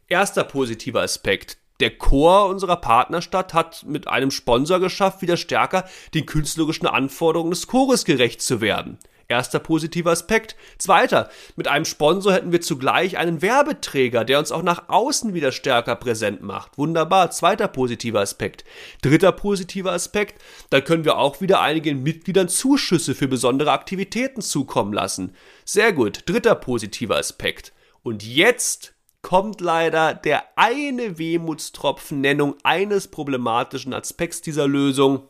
Erster 0.08 0.44
positiver 0.44 1.02
Aspekt. 1.02 1.58
Der 1.80 1.96
Chor 1.96 2.46
unserer 2.48 2.76
Partnerstadt 2.76 3.52
hat 3.52 3.84
mit 3.86 4.08
einem 4.08 4.30
Sponsor 4.30 4.80
geschafft, 4.80 5.20
wieder 5.20 5.36
stärker 5.36 5.84
den 6.14 6.24
künstlerischen 6.24 6.86
Anforderungen 6.86 7.50
des 7.50 7.66
Chores 7.66 8.06
gerecht 8.06 8.40
zu 8.40 8.62
werden. 8.62 8.98
Erster 9.28 9.58
positiver 9.58 10.10
Aspekt. 10.10 10.56
Zweiter, 10.78 11.28
mit 11.56 11.68
einem 11.68 11.84
Sponsor 11.84 12.32
hätten 12.32 12.52
wir 12.52 12.62
zugleich 12.62 13.18
einen 13.18 13.42
Werbeträger, 13.42 14.24
der 14.24 14.38
uns 14.38 14.50
auch 14.50 14.62
nach 14.62 14.88
außen 14.88 15.34
wieder 15.34 15.52
stärker 15.52 15.94
präsent 15.94 16.42
macht. 16.42 16.78
Wunderbar. 16.78 17.30
Zweiter 17.30 17.68
positiver 17.68 18.20
Aspekt. 18.20 18.64
Dritter 19.02 19.32
positiver 19.32 19.92
Aspekt, 19.92 20.40
dann 20.70 20.84
können 20.84 21.04
wir 21.04 21.18
auch 21.18 21.42
wieder 21.42 21.60
einigen 21.60 22.02
Mitgliedern 22.02 22.48
Zuschüsse 22.48 23.14
für 23.14 23.28
besondere 23.28 23.72
Aktivitäten 23.72 24.40
zukommen 24.40 24.94
lassen. 24.94 25.34
Sehr 25.66 25.92
gut. 25.92 26.22
Dritter 26.24 26.54
positiver 26.54 27.18
Aspekt. 27.18 27.74
Und 28.02 28.24
jetzt 28.24 28.94
kommt 29.22 29.60
leider 29.60 30.14
der 30.14 30.44
eine 30.56 31.18
Wehmutstropfen 31.18 32.20
Nennung 32.20 32.56
eines 32.62 33.08
problematischen 33.08 33.92
Aspekts 33.92 34.40
dieser 34.40 34.68
Lösung. 34.68 35.28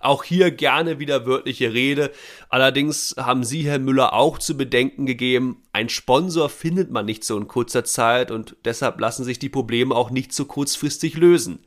Auch 0.00 0.22
hier 0.22 0.50
gerne 0.50 0.98
wieder 0.98 1.26
wörtliche 1.26 1.72
Rede. 1.72 2.12
Allerdings 2.48 3.16
haben 3.18 3.44
Sie, 3.44 3.62
Herr 3.62 3.78
Müller, 3.78 4.12
auch 4.12 4.38
zu 4.38 4.56
bedenken 4.56 5.06
gegeben, 5.06 5.62
ein 5.72 5.88
Sponsor 5.88 6.48
findet 6.48 6.90
man 6.90 7.04
nicht 7.04 7.24
so 7.24 7.36
in 7.36 7.48
kurzer 7.48 7.84
Zeit 7.84 8.30
und 8.30 8.56
deshalb 8.64 9.00
lassen 9.00 9.24
sich 9.24 9.38
die 9.38 9.48
Probleme 9.48 9.94
auch 9.94 10.10
nicht 10.10 10.32
so 10.32 10.44
kurzfristig 10.44 11.16
lösen. 11.16 11.64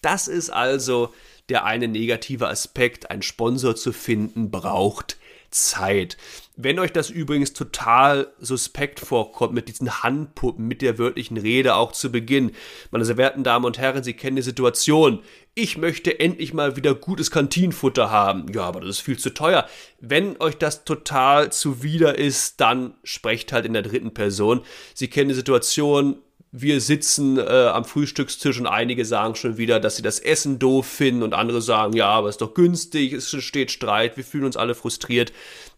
Das 0.00 0.28
ist 0.28 0.50
also 0.50 1.12
der 1.48 1.64
eine 1.64 1.88
negative 1.88 2.48
Aspekt. 2.48 3.10
Ein 3.10 3.22
Sponsor 3.22 3.74
zu 3.74 3.92
finden 3.92 4.50
braucht 4.50 5.16
Zeit. 5.50 6.16
Wenn 6.56 6.78
euch 6.78 6.92
das 6.92 7.08
übrigens 7.08 7.54
total 7.54 8.28
suspekt 8.38 9.00
vorkommt 9.00 9.54
mit 9.54 9.68
diesen 9.68 10.02
Handpuppen, 10.02 10.68
mit 10.68 10.82
der 10.82 10.98
wörtlichen 10.98 11.38
Rede 11.38 11.74
auch 11.76 11.92
zu 11.92 12.12
Beginn, 12.12 12.52
meine 12.90 13.06
sehr 13.06 13.16
werten 13.16 13.42
Damen 13.42 13.64
und 13.64 13.78
Herren, 13.78 14.04
Sie 14.04 14.12
kennen 14.12 14.36
die 14.36 14.42
Situation. 14.42 15.20
Ich 15.54 15.78
möchte 15.78 16.20
endlich 16.20 16.52
mal 16.52 16.76
wieder 16.76 16.94
gutes 16.94 17.30
Kantinenfutter 17.30 18.10
haben. 18.10 18.52
Ja, 18.52 18.64
aber 18.64 18.80
das 18.80 18.90
ist 18.90 19.00
viel 19.00 19.18
zu 19.18 19.30
teuer. 19.30 19.66
Wenn 19.98 20.38
euch 20.40 20.56
das 20.58 20.84
total 20.84 21.50
zuwider 21.52 22.18
ist, 22.18 22.60
dann 22.60 22.94
sprecht 23.02 23.52
halt 23.52 23.64
in 23.64 23.72
der 23.72 23.82
dritten 23.82 24.12
Person. 24.12 24.60
Sie 24.94 25.08
kennen 25.08 25.30
die 25.30 25.34
Situation, 25.34 26.18
wir 26.54 26.82
sitzen 26.82 27.38
äh, 27.38 27.68
am 27.72 27.86
Frühstückstisch 27.86 28.60
und 28.60 28.66
einige 28.66 29.06
sagen 29.06 29.34
schon 29.36 29.56
wieder, 29.56 29.80
dass 29.80 29.96
sie 29.96 30.02
das 30.02 30.18
Essen 30.18 30.58
doof 30.58 30.86
finden 30.86 31.22
und 31.22 31.32
andere 31.32 31.62
sagen, 31.62 31.94
ja, 31.94 32.08
aber 32.08 32.28
es 32.28 32.34
ist 32.34 32.42
doch 32.42 32.52
günstig, 32.52 33.14
es 33.14 33.30
steht 33.42 33.70
Streit, 33.70 34.18
wir 34.18 34.24
fühlen 34.24 34.44
uns 34.44 34.58
alle 34.58 34.74
frustriert. 34.74 35.32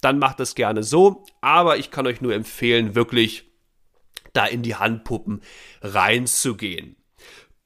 Dann 0.05 0.19
macht 0.19 0.39
das 0.39 0.55
gerne 0.55 0.83
so, 0.83 1.25
aber 1.41 1.79
ich 1.79 1.91
kann 1.91 2.07
euch 2.07 2.21
nur 2.21 2.35
empfehlen, 2.35 2.95
wirklich 2.95 3.47
da 4.35 4.45
in 4.45 4.63
die 4.63 4.75
Handpuppen 4.75 5.41
reinzugehen. 5.81 6.97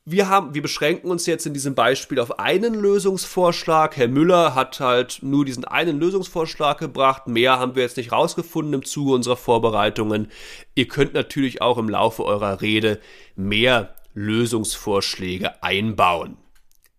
Wir 0.05 0.29
haben, 0.29 0.55
wir 0.55 0.63
beschränken 0.63 1.11
uns 1.11 1.27
jetzt 1.27 1.47
in 1.47 1.53
diesem 1.53 1.75
Beispiel 1.75 2.21
auf 2.21 2.39
einen 2.39 2.75
Lösungsvorschlag. 2.75 3.97
Herr 3.97 4.07
Müller 4.07 4.55
hat 4.55 4.79
halt 4.79 5.19
nur 5.21 5.45
diesen 5.45 5.65
einen 5.65 5.99
Lösungsvorschlag 5.99 6.79
gebracht. 6.79 7.27
Mehr 7.27 7.59
haben 7.59 7.75
wir 7.75 7.83
jetzt 7.83 7.97
nicht 7.97 8.13
rausgefunden 8.13 8.73
im 8.73 8.85
Zuge 8.85 9.15
unserer 9.15 9.37
Vorbereitungen. 9.37 10.31
Ihr 10.77 10.87
könnt 10.87 11.15
natürlich 11.15 11.61
auch 11.61 11.77
im 11.77 11.89
Laufe 11.89 12.25
eurer 12.25 12.61
Rede 12.61 13.01
mehr 13.35 13.97
Lösungsvorschläge 14.15 15.61
einbauen. 15.65 16.37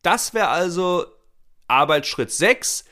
Das 0.02 0.34
wäre 0.34 0.50
also 0.50 1.06
Arbeitsschritt 1.70 2.32
6. 2.32 2.84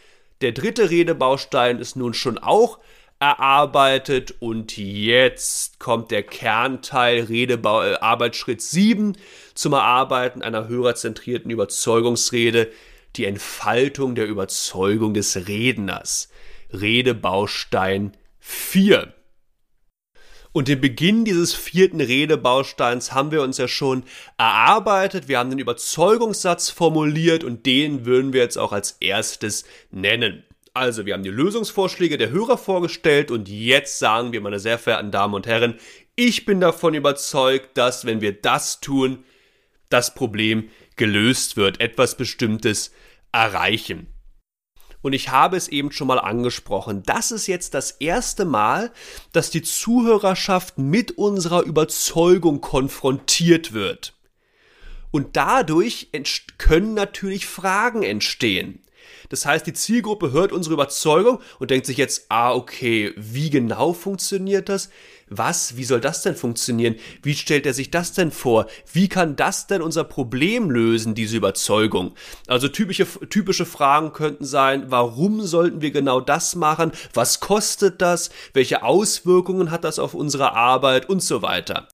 Der 0.42 0.52
dritte 0.52 0.90
Redebaustein 0.90 1.80
ist 1.80 1.96
nun 1.96 2.14
schon 2.14 2.38
auch 2.38 2.80
erarbeitet 3.20 4.36
und 4.40 4.78
jetzt 4.78 5.80
kommt 5.80 6.12
der 6.12 6.22
Kernteil 6.22 7.24
Redebau, 7.24 7.84
äh, 7.84 7.96
Arbeitsschritt 7.96 8.62
7 8.62 9.18
zum 9.56 9.74
Erarbeiten 9.74 10.44
einer 10.44 10.68
hörerzentrierten 10.68 11.50
Überzeugungsrede, 11.50 12.72
die 13.16 13.26
Entfaltung 13.26 14.14
der 14.14 14.28
Überzeugung 14.28 15.16
des 15.16 15.48
Redners. 15.48 16.30
Redebaustein 16.72 18.12
4. 18.40 19.14
Und 20.52 20.68
den 20.68 20.82
Beginn 20.82 21.26
dieses 21.26 21.54
vierten 21.54 22.02
Redebausteins 22.02 23.14
haben 23.14 23.32
wir 23.32 23.42
uns 23.42 23.58
ja 23.58 23.68
schon 23.68 24.04
erarbeitet. 24.38 25.28
Wir 25.28 25.40
haben 25.40 25.50
den 25.50 25.60
Überzeugungssatz 25.60 26.70
formuliert 26.70 27.44
und 27.44 27.66
den 27.66 28.06
würden 28.06 28.34
wir 28.34 28.42
jetzt 28.42 28.58
auch 28.58 28.72
als 28.72 28.98
erstes 29.00 29.66
nennen. 29.92 30.44
Also, 30.74 31.06
wir 31.06 31.14
haben 31.14 31.24
die 31.24 31.30
Lösungsvorschläge 31.30 32.18
der 32.18 32.30
Hörer 32.30 32.58
vorgestellt 32.58 33.32
und 33.32 33.50
jetzt 33.50 33.98
sagen 33.98 34.32
wir, 34.32 34.42
meine 34.42 34.60
sehr 34.60 34.78
verehrten 34.78 35.12
Damen 35.12 35.34
und 35.34 35.48
Herren, 35.48 35.80
ich 36.16 36.46
bin 36.46 36.60
davon 36.60 36.94
überzeugt, 36.94 37.78
dass, 37.78 38.06
wenn 38.06 38.22
wir 38.22 38.34
das 38.34 38.80
tun, 38.80 39.24
das 39.90 40.14
Problem 40.14 40.70
gelöst 40.96 41.58
wird, 41.58 41.80
etwas 41.80 42.16
Bestimmtes 42.16 42.92
erreichen. 43.32 44.08
Und 45.08 45.14
ich 45.14 45.30
habe 45.30 45.56
es 45.56 45.70
eben 45.70 45.94
schon 45.94 46.08
mal 46.08 46.20
angesprochen. 46.20 47.02
Das 47.06 47.32
ist 47.32 47.48
jetzt 47.48 47.74
das 47.74 47.92
erste 47.92 48.44
Mal, 48.44 48.92
dass 49.32 49.50
die 49.50 49.62
Zuhörerschaft 49.62 50.78
mit 50.80 51.12
unserer 51.12 51.62
Überzeugung 51.62 52.60
konfrontiert 52.60 53.72
wird. 53.72 54.16
Und 55.10 55.38
dadurch 55.38 56.10
können 56.58 56.94
natürlich 56.94 57.46
Fragen 57.46 58.04
entstehen. 58.04 58.84
Das 59.30 59.46
heißt, 59.46 59.66
die 59.66 59.72
Zielgruppe 59.72 60.34
hört 60.34 60.52
unsere 60.52 60.74
Überzeugung 60.74 61.40
und 61.60 61.72
denkt 61.72 61.86
sich 61.86 61.96
jetzt, 61.96 62.26
ah, 62.28 62.54
okay, 62.54 63.14
wie 63.16 63.50
genau 63.50 63.94
funktioniert 63.94 64.68
das? 64.68 64.90
Was, 65.30 65.76
wie 65.76 65.84
soll 65.84 66.00
das 66.00 66.22
denn 66.22 66.36
funktionieren? 66.36 66.96
Wie 67.22 67.36
stellt 67.36 67.66
er 67.66 67.74
sich 67.74 67.92
das 67.92 68.14
denn 68.14 68.32
vor? 68.32 68.68
Wie 68.92 69.10
kann 69.10 69.36
das 69.36 69.68
denn 69.68 69.82
unser 69.82 70.04
Problem 70.04 70.70
lösen, 70.72 71.16
diese 71.16 71.38
Überzeugung? 71.38 72.14
Also 72.48 72.68
typische, 72.70 73.06
typische 73.30 73.66
Fragen 73.66 74.14
könnten 74.14 74.46
sein, 74.46 74.86
warum 74.88 75.42
sollten 75.42 75.82
wir 75.82 75.92
genau 75.92 76.22
das 76.22 76.56
machen? 76.56 76.92
Was 77.14 77.40
kostet 77.40 78.02
das? 78.02 78.30
Welche 78.54 78.84
Auswirkungen 78.84 79.72
hat 79.72 79.84
das 79.84 80.00
auf 80.00 80.14
unsere 80.14 80.54
Arbeit 80.54 81.10
und 81.10 81.22
so 81.22 81.42
weiter? 81.42 81.88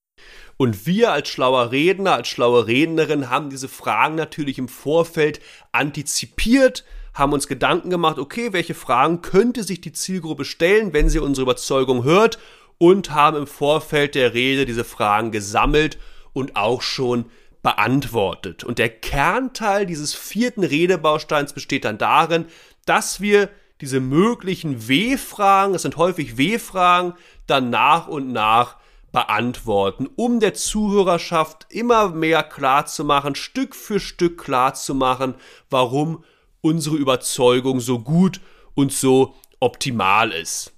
Und 0.57 0.85
wir 0.85 1.11
als 1.11 1.29
schlauer 1.29 1.71
Redner, 1.71 2.13
als 2.13 2.27
schlaue 2.27 2.67
Rednerin 2.67 3.29
haben 3.31 3.49
diese 3.49 3.67
Fragen 3.67 4.15
natürlich 4.15 4.59
im 4.59 4.67
Vorfeld 4.67 5.39
antizipiert, 5.71 6.85
haben 7.15 7.33
uns 7.33 7.47
Gedanken 7.47 7.89
gemacht, 7.89 8.19
okay, 8.19 8.53
welche 8.53 8.73
Fragen 8.73 9.21
könnte 9.21 9.63
sich 9.63 9.81
die 9.81 9.91
Zielgruppe 9.91 10.45
stellen, 10.45 10.93
wenn 10.93 11.09
sie 11.09 11.19
unsere 11.19 11.43
Überzeugung 11.43 12.03
hört 12.03 12.39
und 12.83 13.11
haben 13.11 13.37
im 13.37 13.47
Vorfeld 13.47 14.13
der 14.13 14.33
Rede 14.33 14.65
diese 14.65 14.83
Fragen 14.83 15.31
gesammelt 15.31 15.97
und 16.33 16.57
auch 16.57 16.81
schon 16.81 17.27
beantwortet. 17.61 18.65
Und 18.65 18.77
der 18.77 18.89
Kernteil 18.89 19.85
dieses 19.85 20.13
vierten 20.13 20.65
Redebausteins 20.65 21.53
besteht 21.53 21.85
dann 21.85 21.97
darin, 21.97 22.43
dass 22.85 23.21
wir 23.21 23.47
diese 23.79 24.01
möglichen 24.01 24.89
W-Fragen, 24.89 25.71
das 25.71 25.83
sind 25.83 25.95
häufig 25.95 26.35
W-Fragen, 26.35 27.13
dann 27.47 27.69
nach 27.69 28.09
und 28.09 28.33
nach 28.33 28.75
beantworten, 29.13 30.09
um 30.17 30.41
der 30.41 30.53
Zuhörerschaft 30.53 31.67
immer 31.69 32.09
mehr 32.09 32.43
klar 32.43 32.85
zu 32.85 33.05
machen, 33.05 33.35
Stück 33.35 33.77
für 33.77 34.01
Stück 34.01 34.37
klar 34.37 34.73
zu 34.73 34.93
machen, 34.93 35.35
warum 35.69 36.25
unsere 36.59 36.97
Überzeugung 36.97 37.79
so 37.79 37.99
gut 37.99 38.41
und 38.75 38.91
so 38.91 39.35
optimal 39.61 40.33
ist. 40.33 40.73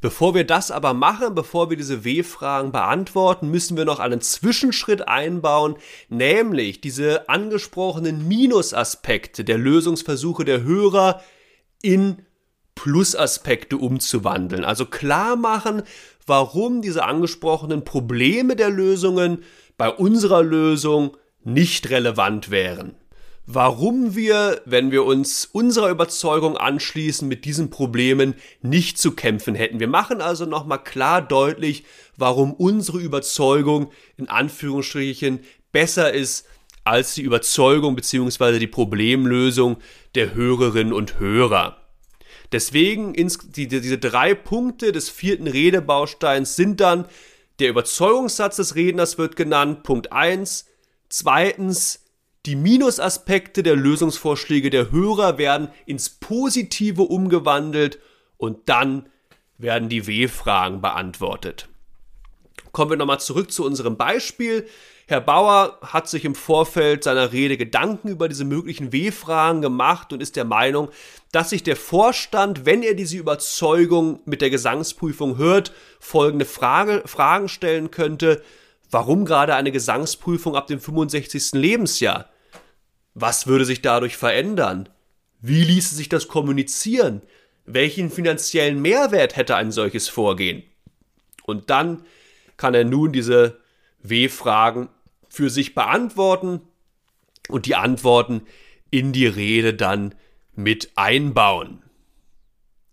Bevor 0.00 0.34
wir 0.34 0.44
das 0.44 0.70
aber 0.70 0.92
machen, 0.92 1.34
bevor 1.34 1.70
wir 1.70 1.76
diese 1.76 2.04
W-Fragen 2.04 2.70
beantworten, 2.70 3.50
müssen 3.50 3.76
wir 3.76 3.84
noch 3.84 3.98
einen 3.98 4.20
Zwischenschritt 4.20 5.08
einbauen, 5.08 5.76
nämlich 6.08 6.80
diese 6.80 7.28
angesprochenen 7.28 8.28
Minusaspekte 8.28 9.42
der 9.42 9.58
Lösungsversuche 9.58 10.44
der 10.44 10.62
Hörer 10.62 11.22
in 11.82 12.22
Plusaspekte 12.74 13.78
umzuwandeln. 13.78 14.64
Also 14.64 14.84
klar 14.84 15.34
machen, 15.36 15.82
warum 16.26 16.82
diese 16.82 17.04
angesprochenen 17.04 17.84
Probleme 17.84 18.54
der 18.54 18.70
Lösungen 18.70 19.44
bei 19.78 19.88
unserer 19.88 20.42
Lösung 20.42 21.16
nicht 21.42 21.88
relevant 21.88 22.50
wären 22.50 22.96
warum 23.46 24.16
wir, 24.16 24.60
wenn 24.64 24.90
wir 24.90 25.04
uns 25.04 25.46
unserer 25.46 25.90
Überzeugung 25.90 26.56
anschließen, 26.56 27.26
mit 27.26 27.44
diesen 27.44 27.70
Problemen 27.70 28.34
nicht 28.60 28.98
zu 28.98 29.12
kämpfen 29.12 29.54
hätten. 29.54 29.80
Wir 29.80 29.88
machen 29.88 30.20
also 30.20 30.44
nochmal 30.46 30.82
klar 30.82 31.22
deutlich, 31.22 31.84
warum 32.16 32.52
unsere 32.52 32.98
Überzeugung 32.98 33.92
in 34.16 34.28
Anführungsstrichen 34.28 35.40
besser 35.70 36.12
ist 36.12 36.46
als 36.84 37.14
die 37.14 37.22
Überzeugung 37.22 37.96
bzw. 37.96 38.58
die 38.58 38.66
Problemlösung 38.66 39.76
der 40.14 40.34
Hörerinnen 40.34 40.92
und 40.92 41.18
Hörer. 41.18 41.78
Deswegen 42.52 43.12
diese 43.14 43.98
drei 43.98 44.34
Punkte 44.34 44.92
des 44.92 45.08
vierten 45.08 45.48
Redebausteins 45.48 46.54
sind 46.56 46.80
dann, 46.80 47.06
der 47.58 47.70
Überzeugungssatz 47.70 48.56
des 48.56 48.76
Redners 48.76 49.18
wird 49.18 49.34
genannt, 49.34 49.82
Punkt 49.82 50.12
eins. 50.12 50.66
Zweitens, 51.08 52.05
die 52.46 52.56
Minusaspekte 52.56 53.62
der 53.64 53.74
Lösungsvorschläge 53.74 54.70
der 54.70 54.92
Hörer 54.92 55.36
werden 55.36 55.68
ins 55.84 56.08
Positive 56.08 57.02
umgewandelt 57.02 57.98
und 58.36 58.68
dann 58.68 59.08
werden 59.58 59.88
die 59.88 60.06
W-Fragen 60.06 60.80
beantwortet. 60.80 61.68
Kommen 62.70 62.90
wir 62.90 62.96
nochmal 62.96 63.20
zurück 63.20 63.50
zu 63.50 63.64
unserem 63.64 63.96
Beispiel. 63.96 64.68
Herr 65.08 65.20
Bauer 65.20 65.78
hat 65.82 66.08
sich 66.08 66.24
im 66.24 66.34
Vorfeld 66.34 67.04
seiner 67.04 67.32
Rede 67.32 67.56
Gedanken 67.56 68.08
über 68.08 68.28
diese 68.28 68.44
möglichen 68.44 68.92
W-Fragen 68.92 69.62
gemacht 69.62 70.12
und 70.12 70.20
ist 70.20 70.36
der 70.36 70.44
Meinung, 70.44 70.90
dass 71.32 71.50
sich 71.50 71.62
der 71.62 71.76
Vorstand, 71.76 72.64
wenn 72.66 72.82
er 72.82 72.94
diese 72.94 73.16
Überzeugung 73.16 74.20
mit 74.24 74.40
der 74.40 74.50
Gesangsprüfung 74.50 75.36
hört, 75.36 75.72
folgende 76.00 76.44
Frage, 76.44 77.02
Fragen 77.06 77.48
stellen 77.48 77.90
könnte. 77.90 78.42
Warum 78.90 79.24
gerade 79.24 79.54
eine 79.54 79.72
Gesangsprüfung 79.72 80.54
ab 80.54 80.66
dem 80.66 80.80
65. 80.80 81.52
Lebensjahr? 81.52 82.30
Was 83.18 83.46
würde 83.46 83.64
sich 83.64 83.80
dadurch 83.80 84.18
verändern? 84.18 84.90
Wie 85.40 85.64
ließe 85.64 85.94
sich 85.94 86.10
das 86.10 86.28
kommunizieren? 86.28 87.22
Welchen 87.64 88.10
finanziellen 88.10 88.82
Mehrwert 88.82 89.36
hätte 89.36 89.56
ein 89.56 89.72
solches 89.72 90.10
Vorgehen? 90.10 90.64
Und 91.46 91.70
dann 91.70 92.04
kann 92.58 92.74
er 92.74 92.84
nun 92.84 93.12
diese 93.12 93.58
W-Fragen 94.02 94.90
für 95.30 95.48
sich 95.48 95.74
beantworten 95.74 96.60
und 97.48 97.64
die 97.64 97.74
Antworten 97.74 98.42
in 98.90 99.14
die 99.14 99.26
Rede 99.26 99.72
dann 99.72 100.14
mit 100.54 100.90
einbauen. 100.96 101.82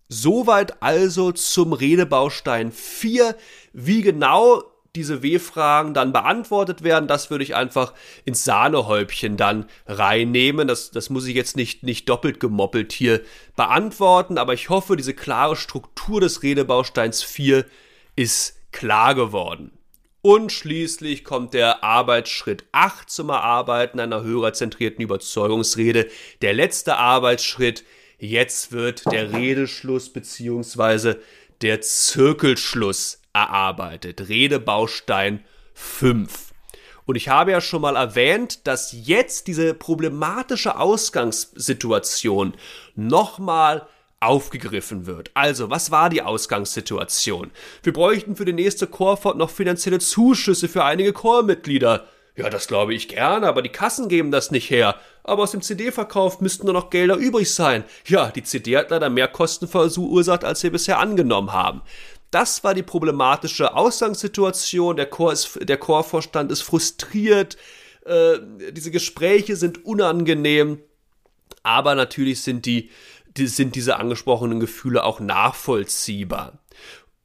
Soweit 0.07 0.81
also 0.81 1.33
zum 1.33 1.73
Redebaustein 1.73 2.71
4. 2.71 3.35
Wie 3.73 4.01
genau 4.01 4.63
diese 4.95 5.23
W-Fragen 5.23 5.95
dann 5.95 6.13
beantwortet 6.13 6.83
werden, 6.83 7.07
das 7.07 7.31
würde 7.31 7.43
ich 7.43 7.55
einfach 7.55 7.93
ins 8.25 8.43
Sahnehäubchen 8.43 9.37
dann 9.37 9.65
reinnehmen. 9.87 10.67
Das, 10.67 10.91
das 10.91 11.09
muss 11.09 11.25
ich 11.25 11.35
jetzt 11.35 11.55
nicht, 11.55 11.81
nicht 11.81 12.07
doppelt 12.09 12.39
gemoppelt 12.39 12.93
hier 12.93 13.21
beantworten, 13.55 14.37
aber 14.37 14.53
ich 14.53 14.69
hoffe, 14.69 14.95
diese 14.95 15.15
klare 15.15 15.55
Struktur 15.55 16.21
des 16.21 16.43
Redebausteins 16.43 17.23
4 17.23 17.65
ist 18.15 18.55
klar 18.71 19.15
geworden. 19.15 19.71
Und 20.21 20.51
schließlich 20.51 21.23
kommt 21.23 21.55
der 21.55 21.83
Arbeitsschritt 21.83 22.63
8 22.71 23.09
zum 23.09 23.29
Erarbeiten 23.29 23.99
einer 23.99 24.21
hörerzentrierten 24.23 25.01
Überzeugungsrede. 25.01 26.07
Der 26.41 26.53
letzte 26.53 26.97
Arbeitsschritt. 26.97 27.83
Jetzt 28.19 28.71
wird 28.71 29.11
der 29.11 29.33
Redeschluss 29.33 30.13
bzw. 30.13 31.15
der 31.61 31.81
Zirkelschluss 31.81 33.22
erarbeitet. 33.33 34.29
Redebaustein 34.29 35.43
5. 35.73 36.53
Und 37.05 37.15
ich 37.15 37.27
habe 37.27 37.51
ja 37.51 37.59
schon 37.59 37.81
mal 37.81 37.95
erwähnt, 37.95 38.65
dass 38.65 38.93
jetzt 38.93 39.47
diese 39.47 39.73
problematische 39.73 40.79
Ausgangssituation 40.79 42.53
nochmal 42.95 43.87
aufgegriffen 44.21 45.05
wird. 45.05 45.31
Also, 45.33 45.69
was 45.69 45.91
war 45.91 46.09
die 46.09 46.21
Ausgangssituation? 46.21 47.51
Wir 47.81 47.91
bräuchten 47.91 48.35
für 48.37 48.45
die 48.45 48.53
nächste 48.53 48.87
Chorfahrt 48.87 49.37
noch 49.37 49.49
finanzielle 49.49 49.99
Zuschüsse 49.99 50.69
für 50.69 50.85
einige 50.85 51.11
Chormitglieder. 51.11 52.07
Ja, 52.35 52.49
das 52.49 52.67
glaube 52.67 52.95
ich 52.95 53.09
gerne, 53.09 53.47
aber 53.47 53.61
die 53.61 53.69
Kassen 53.69 54.07
geben 54.07 54.31
das 54.31 54.49
nicht 54.49 54.69
her. 54.71 54.95
Aber 55.23 55.43
aus 55.43 55.51
dem 55.51 55.61
CD-Verkauf 55.61 56.41
müssten 56.41 56.65
nur 56.65 56.73
noch 56.73 56.89
Gelder 56.89 57.15
übrig 57.15 57.53
sein. 57.53 57.83
Ja, 58.07 58.31
die 58.31 58.41
CD 58.41 58.75
hat 58.75 58.89
leider 58.89 59.11
mehr 59.11 59.27
Kosten 59.27 59.67
verursacht, 59.67 60.43
als 60.43 60.63
wir 60.63 60.71
bisher 60.71 60.99
angenommen 60.99 61.53
haben. 61.53 61.81
Das 62.33 62.63
war 62.63 62.73
die 62.73 62.81
problematische 62.81 63.75
Ausgangssituation. 63.75 64.95
Der, 64.95 65.05
Chor 65.05 65.33
ist, 65.33 65.59
der 65.61 65.77
Chorvorstand 65.77 66.51
ist 66.51 66.63
frustriert. 66.63 67.57
Äh, 68.05 68.39
diese 68.71 68.89
Gespräche 68.89 69.55
sind 69.55 69.85
unangenehm. 69.85 70.79
Aber 71.61 71.93
natürlich 71.93 72.41
sind 72.41 72.65
die, 72.65 72.89
die, 73.37 73.45
sind 73.45 73.75
diese 73.75 73.97
angesprochenen 73.97 74.59
Gefühle 74.59 75.03
auch 75.03 75.19
nachvollziehbar. 75.19 76.57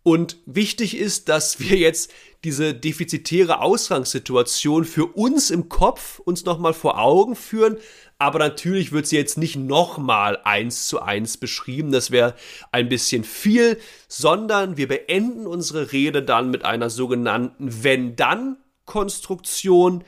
Und 0.03 0.37
wichtig 0.45 0.95
ist, 0.95 1.31
dass 1.31 1.59
wir 1.59 1.79
jetzt 1.79 2.13
diese 2.45 2.75
defizitäre 2.75 3.61
Ausgangssituation 3.61 4.85
für 4.85 5.07
uns 5.07 5.51
im 5.51 5.69
Kopf 5.69 6.21
uns 6.21 6.45
nochmal 6.45 6.75
vor 6.75 7.01
Augen 7.01 7.35
führen, 7.35 7.79
aber 8.19 8.39
natürlich 8.39 8.93
wird 8.93 9.07
sie 9.07 9.17
jetzt 9.17 9.39
nicht 9.39 9.57
nochmal 9.57 10.39
eins 10.45 10.87
zu 10.89 11.01
eins 11.01 11.37
beschrieben, 11.37 11.93
das 11.93 12.11
wäre 12.11 12.35
ein 12.73 12.89
bisschen 12.89 13.23
viel, 13.25 13.79
sondern 14.09 14.77
wir 14.77 14.89
beenden 14.89 15.47
unsere 15.47 15.93
Rede 15.93 16.23
dann 16.23 16.51
mit 16.51 16.65
einer 16.65 16.91
sogenannten 16.91 17.85
Wenn-Dann-Konstruktion. 17.85 20.05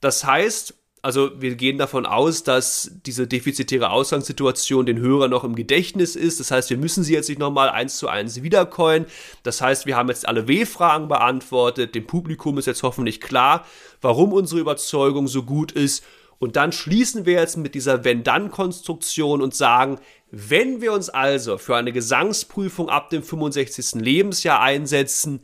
Das 0.00 0.24
heißt, 0.24 0.77
also 1.02 1.30
wir 1.40 1.54
gehen 1.54 1.78
davon 1.78 2.06
aus, 2.06 2.42
dass 2.42 2.90
diese 3.06 3.26
defizitäre 3.26 3.90
Ausgangssituation 3.90 4.86
den 4.86 4.98
Hörer 4.98 5.28
noch 5.28 5.44
im 5.44 5.54
Gedächtnis 5.54 6.16
ist. 6.16 6.40
Das 6.40 6.50
heißt, 6.50 6.70
wir 6.70 6.76
müssen 6.76 7.04
sie 7.04 7.14
jetzt 7.14 7.28
nicht 7.28 7.38
nochmal 7.38 7.70
eins 7.70 7.96
zu 7.96 8.08
eins 8.08 8.42
wiedercoin. 8.42 9.06
Das 9.42 9.60
heißt, 9.60 9.86
wir 9.86 9.96
haben 9.96 10.08
jetzt 10.08 10.26
alle 10.26 10.48
W-Fragen 10.48 11.08
beantwortet. 11.08 11.94
Dem 11.94 12.06
Publikum 12.06 12.58
ist 12.58 12.66
jetzt 12.66 12.82
hoffentlich 12.82 13.20
klar, 13.20 13.64
warum 14.00 14.32
unsere 14.32 14.60
Überzeugung 14.60 15.28
so 15.28 15.42
gut 15.44 15.72
ist 15.72 16.04
und 16.38 16.56
dann 16.56 16.72
schließen 16.72 17.26
wir 17.26 17.34
jetzt 17.34 17.56
mit 17.56 17.74
dieser 17.74 18.04
Wenn-Dann-Konstruktion 18.04 19.42
und 19.42 19.54
sagen, 19.54 19.98
wenn 20.30 20.80
wir 20.80 20.92
uns 20.92 21.08
also 21.08 21.58
für 21.58 21.76
eine 21.76 21.92
Gesangsprüfung 21.92 22.88
ab 22.88 23.10
dem 23.10 23.22
65. 23.22 24.00
Lebensjahr 24.00 24.60
einsetzen, 24.60 25.40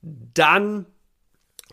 dann 0.00 0.86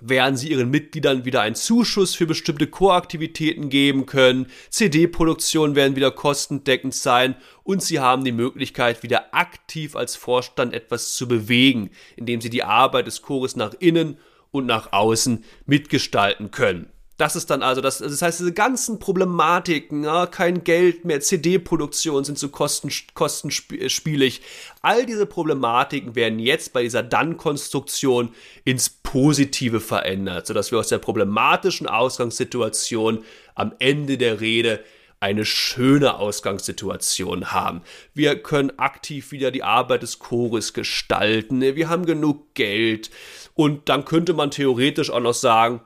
werden 0.06 0.36
sie 0.36 0.51
ihren 0.51 0.70
Mitgliedern 0.70 1.26
wieder 1.26 1.41
einen 1.41 1.56
Zuschuss 1.56 2.14
für 2.14 2.26
bestimmte 2.26 2.68
Choraktivitäten 2.68 3.70
geben 3.70 4.06
können, 4.06 4.47
CD-Produktionen 4.70 5.76
werden 5.76 5.95
wieder 5.95 6.12
kostendeckend 6.12 6.93
sein 6.93 7.36
und 7.64 7.82
sie 7.82 7.99
haben 7.99 8.24
die 8.24 8.32
Möglichkeit, 8.32 9.01
wieder 9.01 9.34
aktiv 9.34 9.95
als 9.95 10.16
Vorstand 10.16 10.74
etwas 10.74 11.16
zu 11.16 11.28
bewegen, 11.28 11.89
indem 12.16 12.41
sie 12.41 12.49
die 12.49 12.64
Arbeit 12.64 13.08
des 13.08 13.22
Chores 13.22 13.56
nach 13.56 13.74
innen 13.80 14.18
und 14.51 14.66
nach 14.66 14.91
außen 14.91 15.43
mitgestalten 15.66 16.51
können. 16.51 16.93
Das 17.24 17.38
ist 17.38 17.49
dann 17.49 17.63
also 17.63 17.80
das, 17.80 17.99
das 17.99 18.21
heißt, 18.21 18.41
diese 18.41 18.51
ganzen 18.51 18.99
Problematiken, 18.99 20.03
ja, 20.03 20.26
kein 20.26 20.65
Geld 20.65 21.05
mehr, 21.05 21.21
CD-Produktion 21.21 22.26
sind 22.26 22.38
zu 22.38 22.49
kosten, 22.49 22.91
kostenspielig. 23.13 24.41
All 24.82 25.05
diese 25.05 25.26
Problematiken 25.26 26.15
werden 26.15 26.38
jetzt 26.38 26.74
bei 26.74 26.84
dieser 26.84 27.01
Dann-Konstruktion 27.01 28.36
ins 28.65 28.89
Positive 28.89 29.80
verändert, 29.80 30.47
sodass 30.47 30.74
wir 30.74 30.80
aus 30.80 30.89
der 30.89 30.97
problematischen 30.97 31.88
Ausgangssituation 31.88 33.24
am 33.55 33.71
Ende 33.80 34.17
der 34.17 34.41
Rede 34.41 34.84
eine 35.21 35.45
schöne 35.45 36.15
Ausgangssituation 36.15 37.53
haben. 37.53 37.84
Wir 38.13 38.36
können 38.43 38.78
aktiv 38.80 39.32
wieder 39.32 39.49
die 39.49 39.63
Arbeit 39.63 40.03
des 40.03 40.19
Chores 40.19 40.74
gestalten. 40.74 41.61
Wir 41.61 41.88
haben 41.88 42.05
genug 42.05 42.53
Geld. 42.53 43.11
Und 43.53 43.88
dann 43.88 44.03
könnte 44.03 44.34
man 44.34 44.51
theoretisch 44.51 45.09
auch 45.09 45.21
noch 45.21 45.34
sagen, 45.34 45.80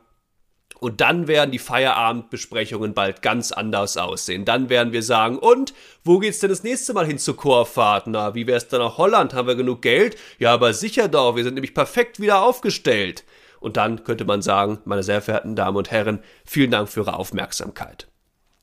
und 0.80 1.02
dann 1.02 1.28
werden 1.28 1.52
die 1.52 1.60
Feierabendbesprechungen 1.60 2.94
bald 2.94 3.22
ganz 3.22 3.52
anders 3.52 3.98
aussehen. 3.98 4.46
Dann 4.46 4.70
werden 4.70 4.94
wir 4.94 5.02
sagen, 5.02 5.40
und 5.40 5.74
wo 6.04 6.20
geht's 6.20 6.40
denn 6.40 6.50
das 6.50 6.64
nächste 6.64 6.94
Mal 6.94 7.06
hin 7.06 7.18
zur 7.18 7.36
Chorfahrt? 7.36 8.06
Na, 8.08 8.36
wie 8.36 8.46
wär's 8.46 8.68
dann 8.68 8.82
nach 8.82 8.98
Holland? 8.98 9.34
Haben 9.34 9.48
wir 9.48 9.56
genug 9.56 9.82
Geld? 9.82 10.18
Ja, 10.38 10.54
aber 10.54 10.74
sicher 10.74 11.08
doch, 11.08 11.36
wir 11.36 11.44
sind 11.44 11.56
nämlich 11.56 11.74
perfekt 11.74 12.20
wieder 12.20 12.44
aufgestellt. 12.44 13.24
Und 13.60 13.76
dann 13.76 14.04
könnte 14.04 14.26
man 14.26 14.44
sagen, 14.44 14.80
meine 14.86 15.02
sehr 15.02 15.22
verehrten 15.22 15.56
Damen 15.56 15.78
und 15.78 15.90
Herren, 15.90 16.20
vielen 16.46 16.70
Dank 16.70 16.90
für 16.90 17.02
Ihre 17.02 17.16
Aufmerksamkeit. 17.16 18.08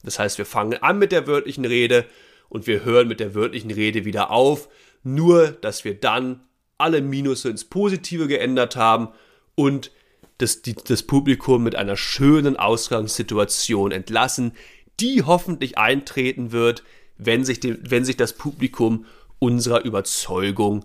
Das 0.05 0.19
heißt, 0.21 0.39
wir 0.39 0.47
fangen 0.47 0.81
an 0.83 0.99
mit 0.99 1.11
der 1.11 1.27
wörtlichen 1.27 1.65
Rede 1.65 2.05
und 2.49 2.69
wir 2.69 2.85
hören 2.85 3.09
mit 3.09 3.19
der 3.19 3.35
wörtlichen 3.35 3.73
Rede 3.73 4.05
wieder 4.05 4.31
auf, 4.31 4.69
nur 5.03 5.49
dass 5.49 5.85
wir 5.85 5.99
dann 5.99 6.43
alle 6.79 7.01
Minusse 7.03 7.49
ins 7.49 7.65
Positive 7.65 8.29
geändert 8.29 8.77
haben 8.77 9.09
und 9.57 9.91
das, 10.39 10.63
die, 10.63 10.75
das 10.75 11.03
Publikum 11.05 11.63
mit 11.63 11.77
einer 11.77 11.97
schönen 11.97 12.57
Ausgangssituation 12.57 13.93
entlassen, 13.93 14.53
die 15.01 15.23
hoffentlich 15.23 15.79
eintreten 15.79 16.53
wird, 16.53 16.83
wenn 17.17 17.45
sich, 17.45 17.61
die, 17.61 17.79
wenn 17.91 18.05
sich 18.05 18.17
das 18.17 18.33
Publikum 18.33 19.07
unserer 19.39 19.85
Überzeugung 19.85 20.85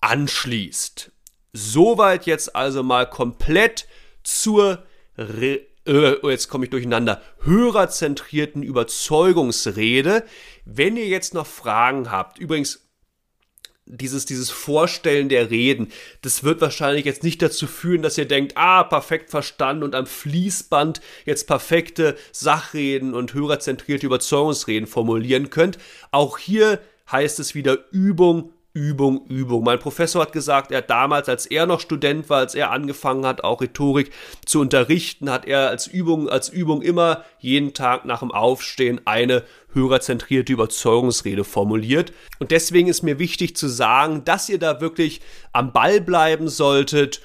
anschließt. 0.00 1.12
Soweit 1.52 2.26
jetzt 2.26 2.54
also 2.56 2.82
mal 2.82 3.08
komplett 3.08 3.86
zur 4.22 4.84
Re 5.16 5.60
äh, 5.86 6.16
oh, 6.22 6.30
jetzt 6.30 6.48
komme 6.48 6.64
ich 6.64 6.70
durcheinander, 6.70 7.20
hörerzentrierten 7.42 8.62
Überzeugungsrede. 8.62 10.24
Wenn 10.64 10.96
ihr 10.96 11.06
jetzt 11.06 11.34
noch 11.34 11.46
Fragen 11.46 12.10
habt, 12.10 12.38
übrigens 12.38 12.83
dieses, 13.86 14.24
dieses 14.24 14.50
Vorstellen 14.50 15.28
der 15.28 15.50
Reden, 15.50 15.92
das 16.22 16.42
wird 16.42 16.60
wahrscheinlich 16.60 17.04
jetzt 17.04 17.22
nicht 17.22 17.42
dazu 17.42 17.66
führen, 17.66 18.02
dass 18.02 18.16
ihr 18.16 18.26
denkt, 18.26 18.56
ah, 18.56 18.82
perfekt 18.84 19.30
verstanden 19.30 19.82
und 19.82 19.94
am 19.94 20.06
Fließband 20.06 21.00
jetzt 21.26 21.46
perfekte 21.46 22.16
Sachreden 22.32 23.14
und 23.14 23.34
hörerzentrierte 23.34 24.06
Überzeugungsreden 24.06 24.86
formulieren 24.86 25.50
könnt. 25.50 25.78
Auch 26.10 26.38
hier 26.38 26.80
heißt 27.12 27.38
es 27.40 27.54
wieder 27.54 27.78
Übung, 27.90 28.53
Übung, 28.74 29.24
Übung. 29.28 29.62
Mein 29.62 29.78
Professor 29.78 30.22
hat 30.22 30.32
gesagt, 30.32 30.72
er 30.72 30.78
hat 30.78 30.90
damals, 30.90 31.28
als 31.28 31.46
er 31.46 31.64
noch 31.64 31.78
Student 31.78 32.28
war, 32.28 32.38
als 32.38 32.56
er 32.56 32.72
angefangen 32.72 33.24
hat, 33.24 33.44
auch 33.44 33.60
Rhetorik 33.60 34.10
zu 34.44 34.60
unterrichten, 34.60 35.30
hat 35.30 35.46
er 35.46 35.68
als 35.68 35.86
Übung, 35.86 36.28
als 36.28 36.48
Übung 36.48 36.82
immer 36.82 37.24
jeden 37.38 37.72
Tag 37.72 38.04
nach 38.04 38.18
dem 38.18 38.32
Aufstehen 38.32 39.00
eine 39.04 39.44
hörerzentrierte 39.72 40.52
Überzeugungsrede 40.52 41.44
formuliert. 41.44 42.12
Und 42.40 42.50
deswegen 42.50 42.88
ist 42.88 43.02
mir 43.02 43.20
wichtig 43.20 43.56
zu 43.56 43.68
sagen, 43.68 44.24
dass 44.24 44.48
ihr 44.48 44.58
da 44.58 44.80
wirklich 44.80 45.20
am 45.52 45.72
Ball 45.72 46.00
bleiben 46.00 46.48
solltet 46.48 47.20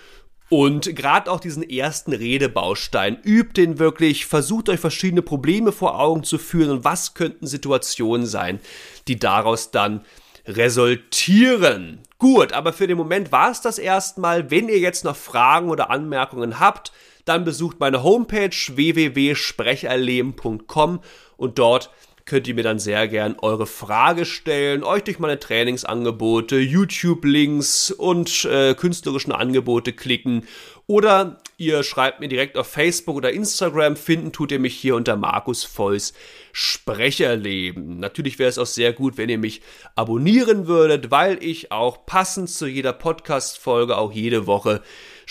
und 0.49 0.95
gerade 0.95 1.31
auch 1.31 1.39
diesen 1.39 1.67
ersten 1.67 2.11
Redebaustein, 2.11 3.19
übt 3.23 3.59
den 3.59 3.79
wirklich, 3.79 4.25
versucht 4.27 4.69
euch 4.69 4.79
verschiedene 4.79 5.21
Probleme 5.23 5.71
vor 5.71 5.99
Augen 5.99 6.23
zu 6.23 6.37
führen 6.37 6.69
und 6.69 6.83
was 6.83 7.13
könnten 7.15 7.47
Situationen 7.47 8.25
sein, 8.25 8.59
die 9.07 9.17
daraus 9.17 9.71
dann 9.71 10.01
resultieren. 10.49 11.99
Gut, 12.17 12.53
aber 12.53 12.73
für 12.73 12.87
den 12.87 12.97
Moment 12.97 13.31
war 13.31 13.51
es 13.51 13.61
das 13.61 13.77
erstmal. 13.79 14.51
Wenn 14.51 14.67
ihr 14.67 14.79
jetzt 14.79 15.05
noch 15.05 15.15
Fragen 15.15 15.69
oder 15.69 15.89
Anmerkungen 15.89 16.59
habt, 16.59 16.91
dann 17.25 17.45
besucht 17.45 17.79
meine 17.79 18.03
Homepage 18.03 18.49
www.sprecherleben.com 18.49 20.99
und 21.37 21.57
dort 21.59 21.91
könnt 22.25 22.45
ihr 22.47 22.55
mir 22.55 22.63
dann 22.63 22.79
sehr 22.79 23.07
gern 23.07 23.37
eure 23.41 23.65
Frage 23.65 24.25
stellen, 24.25 24.83
euch 24.83 25.03
durch 25.03 25.19
meine 25.19 25.39
Trainingsangebote, 25.39 26.57
YouTube-Links 26.57 27.91
und 27.91 28.43
äh, 28.45 28.73
künstlerischen 28.75 29.31
Angebote 29.31 29.93
klicken 29.93 30.43
oder 30.89 31.37
ihr 31.57 31.83
schreibt 31.83 32.19
mir 32.19 32.29
direkt 32.29 32.57
auf 32.57 32.65
Facebook 32.65 33.15
oder 33.15 33.31
Instagram. 33.31 33.95
Finden 33.95 34.31
tut 34.31 34.51
ihr 34.51 34.57
mich 34.57 34.75
hier 34.75 34.95
unter 34.95 35.15
Markus 35.17 35.63
Volls 35.63 36.13
Sprecherleben. 36.51 37.99
Natürlich 37.99 38.39
wäre 38.39 38.49
es 38.49 38.57
auch 38.57 38.65
sehr 38.65 38.91
gut, 38.91 39.15
wenn 39.15 39.29
ihr 39.29 39.37
mich 39.37 39.61
abonnieren 39.93 40.65
würdet, 40.65 41.11
weil 41.11 41.43
ich 41.43 41.71
auch 41.71 42.07
passend 42.07 42.49
zu 42.49 42.65
jeder 42.65 42.91
Podcast-Folge 42.91 43.99
auch 43.99 44.11
jede 44.11 44.47
Woche 44.47 44.81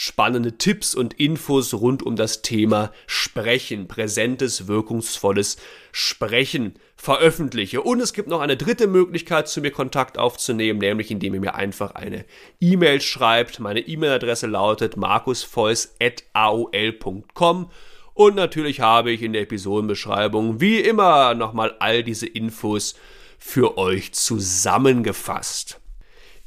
spannende 0.01 0.59
Tipps 0.59 0.95
und 0.95 1.15
Infos 1.15 1.75
rund 1.75 2.05
um 2.05 2.15
das 2.15 2.41
Thema 2.41 2.93
Sprechen, 3.09 3.89
präsentes, 3.89 4.69
wirkungsvolles 4.69 5.57
Sprechen 5.91 6.75
veröffentliche. 6.95 7.83
Und 7.83 8.01
es 8.01 8.13
gibt 8.13 8.29
noch 8.29 8.41
eine 8.41 8.57
dritte 8.57 8.87
Möglichkeit, 8.87 9.49
zu 9.49 9.61
mir 9.61 9.73
Kontakt 9.73 10.17
aufzunehmen, 10.17 10.79
nämlich 10.79 11.11
indem 11.11 11.35
ihr 11.35 11.41
mir 11.41 11.57
einfach 11.57 11.97
eine 11.97 12.25
E-Mail 12.61 13.01
schreibt. 13.01 13.59
Meine 13.59 13.81
E-Mail-Adresse 13.81 14.47
lautet 14.47 14.97
markusfeuss.aol.com. 14.97 17.71
Und 18.15 18.37
natürlich 18.37 18.79
habe 18.79 19.11
ich 19.11 19.23
in 19.23 19.33
der 19.33 19.43
Episodenbeschreibung 19.43 20.61
wie 20.61 20.79
immer 20.79 21.35
nochmal 21.35 21.75
all 21.81 22.05
diese 22.05 22.29
Infos 22.29 22.95
für 23.37 23.77
euch 23.77 24.13
zusammengefasst. 24.13 25.81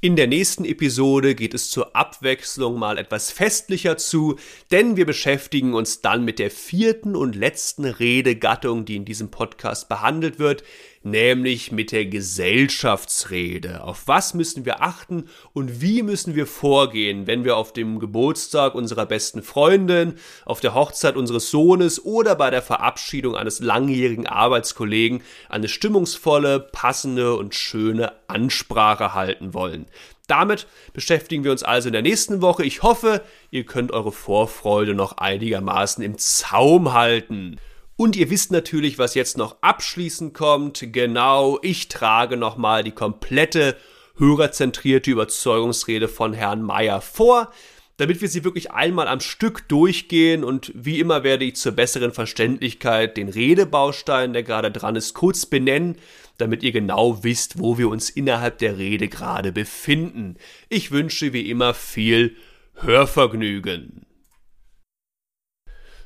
In 0.04 0.16
der 0.16 0.26
nächsten 0.26 0.66
Episode 0.66 1.36
geht 1.36 1.54
es 1.54 1.70
zur 1.70 1.96
Abwechslung 1.96 2.80
mal 2.80 2.98
etwas 2.98 3.30
festlicher 3.30 3.98
zu, 3.98 4.40
denn 4.72 4.98
wir 4.98 5.06
beschäftigen 5.06 5.76
uns 5.76 6.02
dann 6.02 6.26
mit 6.26 6.40
der 6.40 6.50
vierten 6.50 7.16
und 7.16 7.36
letzten 7.36 7.86
Redegattung, 7.86 8.84
die 8.86 8.96
in 8.96 9.06
diesem 9.06 9.30
Podcast 9.30 9.90
behandelt 9.90 10.40
wird, 10.40 10.64
nämlich 11.04 11.72
mit 11.72 11.92
der 11.92 12.06
Gesellschaftsrede. 12.06 13.84
Auf 13.84 14.08
was 14.08 14.34
müssen 14.34 14.66
wir 14.66 14.82
achten 14.82 15.28
und 15.54 15.82
wie 15.82 16.04
müssen 16.04 16.36
wir 16.36 16.46
vorgehen, 16.46 17.28
wenn 17.28 17.44
wir 17.44 17.58
auf 17.58 17.74
dem 17.74 18.00
Geburtstag 18.00 18.76
unserer 18.76 19.06
besten 19.06 19.42
Freundin, 19.42 20.16
auf 20.46 20.60
der 20.60 20.74
Hochzeit 20.74 21.16
unseres 21.16 21.50
Sohnes 21.50 22.04
oder 22.04 22.36
bei 22.36 22.50
der 22.50 22.62
Verabschiedung 22.62 23.36
eines 23.36 23.60
langjährigen 23.60 24.28
Arbeitskollegen 24.28 25.24
eine 25.50 25.68
stimmungsvolle, 25.68 26.60
passende 26.60 27.36
und 27.36 27.56
schöne 27.56 28.14
Ansprache 28.28 29.14
halten 29.14 29.54
wollen. 29.54 29.88
Damit 30.28 30.68
beschäftigen 30.94 31.44
wir 31.44 31.52
uns 31.52 31.64
also 31.64 31.90
in 31.90 31.94
der 31.94 32.04
nächsten 32.04 32.42
Woche. 32.42 32.64
Ich 32.64 32.84
hoffe, 32.84 33.22
ihr 33.50 33.66
könnt 33.66 33.92
eure 33.92 34.14
Vorfreude 34.14 34.94
noch 34.94 35.18
einigermaßen 35.18 36.02
im 36.04 36.18
Zaum 36.18 36.94
halten. 36.94 37.58
Und 38.02 38.16
ihr 38.16 38.32
wisst 38.32 38.52
natürlich, 38.52 38.98
was 38.98 39.14
jetzt 39.14 39.38
noch 39.38 39.58
abschließend 39.62 40.34
kommt. 40.34 40.88
Genau, 40.92 41.60
ich 41.62 41.88
trage 41.88 42.36
nochmal 42.36 42.84
die 42.84 42.94
komplette 42.94 43.78
hörerzentrierte 44.18 45.12
Überzeugungsrede 45.12 46.08
von 46.08 46.34
Herrn 46.34 46.64
Meyer 46.64 47.00
vor, 47.00 47.52
damit 47.98 48.20
wir 48.22 48.28
sie 48.28 48.44
wirklich 48.44 48.72
einmal 48.72 49.08
am 49.08 49.20
Stück 49.20 49.70
durchgehen 49.70 50.44
und 50.44 50.72
wie 50.74 51.00
immer 51.00 51.24
werde 51.24 51.46
ich 51.46 51.58
zur 51.58 51.74
besseren 51.74 52.12
Verständlichkeit 52.12 53.18
den 53.18 53.30
Redebaustein, 53.30 54.34
der 54.34 54.42
gerade 54.42 54.72
dran 54.72 54.96
ist, 54.96 55.14
kurz 55.14 55.46
benennen, 55.46 55.96
damit 56.40 56.64
ihr 56.64 56.72
genau 56.72 57.24
wisst, 57.24 57.60
wo 57.60 57.78
wir 57.78 57.88
uns 57.88 58.10
innerhalb 58.10 58.58
der 58.58 58.80
Rede 58.80 59.10
gerade 59.10 59.52
befinden. 59.52 60.38
Ich 60.70 60.90
wünsche 60.90 61.34
wie 61.34 61.52
immer 61.52 61.76
viel 61.76 62.36
Hörvergnügen. 62.78 64.08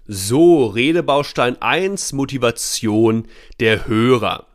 So, 0.08 0.68
Redebaustein 0.68 1.60
1, 1.60 2.14
Motivation 2.14 3.28
der 3.60 3.88
Hörer. 3.88 4.46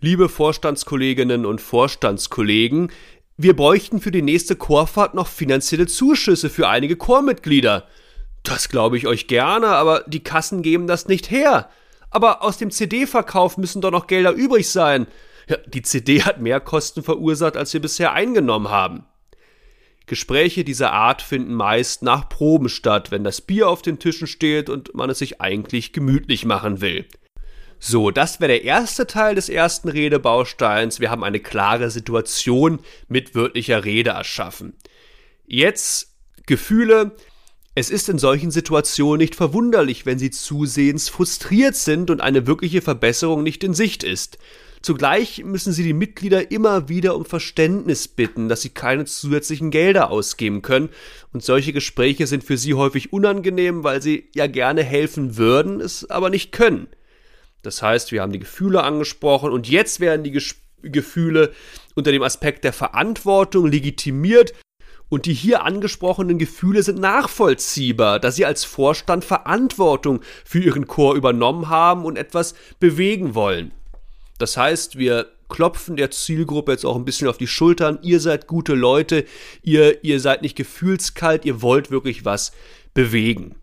Liebe 0.00 0.28
Vorstandskolleginnen 0.28 1.46
und 1.46 1.60
Vorstandskollegen, 1.60 2.90
wir 3.36 3.54
bräuchten 3.54 4.00
für 4.00 4.10
die 4.10 4.20
nächste 4.20 4.56
Chorfahrt 4.56 5.14
noch 5.14 5.28
finanzielle 5.28 5.86
Zuschüsse 5.86 6.50
für 6.50 6.68
einige 6.68 6.96
Chormitglieder. 6.96 7.86
Das 8.42 8.68
glaube 8.68 8.96
ich 8.96 9.06
euch 9.06 9.28
gerne, 9.28 9.68
aber 9.68 10.02
die 10.08 10.24
Kassen 10.24 10.62
geben 10.62 10.88
das 10.88 11.06
nicht 11.06 11.30
her. 11.30 11.70
Aber 12.10 12.42
aus 12.42 12.58
dem 12.58 12.72
CD-Verkauf 12.72 13.58
müssen 13.58 13.80
doch 13.80 13.92
noch 13.92 14.08
Gelder 14.08 14.32
übrig 14.32 14.68
sein. 14.68 15.06
Ja, 15.48 15.56
die 15.68 15.82
CD 15.82 16.24
hat 16.24 16.40
mehr 16.40 16.58
Kosten 16.58 17.04
verursacht, 17.04 17.56
als 17.56 17.72
wir 17.74 17.80
bisher 17.80 18.12
eingenommen 18.12 18.70
haben. 18.70 19.04
Gespräche 20.08 20.64
dieser 20.64 20.92
Art 20.92 21.22
finden 21.22 21.54
meist 21.54 22.02
nach 22.02 22.28
Proben 22.28 22.68
statt, 22.68 23.10
wenn 23.10 23.24
das 23.24 23.40
Bier 23.40 23.68
auf 23.68 23.82
den 23.82 23.98
Tischen 23.98 24.26
steht 24.26 24.68
und 24.68 24.94
man 24.94 25.10
es 25.10 25.18
sich 25.18 25.40
eigentlich 25.40 25.92
gemütlich 25.92 26.44
machen 26.44 26.80
will. 26.80 27.06
So, 27.78 28.10
das 28.10 28.40
wäre 28.40 28.48
der 28.52 28.64
erste 28.64 29.06
Teil 29.06 29.36
des 29.36 29.48
ersten 29.48 29.88
Redebausteins. 29.88 30.98
Wir 30.98 31.10
haben 31.10 31.22
eine 31.22 31.38
klare 31.38 31.90
Situation 31.90 32.80
mit 33.06 33.34
wörtlicher 33.36 33.84
Rede 33.84 34.10
erschaffen. 34.10 34.74
Jetzt 35.46 36.12
Gefühle. 36.46 37.12
Es 37.74 37.90
ist 37.90 38.08
in 38.08 38.18
solchen 38.18 38.50
Situationen 38.50 39.18
nicht 39.18 39.36
verwunderlich, 39.36 40.04
wenn 40.04 40.18
sie 40.18 40.30
zusehends 40.30 41.08
frustriert 41.08 41.76
sind 41.76 42.10
und 42.10 42.20
eine 42.20 42.48
wirkliche 42.48 42.82
Verbesserung 42.82 43.44
nicht 43.44 43.62
in 43.62 43.74
Sicht 43.74 44.02
ist. 44.02 44.38
Zugleich 44.82 45.44
müssen 45.44 45.72
sie 45.72 45.82
die 45.82 45.92
Mitglieder 45.92 46.50
immer 46.50 46.88
wieder 46.88 47.16
um 47.16 47.24
Verständnis 47.24 48.08
bitten, 48.08 48.48
dass 48.48 48.62
sie 48.62 48.70
keine 48.70 49.04
zusätzlichen 49.04 49.70
Gelder 49.70 50.10
ausgeben 50.10 50.62
können, 50.62 50.90
und 51.32 51.42
solche 51.44 51.72
Gespräche 51.72 52.26
sind 52.26 52.44
für 52.44 52.56
sie 52.56 52.74
häufig 52.74 53.12
unangenehm, 53.12 53.84
weil 53.84 54.00
sie 54.02 54.28
ja 54.34 54.46
gerne 54.46 54.82
helfen 54.82 55.36
würden, 55.36 55.80
es 55.80 56.08
aber 56.10 56.30
nicht 56.30 56.52
können. 56.52 56.88
Das 57.62 57.82
heißt, 57.82 58.12
wir 58.12 58.22
haben 58.22 58.32
die 58.32 58.38
Gefühle 58.38 58.82
angesprochen 58.82 59.52
und 59.52 59.68
jetzt 59.68 60.00
werden 60.00 60.24
die 60.24 60.32
Ges 60.32 60.56
Gefühle 60.80 61.52
unter 61.96 62.12
dem 62.12 62.22
Aspekt 62.22 62.62
der 62.62 62.72
Verantwortung 62.72 63.66
legitimiert 63.66 64.54
und 65.08 65.26
die 65.26 65.32
hier 65.32 65.64
angesprochenen 65.64 66.38
Gefühle 66.38 66.82
sind 66.82 67.00
nachvollziehbar, 67.00 68.20
da 68.20 68.30
sie 68.30 68.44
als 68.44 68.64
Vorstand 68.64 69.24
Verantwortung 69.24 70.20
für 70.44 70.60
ihren 70.60 70.86
Chor 70.86 71.14
übernommen 71.14 71.68
haben 71.68 72.04
und 72.04 72.16
etwas 72.16 72.54
bewegen 72.78 73.34
wollen. 73.34 73.72
Das 74.38 74.56
heißt, 74.56 74.96
wir 74.96 75.28
klopfen 75.48 75.96
der 75.96 76.10
Zielgruppe 76.10 76.72
jetzt 76.72 76.84
auch 76.84 76.96
ein 76.96 77.04
bisschen 77.04 77.28
auf 77.28 77.38
die 77.38 77.46
Schultern. 77.46 77.98
Ihr 78.02 78.20
seid 78.20 78.46
gute 78.46 78.74
Leute, 78.74 79.24
ihr, 79.62 80.04
ihr 80.04 80.20
seid 80.20 80.42
nicht 80.42 80.56
gefühlskalt, 80.56 81.44
ihr 81.44 81.62
wollt 81.62 81.90
wirklich 81.90 82.24
was 82.24 82.52
bewegen. 82.94 83.56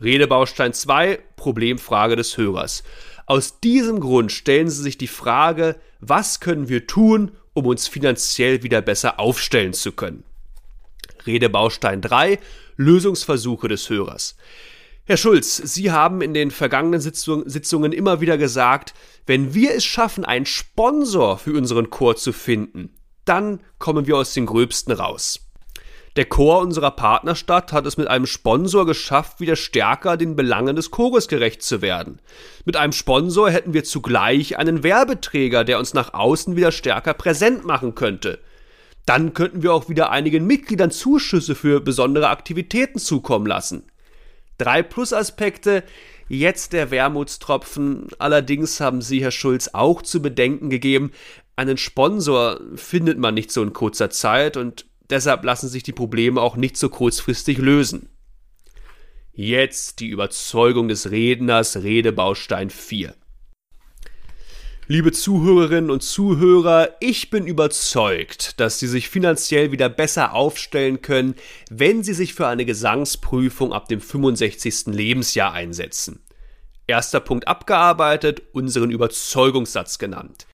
Redebaustein 0.00 0.72
2, 0.72 1.20
Problemfrage 1.36 2.16
des 2.16 2.36
Hörers. 2.36 2.82
Aus 3.26 3.60
diesem 3.60 4.00
Grund 4.00 4.32
stellen 4.32 4.68
Sie 4.68 4.82
sich 4.82 4.98
die 4.98 5.06
Frage, 5.06 5.76
was 6.00 6.40
können 6.40 6.68
wir 6.68 6.86
tun, 6.86 7.32
um 7.54 7.66
uns 7.66 7.86
finanziell 7.86 8.62
wieder 8.64 8.82
besser 8.82 9.20
aufstellen 9.20 9.72
zu 9.72 9.92
können? 9.92 10.24
Redebaustein 11.24 12.00
3, 12.00 12.40
Lösungsversuche 12.76 13.68
des 13.68 13.88
Hörers. 13.88 14.36
Herr 15.12 15.18
Schulz, 15.18 15.58
Sie 15.58 15.90
haben 15.90 16.22
in 16.22 16.32
den 16.32 16.50
vergangenen 16.50 17.02
Sitzungen 17.02 17.92
immer 17.92 18.22
wieder 18.22 18.38
gesagt, 18.38 18.94
wenn 19.26 19.52
wir 19.52 19.74
es 19.74 19.84
schaffen, 19.84 20.24
einen 20.24 20.46
Sponsor 20.46 21.36
für 21.36 21.52
unseren 21.52 21.90
Chor 21.90 22.16
zu 22.16 22.32
finden, 22.32 22.94
dann 23.26 23.60
kommen 23.78 24.06
wir 24.06 24.16
aus 24.16 24.32
den 24.32 24.46
Gröbsten 24.46 24.90
raus. 24.90 25.40
Der 26.16 26.24
Chor 26.24 26.60
unserer 26.60 26.92
Partnerstadt 26.92 27.74
hat 27.74 27.84
es 27.84 27.98
mit 27.98 28.08
einem 28.08 28.24
Sponsor 28.24 28.86
geschafft, 28.86 29.38
wieder 29.38 29.54
stärker 29.54 30.16
den 30.16 30.34
Belangen 30.34 30.76
des 30.76 30.90
Chores 30.90 31.28
gerecht 31.28 31.62
zu 31.62 31.82
werden. 31.82 32.18
Mit 32.64 32.78
einem 32.78 32.94
Sponsor 32.94 33.50
hätten 33.50 33.74
wir 33.74 33.84
zugleich 33.84 34.56
einen 34.56 34.82
Werbeträger, 34.82 35.64
der 35.64 35.78
uns 35.78 35.92
nach 35.92 36.14
außen 36.14 36.56
wieder 36.56 36.72
stärker 36.72 37.12
präsent 37.12 37.66
machen 37.66 37.94
könnte. 37.94 38.38
Dann 39.04 39.34
könnten 39.34 39.62
wir 39.62 39.74
auch 39.74 39.90
wieder 39.90 40.10
einigen 40.10 40.46
Mitgliedern 40.46 40.90
Zuschüsse 40.90 41.54
für 41.54 41.80
besondere 41.80 42.30
Aktivitäten 42.30 42.98
zukommen 42.98 43.44
lassen. 43.44 43.84
Drei 44.62 44.82
Plusaspekte, 44.82 45.82
jetzt 46.28 46.72
der 46.72 46.90
Wermutstropfen. 46.90 48.08
Allerdings 48.18 48.80
haben 48.80 49.02
Sie, 49.02 49.22
Herr 49.22 49.30
Schulz, 49.30 49.70
auch 49.72 50.02
zu 50.02 50.22
bedenken 50.22 50.70
gegeben, 50.70 51.12
einen 51.56 51.76
Sponsor 51.76 52.60
findet 52.74 53.18
man 53.18 53.34
nicht 53.34 53.50
so 53.50 53.62
in 53.62 53.72
kurzer 53.72 54.10
Zeit 54.10 54.56
und 54.56 54.86
Deshalb 55.12 55.44
lassen 55.44 55.68
sich 55.68 55.82
die 55.82 55.92
Probleme 55.92 56.40
auch 56.40 56.56
nicht 56.56 56.78
so 56.78 56.88
kurzfristig 56.88 57.58
lösen. 57.58 58.08
Jetzt 59.34 60.00
die 60.00 60.08
Überzeugung 60.08 60.88
des 60.88 61.10
Redners, 61.10 61.82
Redebaustein 61.82 62.70
4. 62.70 63.14
Liebe 64.88 65.12
Zuhörerinnen 65.12 65.92
und 65.92 66.02
Zuhörer, 66.02 66.96
ich 66.98 67.30
bin 67.30 67.46
überzeugt, 67.46 68.58
dass 68.58 68.80
Sie 68.80 68.88
sich 68.88 69.08
finanziell 69.08 69.70
wieder 69.70 69.88
besser 69.88 70.34
aufstellen 70.34 71.00
können, 71.00 71.36
wenn 71.70 72.02
Sie 72.02 72.14
sich 72.14 72.34
für 72.34 72.48
eine 72.48 72.64
Gesangsprüfung 72.64 73.72
ab 73.72 73.86
dem 73.86 74.00
65. 74.00 74.86
Lebensjahr 74.86 75.52
einsetzen. 75.52 76.24
Erster 76.88 77.20
Punkt 77.20 77.46
abgearbeitet, 77.46 78.42
unseren 78.52 78.90
Überzeugungssatz 78.90 80.00
genannt. 80.00 80.48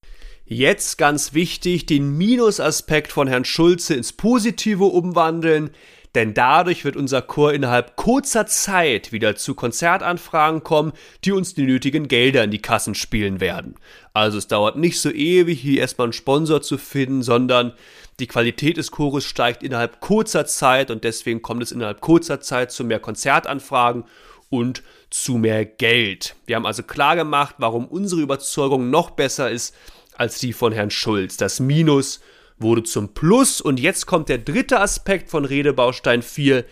Jetzt 0.45 0.99
ganz 0.99 1.33
wichtig, 1.33 1.87
den 1.87 2.19
Minusaspekt 2.19 3.13
von 3.13 3.29
Herrn 3.29 3.47
Schulze 3.47 3.95
ins 3.95 4.13
Positive 4.13 4.85
umwandeln, 4.85 5.71
denn 6.15 6.35
dadurch 6.35 6.85
wird 6.85 6.97
unser 6.97 7.23
Chor 7.23 7.53
innerhalb 7.53 7.97
kurzer 7.97 8.47
Zeit 8.47 9.13
wieder 9.13 9.37
zu 9.37 9.55
Konzertanfragen 9.55 10.63
kommen, 10.63 10.93
die 11.25 11.33
uns 11.33 11.55
die 11.55 11.63
nötigen 11.63 12.09
Gelder 12.09 12.45
in 12.45 12.51
die 12.51 12.63
Kassen 12.63 12.95
spielen 12.95 13.41
werden. 13.41 13.75
Also 14.13 14.39
es 14.39 14.49
dauert 14.49 14.77
nicht 14.77 15.01
so 15.01 15.11
ewig, 15.11 15.61
hier 15.61 15.81
erstmal 15.81 16.07
einen 16.07 16.13
Sponsor 16.13 16.63
zu 16.63 16.79
finden, 16.79 17.23
sondern 17.23 17.73
die 18.21 18.27
Qualität 18.27 18.77
des 18.77 18.91
Chores 18.91 19.25
steigt 19.25 19.63
innerhalb 19.63 20.01
kurzer 20.01 20.47
Zeit 20.47 20.91
und 20.91 21.05
deswegen 21.05 21.43
kommt 21.43 21.63
es 21.63 21.73
innerhalb 21.73 22.01
kurzer 22.01 22.41
Zeit 22.41 22.73
zu 22.73 22.85
mehr 22.85 22.99
Konzertanfragen 22.99 24.05
und 24.51 24.83
zu 25.11 25.37
mehr 25.37 25.65
Geld. 25.65 26.35
Wir 26.47 26.57
haben 26.57 26.67
also 26.67 26.83
klar 26.83 27.17
gemacht, 27.17 27.57
warum 27.59 27.87
unsere 27.87 28.21
Überzeugung 28.21 28.91
noch 28.91 29.11
besser 29.11 29.51
ist 29.51 29.75
als 30.17 30.41
die 30.41 30.53
von 30.53 30.73
Herrn 30.73 30.91
Schulz. 30.91 31.37
Das 31.37 31.61
Minus 31.61 32.21
wurde 32.61 32.83
zum 32.83 33.15
Plus 33.15 33.61
und 33.61 33.81
jetzt 33.81 34.07
kommt 34.07 34.29
der 34.29 34.39
dritte 34.39 34.81
Aspekt 34.81 35.31
von 35.31 35.45
Redebaustein 35.45 36.23
4, 36.23 36.65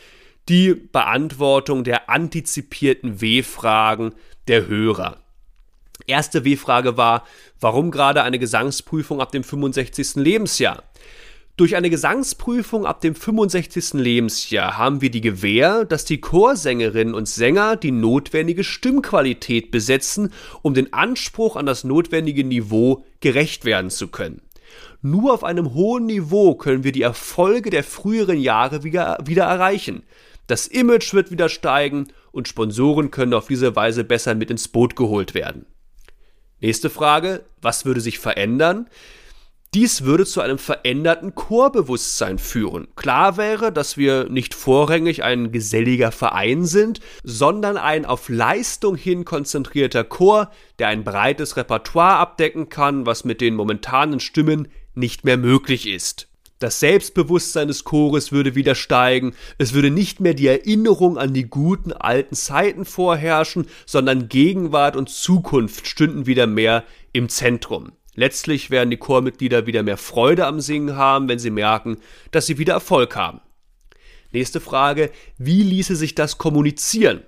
die 0.49 0.74
Beantwortung 0.74 1.84
der 1.84 2.09
antizipierten 2.09 3.20
W-Fragen 3.20 4.14
der 4.49 4.66
Hörer. 4.66 5.18
Erste 6.07 6.45
W-Frage 6.45 6.97
war, 6.97 7.24
warum 7.61 7.91
gerade 7.91 8.22
eine 8.22 8.39
Gesangsprüfung 8.39 9.20
ab 9.20 9.32
dem 9.32 9.43
65. 9.43 10.16
Lebensjahr? 10.16 10.84
Durch 11.57 11.74
eine 11.74 11.89
Gesangsprüfung 11.89 12.84
ab 12.84 13.01
dem 13.01 13.14
65. 13.14 13.95
Lebensjahr 13.95 14.76
haben 14.76 15.01
wir 15.01 15.11
die 15.11 15.22
Gewähr, 15.22 15.87
dass 15.87 16.05
die 16.05 16.20
Chorsängerinnen 16.20 17.14
und 17.14 17.28
Sänger 17.28 17.76
die 17.76 17.93
notwendige 17.93 18.62
Stimmqualität 18.62 19.70
besetzen, 19.70 20.34
um 20.61 20.74
den 20.74 20.93
Anspruch 20.93 21.57
an 21.57 21.64
das 21.64 21.82
notwendige 21.82 22.45
Niveau 22.45 23.07
gerecht 23.20 23.64
werden 23.64 23.89
zu 23.89 24.09
können. 24.09 24.43
Nur 25.03 25.33
auf 25.33 25.45
einem 25.45 25.74
hohen 25.74 26.07
Niveau 26.07 26.55
können 26.55 26.85
wir 26.85 26.93
die 26.93 27.03
Erfolge 27.03 27.70
der 27.70 27.85
früheren 27.85 28.39
Jahre 28.39 28.83
wieder, 28.83 29.18
wieder 29.24 29.45
erreichen. 29.45 30.03
Das 30.47 30.66
Image 30.66 31.12
wird 31.12 31.31
wieder 31.31 31.49
steigen 31.49 32.09
und 32.33 32.49
Sponsoren 32.49 33.11
können 33.11 33.35
auf 33.35 33.49
diese 33.49 33.74
Weise 33.74 34.05
besser 34.05 34.35
mit 34.35 34.51
ins 34.51 34.68
Boot 34.68 34.97
geholt 34.97 35.35
werden. 35.35 35.66
Nächste 36.61 36.89
Frage, 36.89 37.45
was 37.61 37.85
würde 37.85 38.01
sich 38.01 38.18
verändern? 38.18 38.89
Dies 39.75 40.05
würde 40.05 40.25
zu 40.25 40.41
einem 40.41 40.59
veränderten 40.59 41.35
Chorbewusstsein 41.35 42.39
führen. 42.39 42.89
Klar 42.97 43.37
wäre, 43.37 43.73
dass 43.73 43.97
wir 43.97 44.29
nicht 44.31 44.55
vorrangig 44.55 45.23
ein 45.23 45.53
geselliger 45.53 46.12
Verein 46.12 46.64
sind, 46.64 47.01
sondern 47.25 47.77
ein 47.77 48.07
auf 48.07 48.29
Leistung 48.29 48.97
hin 48.97 49.25
konzentrierter 49.25 50.05
Chor, 50.05 50.51
der 50.79 50.89
ein 50.89 51.05
breites 51.05 51.57
Repertoire 51.57 52.17
abdecken 52.17 52.69
kann, 52.69 53.05
was 53.07 53.25
mit 53.25 53.41
den 53.41 53.55
momentanen 53.55 54.21
Stimmen 54.21 54.69
nicht 54.95 55.25
mehr 55.25 55.37
möglich 55.37 55.87
ist. 55.87 56.29
Das 56.59 56.81
Selbstbewusstsein 56.81 57.69
des 57.69 57.85
Chores 57.85 58.33
würde 58.33 58.55
wieder 58.55 58.75
steigen, 58.75 59.35
es 59.59 59.75
würde 59.75 59.91
nicht 59.91 60.21
mehr 60.21 60.33
die 60.33 60.47
Erinnerung 60.47 61.19
an 61.19 61.35
die 61.35 61.51
guten 61.51 61.93
alten 61.93 62.35
Zeiten 62.35 62.87
vorherrschen, 62.87 63.67
sondern 63.85 64.31
Gegenwart 64.31 64.97
und 64.97 65.11
Zukunft 65.11 65.87
stünden 65.87 66.25
wieder 66.25 66.47
mehr 66.47 66.85
im 67.12 67.29
Zentrum. 67.29 67.93
Letztlich 68.17 68.71
werden 68.71 68.91
die 68.91 68.97
Chormitglieder 68.97 69.67
wieder 69.67 69.83
mehr 69.83 69.99
Freude 69.99 70.47
am 70.47 70.61
Singen 70.61 70.97
haben, 70.97 71.29
wenn 71.29 71.39
sie 71.39 71.51
merken, 71.51 71.99
dass 72.33 72.47
sie 72.47 72.59
wieder 72.59 72.75
Erfolg 72.75 73.14
haben. 73.14 73.41
Nächste 74.33 74.61
Frage, 74.61 75.12
wie 75.39 75.62
ließe 75.62 75.95
sich 75.95 76.14
das 76.14 76.39
kommunizieren? 76.39 77.23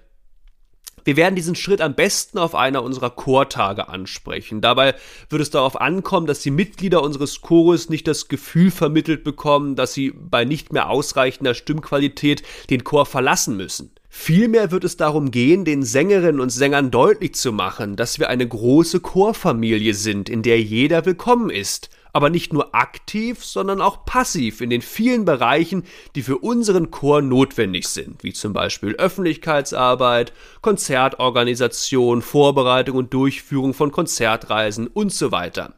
Wir 1.05 1.17
werden 1.17 1.37
diesen 1.37 1.55
Schritt 1.55 1.81
am 1.81 1.95
besten 1.95 2.39
auf 2.39 2.55
einer 2.55 2.83
unserer 2.83 3.09
Chortage 3.09 3.89
ansprechen. 3.89 4.61
Dabei 4.61 4.95
wird 5.31 5.41
es 5.41 5.49
darauf 5.49 5.81
ankommen, 5.81 6.27
dass 6.27 6.41
die 6.41 6.51
Mitglieder 6.51 7.03
unseres 7.03 7.41
Chores 7.41 7.89
nicht 7.89 8.07
das 8.07 8.29
Gefühl 8.29 8.71
vermittelt 8.71 9.25
bekommen, 9.25 9.75
dass 9.75 9.95
sie 9.95 10.11
bei 10.11 10.45
nicht 10.45 10.73
mehr 10.73 10.91
ausreichender 10.91 11.55
Stimmqualität 11.55 12.43
den 12.69 12.85
Chor 12.85 13.07
verlassen 13.07 13.57
müssen. 13.57 13.91
Vielmehr 14.09 14.71
wird 14.71 14.85
es 14.85 14.97
darum 14.97 15.31
gehen, 15.31 15.67
den 15.67 15.83
Sängerinnen 15.83 16.41
und 16.41 16.51
Sängern 16.51 16.91
deutlich 16.91 17.35
zu 17.35 17.53
machen, 17.53 17.95
dass 17.95 18.19
wir 18.19 18.31
eine 18.31 18.49
große 18.49 19.01
Chorfamilie 19.01 19.93
sind, 19.93 20.31
in 20.31 20.43
der 20.43 20.61
jeder 20.61 21.05
willkommen 21.05 21.51
ist, 21.51 21.91
aber 22.15 22.31
nicht 22.31 22.55
nur 22.55 22.75
aktiv, 22.75 23.45
sondern 23.45 23.83
auch 23.83 24.07
passiv 24.07 24.63
in 24.63 24.71
den 24.71 24.81
vielen 24.81 25.27
Bereichen, 25.27 25.85
die 26.15 26.23
für 26.23 26.39
unseren 26.39 26.91
Chor 26.91 27.21
notwendig 27.21 27.87
sind, 27.87 28.25
wie 28.25 28.33
zum 28.33 28.55
Beispiel 28.55 28.95
Öffentlichkeitsarbeit, 28.95 30.33
Konzertorganisation, 30.63 32.23
Vorbereitung 32.23 32.97
und 32.97 33.13
Durchführung 33.13 33.75
von 33.75 33.93
Konzertreisen 33.93 34.87
und 34.87 35.13
so 35.13 35.33
weiter. 35.33 35.75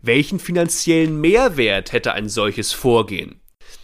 Welchen 0.00 0.40
finanziellen 0.40 1.20
Mehrwert 1.20 1.92
hätte 1.92 2.14
ein 2.14 2.30
solches 2.30 2.72
Vorgehen? 2.72 3.41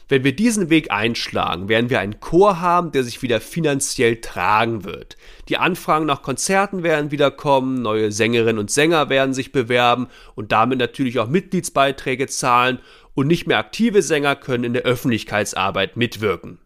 Wenn 0.09 0.25
wir 0.25 0.35
diesen 0.35 0.71
Weg 0.71 0.91
einschlagen, 0.91 1.69
werden 1.69 1.91
wir 1.91 2.01
einen 2.01 2.19
Chor 2.19 2.61
haben, 2.61 2.93
der 2.93 3.05
sich 3.05 3.21
wieder 3.21 3.43
finanziell 3.43 4.23
tragen 4.23 4.85
wird. 4.85 5.17
Die 5.49 5.59
Anfragen 5.59 6.07
nach 6.07 6.23
Konzerten 6.23 6.83
werden 6.83 7.11
wieder 7.11 7.31
kommen, 7.31 7.83
neue 7.83 8.11
Sängerinnen 8.11 8.59
und 8.59 8.71
Sänger 8.71 9.11
werden 9.11 9.35
sich 9.35 9.53
bewerben 9.53 10.09
und 10.35 10.51
damit 10.51 10.79
natürlich 10.79 11.19
auch 11.19 11.29
Mitgliedsbeiträge 11.29 12.27
zahlen 12.27 12.79
und 13.15 13.27
nicht 13.27 13.47
mehr 13.47 13.59
aktive 13.59 14.01
Sänger 14.01 14.35
können 14.35 14.65
in 14.65 14.73
der 14.73 14.83
Öffentlichkeitsarbeit 14.83 15.99
mitwirken. 15.99 16.59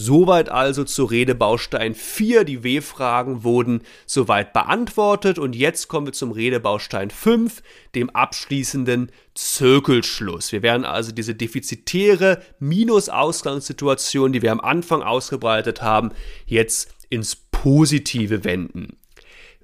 Soweit 0.00 0.48
also 0.48 0.84
zu 0.84 1.06
Redebaustein 1.06 1.92
4. 1.96 2.44
Die 2.44 2.62
W-Fragen 2.62 3.42
wurden 3.42 3.82
soweit 4.06 4.52
beantwortet 4.52 5.40
und 5.40 5.56
jetzt 5.56 5.88
kommen 5.88 6.06
wir 6.06 6.12
zum 6.12 6.30
Redebaustein 6.30 7.10
5, 7.10 7.64
dem 7.96 8.08
abschließenden 8.10 9.10
Zirkelschluss. 9.34 10.52
Wir 10.52 10.62
werden 10.62 10.84
also 10.84 11.10
diese 11.10 11.34
defizitäre 11.34 12.40
Minus-Ausgangssituation, 12.60 14.32
die 14.32 14.40
wir 14.40 14.52
am 14.52 14.60
Anfang 14.60 15.02
ausgebreitet 15.02 15.82
haben, 15.82 16.12
jetzt 16.46 16.94
ins 17.10 17.34
Positive 17.34 18.44
wenden. 18.44 18.98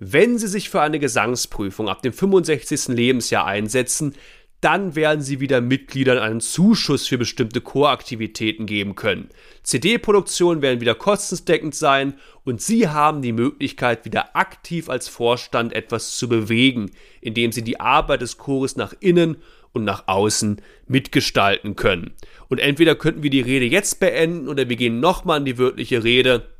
Wenn 0.00 0.38
Sie 0.38 0.48
sich 0.48 0.68
für 0.68 0.80
eine 0.80 0.98
Gesangsprüfung 0.98 1.88
ab 1.88 2.02
dem 2.02 2.12
65. 2.12 2.88
Lebensjahr 2.88 3.46
einsetzen, 3.46 4.16
dann 4.64 4.96
werden 4.96 5.20
sie 5.20 5.40
wieder 5.40 5.60
Mitgliedern 5.60 6.16
einen 6.16 6.40
Zuschuss 6.40 7.06
für 7.06 7.18
bestimmte 7.18 7.60
Choraktivitäten 7.60 8.64
geben 8.64 8.94
können. 8.94 9.28
CD-Produktionen 9.62 10.62
werden 10.62 10.80
wieder 10.80 10.94
kostendeckend 10.94 11.74
sein 11.74 12.14
und 12.44 12.62
sie 12.62 12.88
haben 12.88 13.20
die 13.20 13.32
Möglichkeit, 13.32 14.06
wieder 14.06 14.34
aktiv 14.34 14.88
als 14.88 15.08
Vorstand 15.08 15.74
etwas 15.74 16.16
zu 16.16 16.30
bewegen, 16.30 16.90
indem 17.20 17.52
sie 17.52 17.62
die 17.62 17.78
Arbeit 17.78 18.22
des 18.22 18.38
Chores 18.38 18.76
nach 18.76 18.94
innen 19.00 19.36
und 19.74 19.84
nach 19.84 20.04
außen 20.06 20.62
mitgestalten 20.88 21.76
können. 21.76 22.12
Und 22.48 22.58
entweder 22.58 22.94
könnten 22.94 23.22
wir 23.22 23.30
die 23.30 23.42
Rede 23.42 23.66
jetzt 23.66 24.00
beenden 24.00 24.48
oder 24.48 24.68
wir 24.70 24.76
gehen 24.76 24.98
nochmal 24.98 25.40
in 25.40 25.44
die 25.44 25.58
wörtliche 25.58 26.04
Rede 26.04 26.53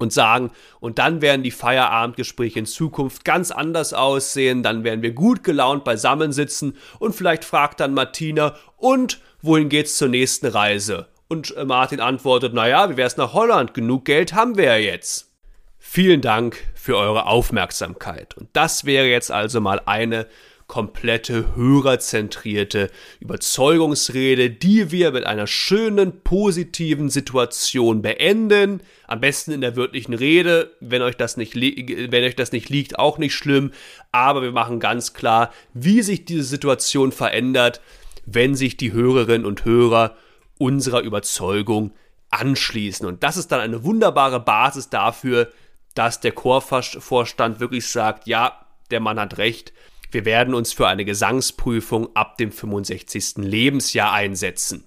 und 0.00 0.12
sagen, 0.12 0.50
und 0.80 0.98
dann 0.98 1.22
werden 1.22 1.42
die 1.42 1.50
Feierabendgespräche 1.50 2.58
in 2.58 2.66
Zukunft 2.66 3.24
ganz 3.24 3.50
anders 3.50 3.92
aussehen, 3.92 4.62
dann 4.62 4.82
werden 4.82 5.02
wir 5.02 5.12
gut 5.12 5.44
gelaunt 5.44 5.84
beisammensitzen 5.84 6.76
und 6.98 7.14
vielleicht 7.14 7.44
fragt 7.44 7.80
dann 7.80 7.94
Martina, 7.94 8.56
und 8.76 9.20
wohin 9.42 9.68
geht's 9.68 9.96
zur 9.96 10.08
nächsten 10.08 10.46
Reise? 10.46 11.06
Und 11.28 11.54
äh, 11.56 11.64
Martin 11.64 12.00
antwortet, 12.00 12.54
naja, 12.54 12.90
wie 12.90 12.96
wär's 12.96 13.16
nach 13.16 13.34
Holland? 13.34 13.74
Genug 13.74 14.06
Geld 14.06 14.32
haben 14.32 14.56
wir 14.56 14.64
ja 14.64 14.76
jetzt. 14.76 15.30
Vielen 15.78 16.20
Dank 16.20 16.56
für 16.74 16.96
eure 16.96 17.26
Aufmerksamkeit. 17.26 18.36
Und 18.36 18.48
das 18.52 18.84
wäre 18.84 19.06
jetzt 19.06 19.30
also 19.30 19.60
mal 19.60 19.80
eine 19.86 20.26
komplette 20.70 21.56
hörerzentrierte 21.56 22.92
Überzeugungsrede, 23.18 24.50
die 24.50 24.92
wir 24.92 25.10
mit 25.10 25.26
einer 25.26 25.48
schönen 25.48 26.22
positiven 26.22 27.10
Situation 27.10 28.02
beenden. 28.02 28.80
Am 29.08 29.20
besten 29.20 29.50
in 29.50 29.62
der 29.62 29.74
wörtlichen 29.74 30.14
Rede, 30.14 30.70
wenn 30.78 31.02
euch 31.02 31.16
das 31.16 31.36
nicht, 31.36 31.56
wenn 31.56 32.22
euch 32.22 32.36
das 32.36 32.52
nicht 32.52 32.68
liegt, 32.68 33.00
auch 33.00 33.18
nicht 33.18 33.34
schlimm. 33.34 33.72
Aber 34.12 34.42
wir 34.42 34.52
machen 34.52 34.78
ganz 34.78 35.12
klar, 35.12 35.52
wie 35.74 36.02
sich 36.02 36.24
diese 36.24 36.44
Situation 36.44 37.10
verändert, 37.10 37.80
wenn 38.24 38.54
sich 38.54 38.76
die 38.76 38.92
Hörerinnen 38.92 39.46
und 39.46 39.64
Hörer 39.64 40.16
unserer 40.56 41.00
Überzeugung 41.00 41.90
anschließen. 42.30 43.04
Und 43.06 43.24
das 43.24 43.36
ist 43.36 43.48
dann 43.50 43.58
eine 43.58 43.82
wunderbare 43.82 44.38
Basis 44.38 44.88
dafür, 44.88 45.50
dass 45.96 46.20
der 46.20 46.30
Chorvorstand 46.30 47.58
wirklich 47.58 47.88
sagt, 47.88 48.28
ja, 48.28 48.66
der 48.92 49.00
Mann 49.00 49.18
hat 49.18 49.38
recht, 49.38 49.72
wir 50.10 50.24
werden 50.24 50.54
uns 50.54 50.72
für 50.72 50.88
eine 50.88 51.04
Gesangsprüfung 51.04 52.14
ab 52.14 52.36
dem 52.36 52.52
65. 52.52 53.38
Lebensjahr 53.38 54.12
einsetzen. 54.12 54.84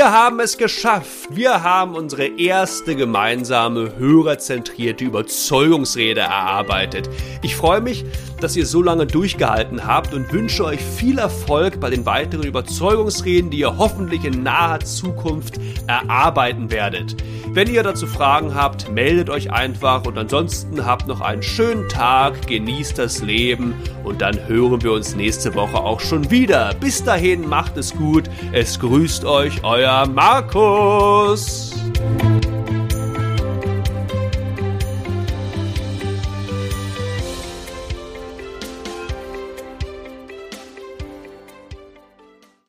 Wir 0.00 0.12
haben 0.12 0.40
es 0.40 0.56
geschafft. 0.56 1.28
Wir 1.30 1.62
haben 1.62 1.94
unsere 1.94 2.26
erste 2.38 2.94
gemeinsame 2.94 3.96
hörerzentrierte 3.98 5.04
Überzeugungsrede 5.04 6.20
erarbeitet. 6.20 7.10
Ich 7.42 7.56
freue 7.56 7.80
mich, 7.80 8.04
dass 8.42 8.56
ihr 8.56 8.66
so 8.66 8.82
lange 8.82 9.06
durchgehalten 9.06 9.86
habt 9.86 10.14
und 10.14 10.32
wünsche 10.32 10.64
euch 10.64 10.80
viel 10.80 11.18
Erfolg 11.18 11.80
bei 11.80 11.90
den 11.90 12.06
weiteren 12.06 12.44
Überzeugungsreden, 12.44 13.50
die 13.50 13.60
ihr 13.60 13.78
hoffentlich 13.78 14.24
in 14.24 14.42
naher 14.42 14.80
Zukunft 14.80 15.60
erarbeiten 15.86 16.70
werdet. 16.70 17.16
Wenn 17.52 17.68
ihr 17.68 17.82
dazu 17.82 18.06
Fragen 18.06 18.54
habt, 18.54 18.90
meldet 18.90 19.28
euch 19.28 19.52
einfach 19.52 20.04
und 20.06 20.16
ansonsten 20.16 20.86
habt 20.86 21.08
noch 21.08 21.20
einen 21.20 21.42
schönen 21.42 21.88
Tag, 21.88 22.46
genießt 22.46 22.98
das 22.98 23.22
Leben 23.22 23.74
und 24.04 24.20
dann 24.20 24.46
hören 24.46 24.82
wir 24.82 24.92
uns 24.92 25.16
nächste 25.16 25.54
Woche 25.54 25.78
auch 25.78 26.00
schon 26.00 26.30
wieder. 26.30 26.74
Bis 26.80 27.02
dahin 27.02 27.48
macht 27.48 27.76
es 27.76 27.92
gut. 27.94 28.30
Es 28.52 28.78
grüßt 28.78 29.24
euch 29.24 29.64
euer 29.64 30.06
Markus. 30.06 31.74